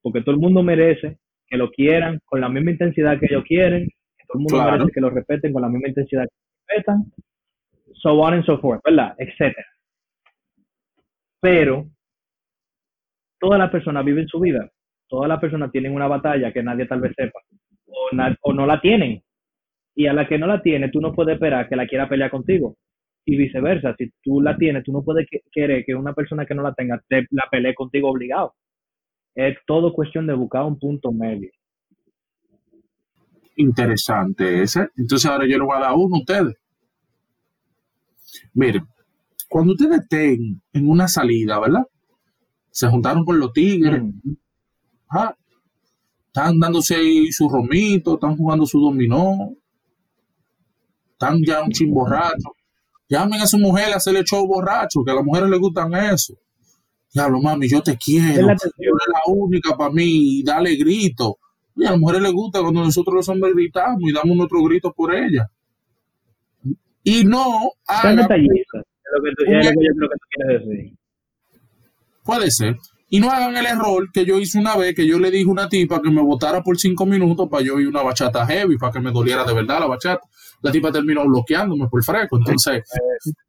porque 0.00 0.22
todo 0.22 0.34
el 0.34 0.40
mundo 0.40 0.62
merece 0.62 1.18
que 1.48 1.56
lo 1.56 1.70
quieran 1.70 2.20
con 2.24 2.40
la 2.40 2.48
misma 2.48 2.70
intensidad 2.70 3.18
que 3.18 3.26
ellos 3.26 3.44
quieren, 3.46 3.86
que 3.86 4.24
todo 4.28 4.38
el 4.38 4.44
mundo 4.44 4.70
merece 4.70 4.92
que 4.92 5.00
lo 5.00 5.10
respeten 5.10 5.52
con 5.52 5.62
la 5.62 5.68
misma 5.68 5.88
intensidad 5.88 6.24
que 6.24 6.74
respetan, 6.74 7.12
so 7.94 8.12
on 8.12 8.34
and 8.34 8.44
so 8.44 8.58
forth, 8.58 8.80
¿verdad? 8.84 9.14
Etcétera. 9.18 9.66
Pero 11.40 11.88
todas 13.40 13.58
las 13.58 13.70
personas 13.70 14.04
viven 14.04 14.28
su 14.28 14.38
vida. 14.38 14.70
Todas 15.08 15.28
las 15.28 15.40
personas 15.40 15.72
tienen 15.72 15.92
una 15.92 16.06
batalla 16.06 16.52
que 16.52 16.62
nadie 16.62 16.86
tal 16.86 17.00
vez 17.00 17.12
sepa. 17.16 17.40
O, 18.42 18.52
no 18.52 18.66
la 18.66 18.80
tienen. 18.80 19.20
Y 19.94 20.06
a 20.06 20.12
la 20.12 20.26
que 20.26 20.38
no 20.38 20.46
la 20.46 20.62
tiene, 20.62 20.88
tú 20.88 21.00
no 21.00 21.12
puedes 21.12 21.34
esperar 21.34 21.68
que 21.68 21.76
la 21.76 21.86
quiera 21.86 22.08
pelear 22.08 22.30
contigo. 22.30 22.76
Y 23.24 23.36
viceversa, 23.36 23.94
si 23.96 24.12
tú 24.22 24.40
la 24.40 24.56
tienes, 24.56 24.82
tú 24.84 24.92
no 24.92 25.02
puedes 25.02 25.26
querer 25.52 25.84
que 25.84 25.94
una 25.94 26.12
persona 26.12 26.44
que 26.44 26.54
no 26.54 26.62
la 26.62 26.74
tenga 26.74 27.00
te 27.08 27.26
la 27.30 27.44
pelee 27.50 27.74
contigo 27.74 28.10
obligado. 28.10 28.54
Es 29.34 29.56
todo 29.66 29.92
cuestión 29.92 30.26
de 30.26 30.34
buscar 30.34 30.64
un 30.64 30.78
punto 30.78 31.12
medio. 31.12 31.50
Interesante 33.56 34.62
ese. 34.62 34.88
Entonces 34.96 35.30
ahora 35.30 35.46
yo 35.46 35.58
le 35.58 35.64
voy 35.64 35.76
a 35.76 35.80
dar 35.80 35.94
uno 35.94 36.16
a 36.16 36.18
ustedes. 36.18 36.56
Miren, 38.54 38.82
cuando 39.48 39.72
ustedes 39.72 40.00
estén 40.00 40.60
en 40.72 40.88
una 40.88 41.06
salida, 41.06 41.60
¿verdad? 41.60 41.86
Se 42.70 42.88
juntaron 42.88 43.24
con 43.24 43.38
los 43.38 43.52
tigres, 43.52 44.02
están 46.26 46.58
dándose 46.58 46.96
ahí 46.96 47.30
su 47.30 47.48
romito, 47.48 48.14
están 48.14 48.36
jugando 48.36 48.64
su 48.64 48.80
dominó, 48.80 49.54
están 51.12 51.42
ya 51.46 51.62
un 51.62 51.70
chin 51.70 51.92
borracho. 51.92 52.54
Llamen 53.12 53.42
a 53.42 53.46
su 53.46 53.58
mujer 53.58 53.92
a 53.92 53.96
hacerle 53.96 54.24
show 54.24 54.46
borracho, 54.46 55.04
que 55.04 55.10
a 55.10 55.14
las 55.14 55.24
mujeres 55.24 55.50
les 55.50 55.60
gustan 55.60 55.92
eso. 55.92 56.32
Diablo, 57.12 57.42
mami, 57.42 57.68
yo 57.68 57.82
te 57.82 57.94
quiero. 57.98 58.46
Tú 58.46 58.62
eres 58.78 59.06
la 59.06 59.20
única 59.26 59.76
para 59.76 59.90
mí. 59.90 60.42
Dale 60.42 60.74
grito. 60.76 61.36
Y 61.76 61.84
a 61.84 61.90
las 61.90 62.00
mujeres 62.00 62.22
les 62.22 62.32
gusta 62.32 62.62
cuando 62.62 62.82
nosotros 62.82 63.16
los 63.16 63.28
hombres 63.28 63.52
gritamos 63.54 64.00
y 64.00 64.14
damos 64.14 64.34
nuestro 64.34 64.62
grito 64.62 64.94
por 64.94 65.14
ella. 65.14 65.46
Y 67.04 67.24
no 67.24 67.72
hagan, 67.86 68.26
Puede 72.24 72.50
ser. 72.50 72.78
Y 73.14 73.20
no 73.20 73.30
hagan 73.30 73.54
el 73.54 73.66
error 73.66 74.10
que 74.10 74.24
yo 74.24 74.38
hice 74.38 74.58
una 74.58 74.74
vez, 74.74 74.94
que 74.94 75.06
yo 75.06 75.18
le 75.18 75.30
dije 75.30 75.44
a 75.46 75.52
una 75.52 75.68
tipa 75.68 76.00
que 76.00 76.10
me 76.10 76.22
votara 76.22 76.62
por 76.62 76.78
cinco 76.78 77.04
minutos 77.04 77.46
para 77.50 77.62
yo 77.62 77.78
ir 77.78 77.86
una 77.86 78.00
bachata 78.00 78.46
heavy, 78.46 78.78
para 78.78 78.90
que 78.90 79.00
me 79.00 79.12
doliera 79.12 79.44
de 79.44 79.52
verdad 79.52 79.80
la 79.80 79.86
bachata. 79.86 80.22
La 80.62 80.72
tipa 80.72 80.90
terminó 80.90 81.22
bloqueándome 81.26 81.88
por 81.88 82.02
fresco. 82.02 82.38
Entonces, 82.38 82.82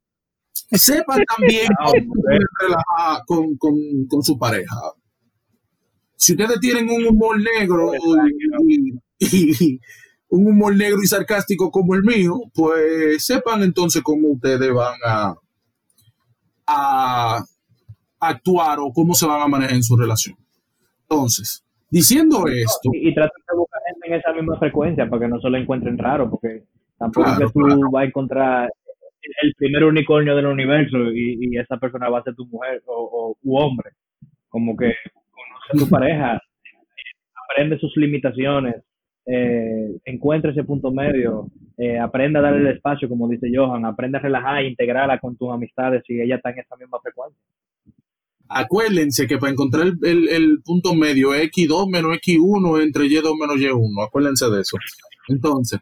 sepan 0.70 1.22
también 1.34 1.68
ah, 2.94 3.22
con, 3.24 3.56
con, 3.56 3.74
con, 4.06 4.22
su 4.22 4.38
pareja. 4.38 4.76
Si 6.14 6.32
ustedes 6.32 6.60
tienen 6.60 6.86
un 6.90 7.06
humor 7.06 7.38
negro 7.40 7.92
y, 9.18 9.80
un 10.28 10.46
humor 10.46 10.76
negro 10.76 10.98
y 11.02 11.06
sarcástico 11.06 11.70
como 11.70 11.94
el 11.94 12.02
mío, 12.02 12.38
pues 12.52 13.24
sepan 13.24 13.62
entonces 13.62 14.02
cómo 14.02 14.28
ustedes 14.28 14.70
van 14.74 14.98
a, 15.06 15.34
a 16.66 17.46
actuar 18.28 18.78
o 18.80 18.92
cómo 18.92 19.14
se 19.14 19.26
van 19.26 19.42
a 19.42 19.48
manejar 19.48 19.76
en 19.76 19.82
su 19.82 19.96
relación. 19.96 20.36
Entonces, 21.02 21.64
diciendo 21.90 22.44
esto... 22.46 22.90
Y, 22.92 23.08
y 23.08 23.14
tratar 23.14 23.42
de 23.50 23.56
buscar 23.56 23.80
gente 23.86 24.08
en 24.08 24.14
esa 24.14 24.32
misma 24.32 24.58
frecuencia 24.58 25.08
para 25.08 25.22
que 25.22 25.28
no 25.28 25.40
se 25.40 25.50
lo 25.50 25.56
encuentren 25.56 25.98
raro, 25.98 26.30
porque 26.30 26.64
tampoco 26.98 27.30
es 27.30 27.38
que 27.38 27.44
tú 27.52 27.90
vas 27.90 28.02
a 28.02 28.06
encontrar 28.06 28.70
el 29.42 29.54
primer 29.54 29.84
unicornio 29.84 30.36
del 30.36 30.46
universo 30.46 30.98
y, 31.12 31.56
esa 31.58 31.76
persona 31.76 32.08
va 32.08 32.18
a 32.18 32.22
ser 32.22 32.34
tu 32.34 32.46
mujer 32.46 32.82
o, 32.86 33.36
u 33.42 33.56
hombre. 33.56 33.90
Como 34.48 34.76
que 34.76 34.92
conoce 35.30 35.72
a 35.72 35.78
tu 35.78 35.90
pareja, 35.90 36.40
aprende 37.50 37.78
sus 37.78 37.96
limitaciones, 37.96 38.76
eh, 39.26 39.96
encuentra 40.04 40.50
ese 40.50 40.64
punto 40.64 40.92
medio, 40.92 41.48
eh, 41.78 41.98
aprenda 41.98 42.40
a 42.40 42.42
darle 42.42 42.68
el 42.68 42.76
espacio, 42.76 43.08
como 43.08 43.28
dice 43.28 43.48
Johan, 43.52 43.84
aprende 43.84 44.18
a 44.18 44.20
relajar 44.20 44.58
e 44.58 44.68
integrarla 44.68 45.18
con 45.18 45.36
tus 45.36 45.50
amistades 45.50 46.02
si 46.06 46.20
ella 46.20 46.36
está 46.36 46.50
en 46.50 46.58
esa 46.60 46.76
misma 46.76 46.98
frecuencia. 47.00 47.40
Acuérdense 48.48 49.26
que 49.26 49.38
para 49.38 49.52
encontrar 49.52 49.92
el, 50.02 50.60
punto 50.64 50.94
medio 50.94 51.34
X2 51.34 51.90
menos 51.90 52.12
X1 52.18 52.82
entre 52.82 53.06
Y2 53.06 53.38
menos 53.38 53.56
Y1, 53.56 54.06
acuérdense 54.06 54.48
de 54.50 54.60
eso. 54.60 54.76
Entonces, 55.28 55.80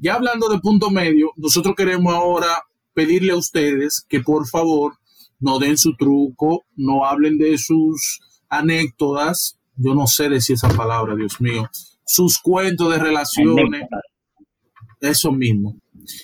ya 0.00 0.14
hablando 0.14 0.48
de 0.48 0.58
punto 0.58 0.90
medio, 0.90 1.30
nosotros 1.36 1.74
queremos 1.76 2.14
ahora 2.14 2.62
pedirle 2.94 3.32
a 3.32 3.36
ustedes 3.36 4.04
que 4.08 4.20
por 4.20 4.48
favor 4.48 4.94
no 5.38 5.58
den 5.58 5.76
su 5.78 5.94
truco, 5.96 6.64
no 6.76 7.04
hablen 7.04 7.38
de 7.38 7.58
sus 7.58 8.20
anécdotas, 8.48 9.58
yo 9.76 9.94
no 9.94 10.06
sé 10.06 10.28
decir 10.28 10.54
esa 10.54 10.68
palabra, 10.68 11.14
Dios 11.14 11.40
mío, 11.40 11.68
sus 12.04 12.38
cuentos 12.38 12.90
de 12.90 12.98
relaciones, 12.98 13.86
eso 15.00 15.32
mismo, 15.32 15.76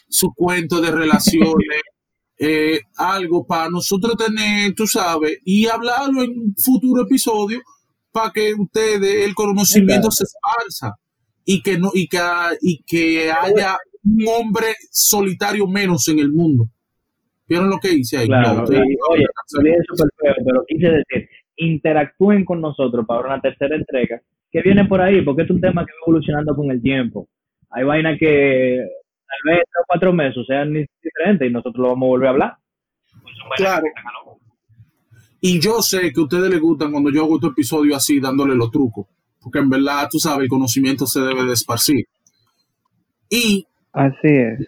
su 0.09 0.33
cuento 0.35 0.81
de 0.81 0.91
relaciones, 0.91 1.83
eh, 2.39 2.81
algo 2.97 3.47
para 3.47 3.71
nosotros 3.71 4.15
tener, 4.17 4.75
tú 4.75 4.87
sabes, 4.87 5.39
y 5.45 5.67
hablarlo 5.67 6.23
en 6.23 6.31
un 6.31 6.55
futuro 6.57 7.03
episodio 7.03 7.61
para 8.13 8.31
que 8.31 8.53
ustedes, 8.55 9.27
el 9.27 9.35
conocimiento 9.35 10.11
se 10.11 10.25
esparza 10.25 10.97
y 11.45 11.63
que 11.63 11.79
no 11.79 11.91
y 11.95 12.09
que, 12.09 12.19
y 12.63 12.83
que 12.83 13.31
haya 13.31 13.77
un 14.05 14.25
hombre 14.29 14.67
solitario 14.91 15.67
menos 15.67 16.09
en 16.09 16.19
el 16.19 16.33
mundo. 16.33 16.69
¿Vieron 17.49 17.71
lo 17.71 17.79
que 17.79 17.93
hice 17.93 18.19
ahí? 18.19 18.27
Claro, 18.27 18.65
oye, 18.65 19.27
pero 20.45 20.65
quise 20.67 20.89
decir, 20.89 21.29
interactúen 21.57 22.45
con 22.45 22.61
nosotros 22.61 23.07
para 23.07 23.27
una 23.27 23.41
tercera 23.41 23.77
entrega 23.77 24.21
que 24.51 24.63
viene 24.63 24.85
por 24.87 25.01
ahí, 25.01 25.23
porque 25.23 25.43
es 25.43 25.51
un 25.51 25.61
tema 25.61 25.85
que 25.85 25.93
va 25.93 25.99
evolucionando 26.07 26.55
con 26.55 26.71
el 26.71 26.83
tiempo. 26.83 27.29
Hay 27.71 27.85
vainas 27.85 28.19
que 28.19 28.85
tal 29.27 29.53
vez 29.53 29.63
tres 29.65 29.83
o 29.83 29.87
cuatro 29.87 30.13
meses 30.13 30.47
sean 30.47 30.73
diferentes 30.73 31.49
y 31.49 31.53
nosotros 31.53 31.83
lo 31.83 31.89
vamos 31.89 32.07
a 32.07 32.11
volver 32.11 32.27
a 32.27 32.31
hablar. 32.31 32.57
Claro. 33.57 33.85
Y 35.41 35.61
yo 35.61 35.81
sé 35.83 36.13
que 36.13 36.21
a 36.21 36.25
ustedes 36.25 36.51
les 36.51 36.61
gustan 36.61 36.91
cuando 36.91 37.11
yo 37.11 37.25
hago 37.25 37.37
este 37.37 37.49
episodio 37.49 37.95
así, 37.95 38.21
dándole 38.21 38.55
los 38.55 38.71
trucos. 38.71 39.07
Porque 39.41 39.59
en 39.59 39.71
verdad, 39.71 40.09
tú 40.11 40.19
sabes, 40.19 40.45
el 40.45 40.49
conocimiento 40.49 41.07
se 41.07 41.21
debe 41.21 41.45
de 41.45 41.53
esparcir. 41.53 42.07
Y 43.29 43.67
Así 43.93 44.29
es. 44.29 44.67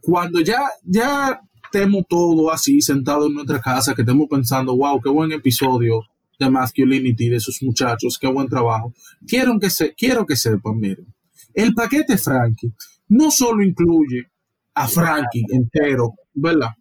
cuando 0.00 0.40
ya, 0.40 0.60
ya 0.84 1.40
estemos 1.64 2.04
todos 2.08 2.52
así, 2.52 2.80
sentados 2.80 3.28
en 3.28 3.34
nuestra 3.34 3.60
casa, 3.60 3.94
que 3.94 4.02
estemos 4.02 4.26
pensando, 4.28 4.76
wow, 4.76 5.00
qué 5.00 5.10
buen 5.10 5.32
episodio 5.32 6.02
de 6.38 6.50
Masculinity 6.50 7.28
de 7.28 7.36
esos 7.36 7.62
muchachos, 7.62 8.18
qué 8.20 8.26
buen 8.28 8.48
trabajo. 8.48 8.92
Quiero 9.26 9.58
que, 9.58 9.70
se, 9.70 9.94
quiero 9.94 10.24
que 10.24 10.36
sepan, 10.36 10.78
miren, 10.78 11.06
el 11.54 11.74
paquete 11.74 12.16
Frankie 12.16 12.72
no 13.08 13.30
solo 13.30 13.62
incluye 13.62 14.30
a 14.74 14.86
Frankie 14.86 15.46
entero, 15.50 16.14
¿verdad? 16.34 16.72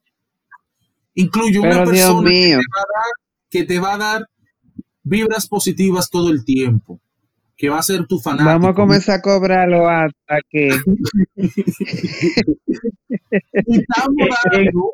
Incluye 1.16 1.60
una 1.60 1.70
Pero 1.70 1.86
persona 1.86 2.30
que 2.30 2.34
te, 2.34 2.60
va 2.60 2.78
a 2.78 2.86
dar, 2.94 3.12
que 3.50 3.64
te 3.64 3.80
va 3.80 3.94
a 3.94 3.98
dar 3.98 4.30
vibras 5.04 5.48
positivas 5.48 6.10
todo 6.10 6.30
el 6.30 6.44
tiempo, 6.46 7.00
que 7.56 7.70
va 7.70 7.80
a 7.80 7.84
ser 7.84 8.06
tu 8.06 8.20
fanático. 8.20 8.50
Vamos 8.50 8.70
a 8.70 8.74
comenzar 8.74 9.16
a 9.16 9.22
cobrarlo 9.22 9.90
hasta 9.90 10.40
que. 10.50 10.70
Y 11.36 11.38
estamos 13.80 14.30
dando, 14.52 14.92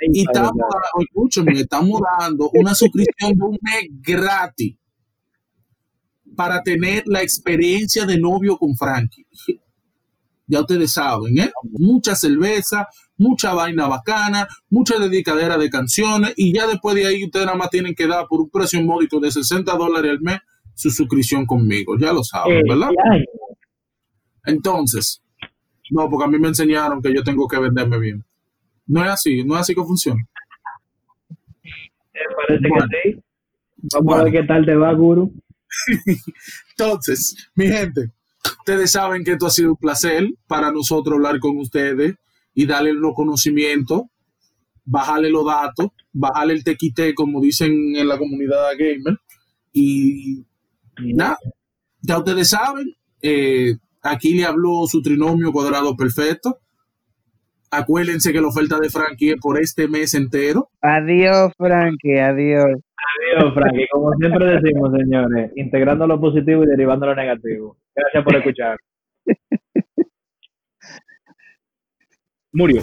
y 0.00 0.20
estamos 0.20 0.52
dando, 0.52 1.00
escúchame, 1.00 1.60
estamos 1.60 2.00
dando 2.20 2.50
una 2.54 2.74
suscripción 2.74 3.34
de 3.34 3.44
un 3.44 3.58
mes 3.60 3.88
gratis 4.00 4.76
para 6.36 6.62
tener 6.62 7.02
la 7.06 7.22
experiencia 7.22 8.06
de 8.06 8.16
novio 8.16 8.56
con 8.58 8.76
Frankie. 8.76 9.26
Ya 10.50 10.60
ustedes 10.60 10.92
saben, 10.92 11.38
¿eh? 11.38 11.50
Mucha 11.78 12.14
cerveza, 12.16 12.88
mucha 13.18 13.52
vaina 13.54 13.86
bacana, 13.86 14.48
mucha 14.70 14.98
dedicadera 14.98 15.56
de 15.58 15.68
canciones 15.70 16.32
y 16.36 16.52
ya 16.54 16.66
después 16.66 16.94
de 16.96 17.06
ahí 17.06 17.24
ustedes 17.24 17.44
nada 17.46 17.58
más 17.58 17.68
tienen 17.70 17.94
que 17.94 18.06
dar 18.06 18.26
por 18.26 18.40
un 18.40 18.48
precio 18.50 18.82
módico 18.82 19.20
de 19.20 19.30
60 19.30 19.70
dólares 19.76 20.10
al 20.12 20.20
mes 20.20 20.38
su 20.74 20.90
suscripción 20.90 21.44
conmigo. 21.44 21.96
Ya 21.98 22.12
lo 22.12 22.24
saben, 22.24 22.58
Eh, 22.58 22.62
¿verdad? 22.68 22.90
Entonces, 24.44 25.22
no, 25.90 26.08
porque 26.08 26.24
a 26.24 26.28
mí 26.28 26.38
me 26.38 26.48
enseñaron 26.48 27.02
que 27.02 27.12
yo 27.14 27.22
tengo 27.22 27.46
que 27.46 27.58
venderme 27.58 27.98
bien. 27.98 28.24
No 28.86 29.04
es 29.04 29.10
así, 29.10 29.44
no 29.44 29.54
es 29.56 29.60
así 29.62 29.74
que 29.74 29.82
funciona. 29.82 30.22
me 31.28 32.20
parece 32.46 32.68
Bueno. 32.68 32.86
que 32.90 33.10
sí. 33.12 33.22
Vamos 33.92 34.04
Bueno. 34.06 34.20
a 34.20 34.24
ver 34.24 34.32
qué 34.32 34.42
tal 34.44 34.64
te 34.64 34.74
va, 34.74 34.92
Guru. 34.94 35.32
Entonces, 36.70 37.50
mi 37.54 37.66
gente, 37.68 38.10
ustedes 38.58 38.90
saben 38.90 39.24
que 39.24 39.32
esto 39.32 39.46
ha 39.46 39.50
sido 39.50 39.70
un 39.70 39.76
placer 39.76 40.28
para 40.46 40.70
nosotros 40.70 41.16
hablar 41.16 41.38
con 41.40 41.56
ustedes 41.58 42.14
y 42.54 42.66
darle 42.66 42.92
los 42.92 43.14
conocimientos, 43.14 44.02
bajarle 44.84 45.30
los 45.30 45.46
datos, 45.46 45.88
bajarle 46.12 46.54
el 46.54 46.64
tequite, 46.64 47.14
como 47.14 47.40
dicen 47.40 47.96
en 47.96 48.08
la 48.08 48.18
comunidad 48.18 48.70
gamer. 48.78 49.18
Y 49.72 50.44
nada, 50.98 51.38
ya 52.00 52.18
ustedes 52.18 52.48
saben, 52.48 52.94
eh, 53.22 53.76
aquí 54.02 54.34
le 54.34 54.44
habló 54.44 54.86
su 54.86 55.02
trinomio 55.02 55.52
cuadrado 55.52 55.96
perfecto. 55.96 56.58
Acuérdense 57.70 58.32
que 58.32 58.40
la 58.40 58.48
oferta 58.48 58.78
de 58.78 58.88
Frankie 58.88 59.32
es 59.32 59.40
por 59.40 59.60
este 59.60 59.88
mes 59.88 60.14
entero. 60.14 60.70
Adiós, 60.80 61.52
Frankie, 61.56 62.18
adiós. 62.18 62.80
Adiós, 62.98 63.54
Frankie. 63.54 63.86
Como 63.90 64.12
siempre 64.14 64.46
decimos, 64.46 64.90
señores, 64.98 65.52
integrando 65.56 66.06
lo 66.06 66.20
positivo 66.20 66.64
y 66.64 66.66
derivando 66.66 67.06
lo 67.06 67.14
negativo. 67.14 67.76
Gracias 67.94 68.24
por 68.24 68.36
escuchar. 68.36 68.76
Murió. 72.52 72.82